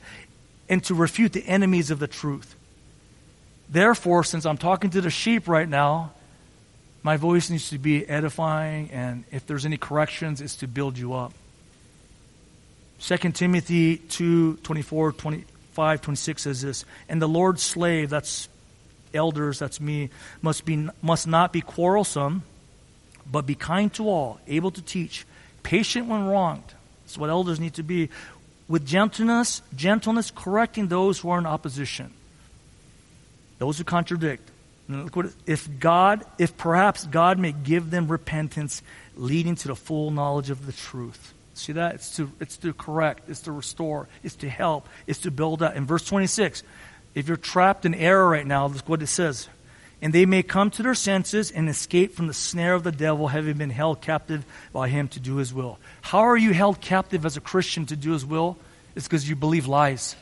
and 0.69 0.83
to 0.85 0.95
refute 0.95 1.33
the 1.33 1.45
enemies 1.45 1.91
of 1.91 1.99
the 1.99 2.07
truth. 2.07 2.55
Therefore, 3.69 4.23
since 4.23 4.45
I'm 4.45 4.57
talking 4.57 4.91
to 4.91 5.01
the 5.01 5.09
sheep 5.09 5.47
right 5.47 5.67
now, 5.67 6.13
my 7.03 7.17
voice 7.17 7.49
needs 7.49 7.69
to 7.71 7.77
be 7.77 8.07
edifying, 8.07 8.89
and 8.91 9.25
if 9.29 9.45
there's 9.45 9.65
any 9.65 9.77
corrections, 9.77 10.39
it's 10.39 10.55
to 10.57 10.67
build 10.67 10.97
you 10.97 11.13
up. 11.13 11.33
2 13.03 13.17
Timothy 13.31 13.97
2 13.97 14.55
24, 14.63 15.11
25, 15.11 16.01
26 16.01 16.41
says 16.41 16.61
this, 16.61 16.85
and 17.09 17.21
the 17.21 17.27
Lord's 17.27 17.61
slave, 17.61 18.09
that's 18.09 18.47
elders, 19.13 19.59
that's 19.59 19.81
me, 19.81 20.09
must, 20.41 20.63
be, 20.63 20.87
must 21.01 21.27
not 21.27 21.51
be 21.51 21.59
quarrelsome, 21.59 22.43
but 23.29 23.45
be 23.45 23.55
kind 23.55 23.93
to 23.95 24.07
all, 24.07 24.39
able 24.47 24.71
to 24.71 24.81
teach, 24.81 25.25
patient 25.63 26.07
when 26.07 26.25
wronged. 26.25 26.63
That's 27.03 27.17
what 27.17 27.29
elders 27.29 27.59
need 27.59 27.73
to 27.73 27.83
be. 27.83 28.09
With 28.69 28.85
gentleness, 28.85 29.61
gentleness 29.75 30.31
correcting 30.31 30.87
those 30.87 31.19
who 31.19 31.29
are 31.29 31.39
in 31.39 31.45
opposition, 31.45 32.13
those 33.59 33.77
who 33.77 33.83
contradict. 33.83 34.49
What, 34.87 35.27
If 35.45 35.67
God, 35.79 36.25
if 36.37 36.55
perhaps 36.55 37.05
God 37.05 37.37
may 37.37 37.51
give 37.51 37.91
them 37.91 38.07
repentance, 38.07 38.81
leading 39.15 39.55
to 39.55 39.67
the 39.67 39.75
full 39.75 40.11
knowledge 40.11 40.49
of 40.49 40.65
the 40.65 40.71
truth. 40.71 41.33
See 41.53 41.73
that? 41.73 41.95
It's 41.95 42.15
to, 42.17 42.31
it's 42.39 42.57
to 42.57 42.73
correct, 42.73 43.29
it's 43.29 43.41
to 43.41 43.51
restore, 43.51 44.07
it's 44.23 44.35
to 44.37 44.49
help, 44.49 44.89
it's 45.05 45.19
to 45.19 45.31
build 45.31 45.61
up. 45.61 45.75
In 45.75 45.85
verse 45.85 46.03
26, 46.05 46.63
if 47.13 47.27
you're 47.27 47.37
trapped 47.37 47.85
in 47.85 47.93
error 47.93 48.27
right 48.27 48.45
now, 48.45 48.67
look 48.67 48.89
what 48.89 49.01
it 49.01 49.07
says. 49.07 49.47
And 50.01 50.11
they 50.11 50.25
may 50.25 50.43
come 50.43 50.69
to 50.71 50.83
their 50.83 50.95
senses 50.95 51.51
and 51.51 51.69
escape 51.69 52.13
from 52.13 52.27
the 52.27 52.33
snare 52.33 52.73
of 52.73 52.83
the 52.83 52.91
devil, 52.91 53.27
having 53.27 53.57
been 53.57 53.69
held 53.69 54.01
captive 54.01 54.43
by 54.73 54.89
him 54.89 55.07
to 55.09 55.19
do 55.19 55.37
his 55.37 55.53
will. 55.53 55.79
How 56.01 56.19
are 56.19 56.35
you 56.35 56.53
held 56.53 56.81
captive 56.81 57.25
as 57.25 57.37
a 57.37 57.41
Christian 57.41 57.85
to 57.85 57.95
do 57.95 58.11
his 58.11 58.25
will? 58.25 58.57
It's 58.95 59.07
because 59.07 59.29
you 59.29 59.35
believe 59.35 59.67
lies. 59.67 60.15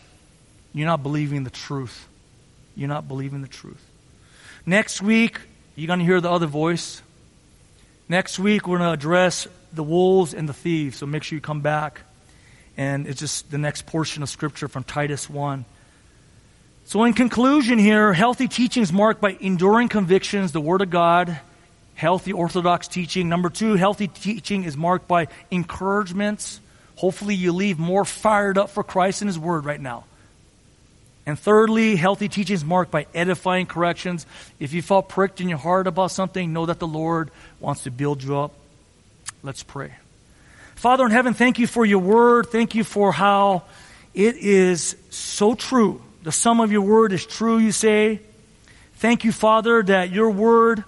You're 0.73 0.87
not 0.87 1.01
believing 1.01 1.43
the 1.43 1.49
truth. 1.49 2.07
You're 2.75 2.89
not 2.89 3.07
believing 3.07 3.41
the 3.41 3.47
truth. 3.47 3.83
Next 4.65 5.01
week, 5.01 5.39
you're 5.75 5.87
going 5.87 5.99
to 5.99 6.05
hear 6.05 6.21
the 6.21 6.31
other 6.31 6.45
voice. 6.45 7.01
Next 8.07 8.37
week, 8.37 8.67
we're 8.67 8.77
going 8.77 8.89
to 8.89 8.93
address 8.93 9.47
the 9.73 9.83
wolves 9.83 10.33
and 10.33 10.47
the 10.47 10.53
thieves. 10.53 10.97
So 10.97 11.05
make 11.05 11.23
sure 11.23 11.35
you 11.35 11.41
come 11.41 11.61
back. 11.61 12.01
And 12.77 13.07
it's 13.07 13.19
just 13.19 13.51
the 13.51 13.57
next 13.57 13.85
portion 13.85 14.23
of 14.23 14.29
Scripture 14.29 14.67
from 14.67 14.83
Titus 14.83 15.29
1. 15.29 15.65
So, 16.85 17.03
in 17.03 17.13
conclusion, 17.13 17.79
here, 17.79 18.11
healthy 18.11 18.47
teaching 18.47 18.83
is 18.83 18.91
marked 18.91 19.21
by 19.21 19.37
enduring 19.39 19.87
convictions, 19.87 20.51
the 20.51 20.59
Word 20.59 20.81
of 20.81 20.89
God, 20.89 21.39
healthy 21.95 22.33
orthodox 22.33 22.87
teaching. 22.87 23.29
Number 23.29 23.49
two, 23.49 23.75
healthy 23.75 24.07
teaching 24.07 24.63
is 24.63 24.75
marked 24.75 25.07
by 25.07 25.27
encouragements. 25.51 26.59
Hopefully, 26.95 27.35
you 27.35 27.53
leave 27.53 27.79
more 27.79 28.03
fired 28.03 28.57
up 28.57 28.71
for 28.71 28.83
Christ 28.83 29.21
and 29.21 29.29
His 29.29 29.39
Word 29.39 29.63
right 29.63 29.79
now. 29.79 30.05
And 31.25 31.37
thirdly, 31.39 31.95
healthy 31.95 32.27
teaching 32.27 32.55
is 32.55 32.65
marked 32.65 32.91
by 32.91 33.05
edifying 33.13 33.67
corrections. 33.67 34.25
If 34.59 34.73
you 34.73 34.81
felt 34.81 35.07
pricked 35.07 35.39
in 35.39 35.47
your 35.47 35.59
heart 35.59 35.87
about 35.87 36.11
something, 36.11 36.51
know 36.51 36.65
that 36.65 36.79
the 36.79 36.87
Lord 36.87 37.29
wants 37.59 37.83
to 37.83 37.91
build 37.91 38.23
you 38.23 38.37
up. 38.37 38.53
Let's 39.43 39.63
pray. 39.63 39.93
Father 40.75 41.05
in 41.05 41.11
heaven, 41.11 41.33
thank 41.33 41.57
you 41.57 41.67
for 41.67 41.85
your 41.85 41.99
word. 41.99 42.47
Thank 42.51 42.75
you 42.75 42.83
for 42.83 43.11
how 43.11 43.63
it 44.13 44.35
is 44.37 44.95
so 45.09 45.55
true. 45.55 46.01
The 46.23 46.31
sum 46.31 46.59
of 46.59 46.71
your 46.71 46.81
word 46.81 47.11
is 47.11 47.25
true, 47.25 47.57
you 47.57 47.71
say. 47.71 48.19
Thank 48.95 49.23
you, 49.23 49.31
Father, 49.31 49.81
that 49.81 50.11
your 50.11 50.29
word 50.29 50.83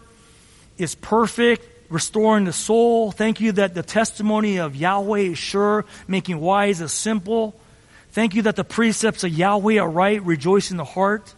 is 0.78 0.93
perfect, 0.93 1.68
restoring 1.89 2.45
the 2.45 2.54
soul. 2.54 3.12
Thank 3.12 3.41
you 3.41 3.54
that 3.54 3.74
the 3.74 3.82
testimony 3.82 4.58
of 4.58 4.76
Yahweh 4.76 5.20
is 5.20 5.39
sure, 5.39 5.86
making 6.08 6.39
wise 6.39 6.80
is 6.80 6.91
simple. 6.91 7.56
Thank 8.12 8.36
you 8.36 8.43
that 8.43 8.56
the 8.56 8.64
precepts 8.64 9.24
of 9.24 9.32
Yahweh 9.32 9.80
are 9.80 9.89
right, 9.89 10.22
rejoicing 10.24 10.78
the 10.78 10.84
heart. 10.84 11.34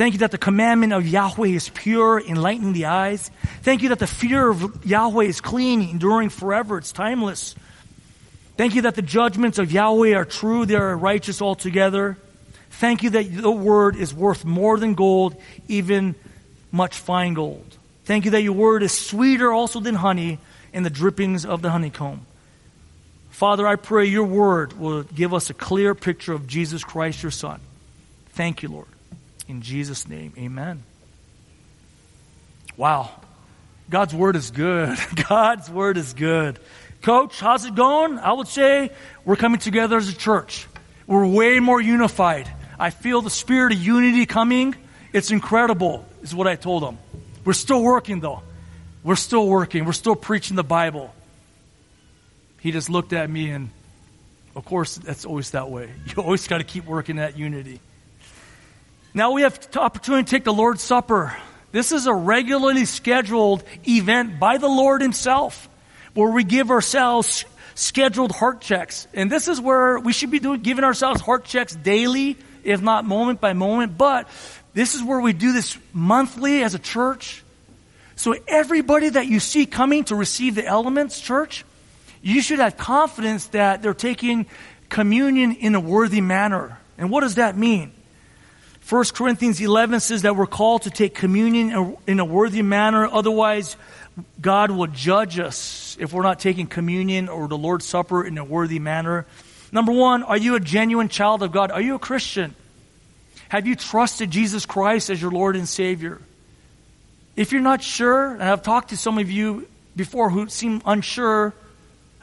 Thank 0.00 0.14
you 0.14 0.20
that 0.20 0.30
the 0.30 0.38
commandment 0.38 0.94
of 0.94 1.06
Yahweh 1.06 1.48
is 1.48 1.68
pure, 1.68 2.18
enlightening 2.18 2.72
the 2.72 2.86
eyes. 2.86 3.30
Thank 3.60 3.82
you 3.82 3.90
that 3.90 3.98
the 3.98 4.06
fear 4.06 4.48
of 4.48 4.86
Yahweh 4.86 5.26
is 5.26 5.42
clean, 5.42 5.82
enduring 5.82 6.30
forever. 6.30 6.78
It's 6.78 6.90
timeless. 6.90 7.54
Thank 8.56 8.74
you 8.74 8.80
that 8.80 8.94
the 8.94 9.02
judgments 9.02 9.58
of 9.58 9.70
Yahweh 9.70 10.14
are 10.14 10.24
true, 10.24 10.64
they 10.64 10.76
are 10.76 10.96
righteous 10.96 11.42
altogether. 11.42 12.16
Thank 12.70 13.02
you 13.02 13.10
that 13.10 13.30
the 13.30 13.50
word 13.50 13.94
is 13.94 14.14
worth 14.14 14.42
more 14.42 14.78
than 14.78 14.94
gold, 14.94 15.36
even 15.68 16.14
much 16.72 16.96
fine 16.96 17.34
gold. 17.34 17.76
Thank 18.06 18.24
you 18.24 18.30
that 18.30 18.42
your 18.42 18.54
word 18.54 18.82
is 18.82 18.92
sweeter 18.92 19.52
also 19.52 19.80
than 19.80 19.96
honey 19.96 20.38
and 20.72 20.82
the 20.82 20.88
drippings 20.88 21.44
of 21.44 21.60
the 21.60 21.68
honeycomb. 21.68 22.24
Father, 23.28 23.66
I 23.66 23.76
pray 23.76 24.06
your 24.06 24.24
word 24.24 24.80
will 24.80 25.02
give 25.02 25.34
us 25.34 25.50
a 25.50 25.54
clear 25.54 25.94
picture 25.94 26.32
of 26.32 26.46
Jesus 26.46 26.84
Christ, 26.84 27.22
your 27.22 27.30
Son. 27.30 27.60
Thank 28.30 28.62
you, 28.62 28.70
Lord. 28.70 28.86
In 29.50 29.62
Jesus' 29.62 30.06
name, 30.06 30.32
amen. 30.38 30.84
Wow. 32.76 33.10
God's 33.90 34.14
word 34.14 34.36
is 34.36 34.52
good. 34.52 34.96
God's 35.28 35.68
word 35.68 35.96
is 35.96 36.14
good. 36.14 36.60
Coach, 37.02 37.40
how's 37.40 37.64
it 37.64 37.74
going? 37.74 38.20
I 38.20 38.32
would 38.32 38.46
say 38.46 38.92
we're 39.24 39.34
coming 39.34 39.58
together 39.58 39.96
as 39.96 40.08
a 40.08 40.14
church. 40.14 40.68
We're 41.08 41.26
way 41.26 41.58
more 41.58 41.80
unified. 41.80 42.48
I 42.78 42.90
feel 42.90 43.22
the 43.22 43.30
spirit 43.30 43.72
of 43.72 43.80
unity 43.80 44.24
coming. 44.24 44.76
It's 45.12 45.32
incredible, 45.32 46.06
is 46.22 46.32
what 46.32 46.46
I 46.46 46.54
told 46.54 46.84
them. 46.84 46.98
We're 47.44 47.52
still 47.52 47.82
working, 47.82 48.20
though. 48.20 48.42
We're 49.02 49.16
still 49.16 49.48
working. 49.48 49.84
We're 49.84 49.92
still 49.92 50.14
preaching 50.14 50.54
the 50.54 50.62
Bible. 50.62 51.12
He 52.60 52.70
just 52.70 52.88
looked 52.88 53.12
at 53.12 53.28
me, 53.28 53.50
and 53.50 53.70
of 54.54 54.64
course, 54.64 54.94
that's 54.94 55.24
always 55.24 55.50
that 55.50 55.70
way. 55.70 55.90
You 56.06 56.22
always 56.22 56.46
got 56.46 56.58
to 56.58 56.64
keep 56.64 56.84
working 56.84 57.18
at 57.18 57.36
unity. 57.36 57.80
Now 59.12 59.32
we 59.32 59.42
have 59.42 59.58
the 59.70 59.80
opportunity 59.80 60.24
to 60.24 60.30
take 60.30 60.44
the 60.44 60.52
Lord's 60.52 60.82
Supper. 60.82 61.36
This 61.72 61.90
is 61.90 62.06
a 62.06 62.14
regularly 62.14 62.84
scheduled 62.84 63.64
event 63.86 64.38
by 64.38 64.58
the 64.58 64.68
Lord 64.68 65.02
Himself 65.02 65.68
where 66.14 66.30
we 66.30 66.44
give 66.44 66.70
ourselves 66.70 67.44
scheduled 67.74 68.30
heart 68.30 68.60
checks. 68.60 69.08
And 69.12 69.30
this 69.30 69.48
is 69.48 69.60
where 69.60 69.98
we 69.98 70.12
should 70.12 70.30
be 70.30 70.38
doing, 70.38 70.60
giving 70.60 70.84
ourselves 70.84 71.20
heart 71.20 71.44
checks 71.44 71.74
daily, 71.74 72.36
if 72.62 72.82
not 72.82 73.04
moment 73.04 73.40
by 73.40 73.52
moment. 73.52 73.98
But 73.98 74.28
this 74.74 74.94
is 74.94 75.02
where 75.02 75.20
we 75.20 75.32
do 75.32 75.52
this 75.52 75.76
monthly 75.92 76.62
as 76.62 76.74
a 76.74 76.78
church. 76.78 77.42
So 78.14 78.36
everybody 78.46 79.08
that 79.08 79.26
you 79.26 79.40
see 79.40 79.66
coming 79.66 80.04
to 80.04 80.14
receive 80.14 80.54
the 80.54 80.64
elements, 80.64 81.20
church, 81.20 81.64
you 82.22 82.42
should 82.42 82.60
have 82.60 82.76
confidence 82.76 83.46
that 83.48 83.82
they're 83.82 83.94
taking 83.94 84.46
communion 84.88 85.52
in 85.52 85.74
a 85.74 85.80
worthy 85.80 86.20
manner. 86.20 86.78
And 86.98 87.10
what 87.10 87.22
does 87.22 87.36
that 87.36 87.56
mean? 87.56 87.92
1 88.90 89.04
Corinthians 89.14 89.60
11 89.60 90.00
says 90.00 90.22
that 90.22 90.34
we're 90.34 90.48
called 90.48 90.82
to 90.82 90.90
take 90.90 91.14
communion 91.14 91.96
in 92.08 92.18
a 92.18 92.24
worthy 92.24 92.60
manner. 92.60 93.06
Otherwise, 93.06 93.76
God 94.40 94.72
will 94.72 94.88
judge 94.88 95.38
us 95.38 95.96
if 96.00 96.12
we're 96.12 96.24
not 96.24 96.40
taking 96.40 96.66
communion 96.66 97.28
or 97.28 97.46
the 97.46 97.56
Lord's 97.56 97.86
Supper 97.86 98.24
in 98.24 98.36
a 98.36 98.42
worthy 98.42 98.80
manner. 98.80 99.26
Number 99.70 99.92
one, 99.92 100.24
are 100.24 100.36
you 100.36 100.56
a 100.56 100.60
genuine 100.60 101.08
child 101.08 101.44
of 101.44 101.52
God? 101.52 101.70
Are 101.70 101.80
you 101.80 101.94
a 101.94 101.98
Christian? 102.00 102.56
Have 103.48 103.64
you 103.64 103.76
trusted 103.76 104.32
Jesus 104.32 104.66
Christ 104.66 105.08
as 105.08 105.22
your 105.22 105.30
Lord 105.30 105.54
and 105.54 105.68
Savior? 105.68 106.20
If 107.36 107.52
you're 107.52 107.60
not 107.60 107.84
sure, 107.84 108.32
and 108.32 108.42
I've 108.42 108.64
talked 108.64 108.90
to 108.90 108.96
some 108.96 109.18
of 109.18 109.30
you 109.30 109.68
before 109.94 110.30
who 110.30 110.48
seem 110.48 110.82
unsure. 110.84 111.54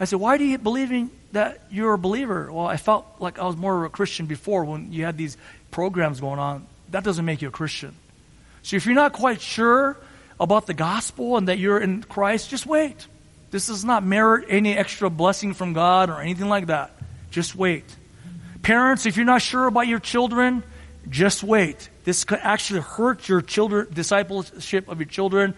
I 0.02 0.04
said, 0.04 0.20
Why 0.20 0.38
do 0.38 0.44
you 0.44 0.58
believe 0.58 0.92
in 0.92 1.12
that 1.32 1.62
you're 1.72 1.94
a 1.94 1.98
believer? 1.98 2.52
Well, 2.52 2.68
I 2.68 2.76
felt 2.76 3.06
like 3.20 3.40
I 3.40 3.46
was 3.46 3.56
more 3.56 3.78
of 3.78 3.84
a 3.84 3.90
Christian 3.90 4.26
before 4.26 4.66
when 4.66 4.92
you 4.92 5.06
had 5.06 5.18
these 5.18 5.38
programs 5.72 6.20
going 6.20 6.40
on. 6.40 6.68
That 6.92 7.04
doesn't 7.04 7.26
make 7.26 7.42
you 7.42 7.50
a 7.50 7.52
Christian. 7.52 7.96
So 8.64 8.76
if 8.76 8.86
you're 8.86 8.96
not 8.96 9.14
quite 9.14 9.42
sure 9.42 9.98
about 10.40 10.68
the 10.68 10.74
gospel 10.74 11.38
and 11.38 11.48
that 11.48 11.58
you're 11.58 11.80
in 11.80 12.04
Christ, 12.04 12.50
just 12.50 12.66
wait. 12.66 13.08
This 13.52 13.68
does 13.68 13.86
not 13.86 14.04
merit 14.04 14.46
any 14.50 14.76
extra 14.76 15.10
blessing 15.10 15.54
from 15.54 15.74
God 15.74 16.10
or 16.10 16.22
anything 16.22 16.50
like 16.50 16.68
that. 16.68 16.92
Just 17.32 17.56
wait. 17.56 17.84
Parents, 18.62 19.06
if 19.06 19.16
you're 19.16 19.26
not 19.26 19.42
sure 19.42 19.68
about 19.68 19.88
your 19.88 20.00
children, 20.00 20.64
just 21.10 21.44
wait. 21.44 21.90
This 22.04 22.24
could 22.24 22.40
actually 22.42 22.82
hurt 22.82 23.30
your 23.30 23.42
children, 23.42 23.88
discipleship 23.94 24.88
of 24.90 25.00
your 25.00 25.08
children 25.08 25.54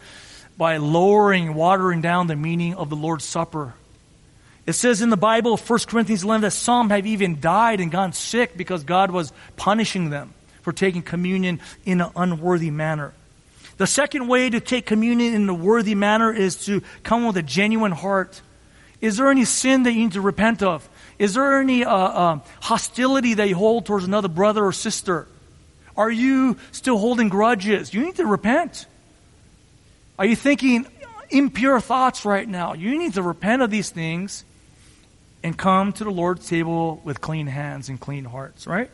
by 0.57 0.78
lowering, 0.78 1.53
watering 1.53 2.01
down 2.01 2.28
the 2.28 2.36
meaning 2.36 2.76
of 2.76 2.89
the 2.89 2.95
Lord's 2.95 3.26
Supper. 3.26 3.74
It 4.70 4.74
says 4.74 5.01
in 5.01 5.09
the 5.09 5.17
Bible, 5.17 5.57
1 5.57 5.80
Corinthians 5.88 6.24
11, 6.24 6.41
that 6.41 6.51
some 6.51 6.91
have 6.91 7.07
even 7.07 7.39
died 7.39 7.82
and 7.82 7.91
gone 7.91 8.13
sick 8.13 8.55
because 8.55 8.84
God 8.84 9.09
was 9.09 9.34
punishing 9.55 10.11
them 10.11 10.36
for 10.61 10.72
taking 10.72 11.01
communion 11.01 11.59
in 11.86 12.01
an 12.01 12.11
unworthy 12.15 12.70
manner. 12.70 13.11
The 13.78 13.88
second 13.88 14.28
way 14.28 14.47
to 14.47 14.59
take 14.59 14.86
communion 14.86 15.34
in 15.34 15.49
a 15.49 15.55
worthy 15.55 15.95
manner 15.95 16.32
is 16.32 16.65
to 16.65 16.84
come 17.01 17.26
with 17.26 17.36
a 17.38 17.41
genuine 17.41 17.93
heart. 17.93 18.43
Is 19.01 19.17
there 19.17 19.32
any 19.32 19.43
sin 19.43 19.84
that 19.84 19.93
you 19.93 20.03
need 20.03 20.11
to 20.11 20.22
repent 20.22 20.61
of? 20.61 20.88
Is 21.17 21.34
there 21.34 21.59
any 21.59 21.84
uh, 21.84 21.91
uh, 21.91 22.39
hostility 22.61 23.34
that 23.34 23.49
you 23.49 23.55
hold 23.55 23.88
towards 23.88 24.05
another 24.05 24.28
brother 24.28 24.63
or 24.63 24.72
sister? 24.72 25.26
Are 25.97 26.11
you 26.11 26.57
still 26.74 26.99
holding 26.99 27.30
grudges? 27.30 27.91
You 27.91 28.01
need 28.05 28.17
to 28.17 28.26
repent. 28.28 28.86
Are 30.20 30.28
you 30.28 30.36
thinking 30.36 30.86
impure 31.32 31.82
thoughts 31.82 32.24
right 32.24 32.47
now? 32.47 32.74
You 32.74 32.99
need 32.99 33.15
to 33.15 33.24
repent 33.24 33.63
of 33.63 33.72
these 33.72 33.89
things 33.89 34.45
and 35.44 35.58
come 35.58 35.94
to 35.94 36.04
the 36.04 36.12
Lord's 36.12 36.48
table 36.48 37.02
with 37.04 37.22
clean 37.22 37.48
hands 37.48 37.90
and 37.90 38.00
clean 38.00 38.26
hearts, 38.26 38.68
right? 38.68 38.90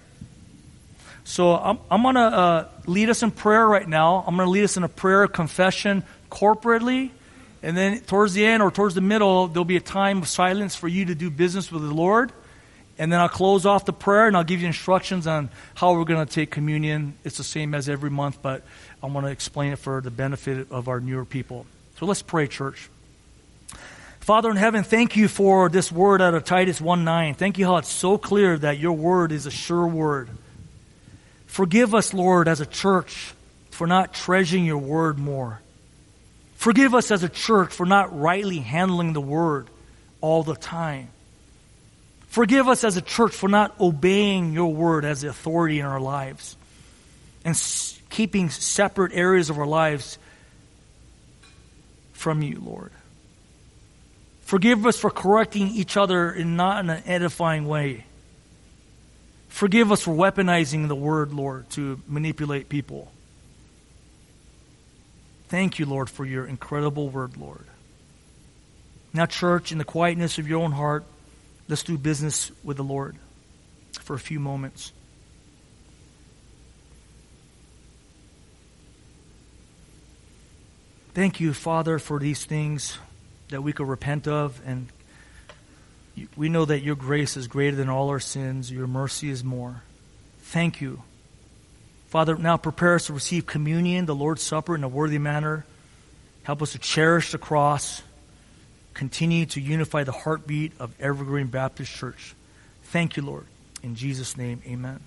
So 1.24 1.56
I'm, 1.56 1.80
I'm 1.89 2.04
going 2.04 2.16
to 2.16 2.22
uh, 2.22 2.68
lead 2.86 3.10
us 3.10 3.24
in 3.24 3.32
prayer 3.32 3.68
right 3.68 3.88
now. 3.88 4.24
I'm 4.28 4.36
going 4.36 4.46
to 4.46 4.52
lead 4.52 4.64
us 4.64 4.78
in 4.78 4.84
a 4.84 4.89
prayer 4.89 5.24
of 5.24 5.34
confession 5.34 6.04
corporately. 6.30 7.10
And 7.64 7.76
then 7.76 8.00
towards 8.02 8.34
the 8.36 8.46
end 8.46 8.62
or 8.62 8.70
towards 8.70 8.93
the 8.93 9.02
middle, 9.02 9.48
there'll 9.48 9.66
be 9.66 9.76
a 9.76 9.82
time 9.82 10.20
of 10.20 10.28
silence 10.28 10.76
for 10.76 10.88
you 10.88 11.06
to 11.06 11.16
do 11.16 11.32
business 11.32 11.72
with 11.72 11.82
the 11.82 11.93
Lord. 11.93 12.32
And 13.00 13.12
then 13.12 13.20
I'll 13.20 13.28
close 13.28 13.66
off 13.66 13.86
the 13.86 13.93
prayer 13.93 14.28
and 14.28 14.38
I'll 14.38 14.43
give 14.43 14.62
you 14.62 14.68
instructions 14.68 15.26
on 15.26 15.50
how 15.74 15.93
we're 15.93 16.06
going 16.06 16.24
to 16.24 16.32
take 16.32 16.52
communion. 16.52 17.16
It's 17.24 17.38
the 17.38 17.43
same 17.43 17.74
as 17.74 17.89
every 17.89 18.12
month, 18.12 18.43
but 18.43 18.62
I 19.02 19.08
want 19.08 19.26
to 19.26 19.32
explain 19.32 19.74
it 19.74 19.80
for 19.80 20.02
the 20.02 20.12
benefit 20.12 20.72
of 20.72 20.88
our 20.88 21.00
newer 21.00 21.26
people. 21.26 21.66
So 21.98 22.06
let's 22.06 22.22
pray, 22.22 22.48
church. 22.48 22.89
Father 24.26 24.49
in 24.49 24.55
heaven, 24.55 24.84
thank 24.84 25.15
you 25.15 25.28
for 25.28 25.69
this 25.69 25.91
word 25.91 26.19
out 26.19 26.34
of 26.34 26.43
Titus 26.43 26.82
1 26.82 27.03
9. 27.03 27.36
Thank 27.36 27.59
you 27.59 27.65
how 27.67 27.78
it's 27.78 27.91
so 27.91 28.17
clear 28.17 28.57
that 28.57 28.80
your 28.80 28.93
word 28.93 29.32
is 29.32 29.45
a 29.45 29.51
sure 29.51 29.86
word. 29.86 30.30
Forgive 31.45 31.93
us, 31.93 32.11
Lord, 32.11 32.47
as 32.47 32.59
a 32.59 32.65
church 32.65 33.36
for 33.69 33.86
not 33.86 34.15
treasuring 34.15 34.65
your 34.65 34.80
word 34.80 35.19
more. 35.19 35.61
Forgive 36.55 36.95
us 36.95 37.11
as 37.11 37.21
a 37.21 37.30
church 37.30 37.71
for 37.71 37.86
not 37.86 38.19
rightly 38.19 38.57
handling 38.57 39.13
the 39.13 39.21
word 39.21 39.67
all 40.21 40.41
the 40.41 40.55
time. 40.55 41.09
Forgive 42.30 42.67
us 42.67 42.84
as 42.84 42.97
a 42.97 43.03
church 43.03 43.36
for 43.36 43.47
not 43.47 43.80
obeying 43.80 44.53
your 44.53 44.73
word 44.73 45.05
as 45.05 45.21
the 45.21 45.30
authority 45.30 45.80
in 45.80 45.86
our 45.86 46.01
lives 46.01 46.57
and 47.43 47.55
keeping 48.09 48.49
separate 48.49 49.13
areas 49.13 49.51
of 49.51 49.59
our 49.59 49.67
lives 49.67 50.17
from 52.13 52.41
you, 52.41 52.59
Lord. 52.59 52.89
Forgive 54.46 54.86
us 54.86 54.98
for 54.98 55.10
correcting 55.10 55.70
each 55.70 55.98
other 55.98 56.32
in 56.32 56.56
not 56.56 56.84
in 56.84 56.91
an 56.91 57.04
edifying 57.08 57.68
way. 57.68 58.06
Forgive 59.50 59.91
us 59.91 60.04
for 60.04 60.14
weaponizing 60.14 60.88
the 60.88 60.96
word, 60.96 61.34
Lord, 61.34 61.68
to 61.72 62.00
manipulate 62.08 62.70
people. 62.70 63.12
Thank 65.48 65.80
you, 65.80 65.88
Lord, 65.88 66.12
for 66.12 66.26
your 66.26 66.46
incredible 66.46 67.10
word, 67.10 67.38
Lord. 67.38 67.66
Now, 69.14 69.26
church, 69.26 69.72
in 69.72 69.80
the 69.80 69.84
quietness 69.84 70.38
of 70.38 70.48
your 70.48 70.62
own 70.62 70.74
heart, 70.74 71.06
let's 71.68 71.84
do 71.84 71.98
business 71.98 72.52
with 72.64 72.78
the 72.78 72.84
Lord 72.84 73.16
for 74.02 74.16
a 74.16 74.20
few 74.20 74.39
moments. 74.39 74.91
Thank 81.16 81.39
you, 81.39 81.52
Father, 81.54 81.98
for 81.98 82.20
these 82.20 82.46
things 82.46 83.00
that 83.50 83.62
we 83.62 83.74
could 83.74 83.88
repent 83.88 84.28
of 84.28 84.62
and 84.66 84.88
we 86.36 86.50
know 86.50 86.66
that 86.66 86.82
your 86.82 86.96
grace 86.96 87.36
is 87.36 87.48
greater 87.48 87.76
than 87.76 87.89
all 87.89 88.10
our 88.10 88.20
sins. 88.20 88.72
Your 88.72 88.88
mercy 88.88 89.30
is 89.30 89.43
more. 89.43 89.82
Thank 90.39 90.80
you. 90.80 91.04
Father, 92.08 92.38
now 92.38 92.56
prepare 92.56 92.96
us 92.96 93.08
to 93.08 93.14
receive 93.14 93.46
communion, 93.46 94.06
the 94.06 94.16
Lord's 94.16 94.41
Supper, 94.41 94.76
in 94.76 94.84
a 94.84 94.88
worthy 94.88 95.18
manner. 95.18 95.66
Help 96.43 96.62
us 96.62 96.72
to 96.72 96.80
cherish 96.80 97.32
the 97.32 97.38
cross. 97.38 98.02
Continue 98.93 99.46
to 99.48 99.60
unify 99.60 100.04
the 100.06 100.14
heartbeat 100.14 100.72
of 100.80 100.93
Evergreen 101.02 101.48
Baptist 101.48 101.91
Church. 101.91 102.34
Thank 102.84 103.18
you, 103.18 103.24
Lord. 103.24 103.46
In 103.84 103.96
Jesus' 103.96 104.38
name, 104.38 104.62
amen. 104.66 105.02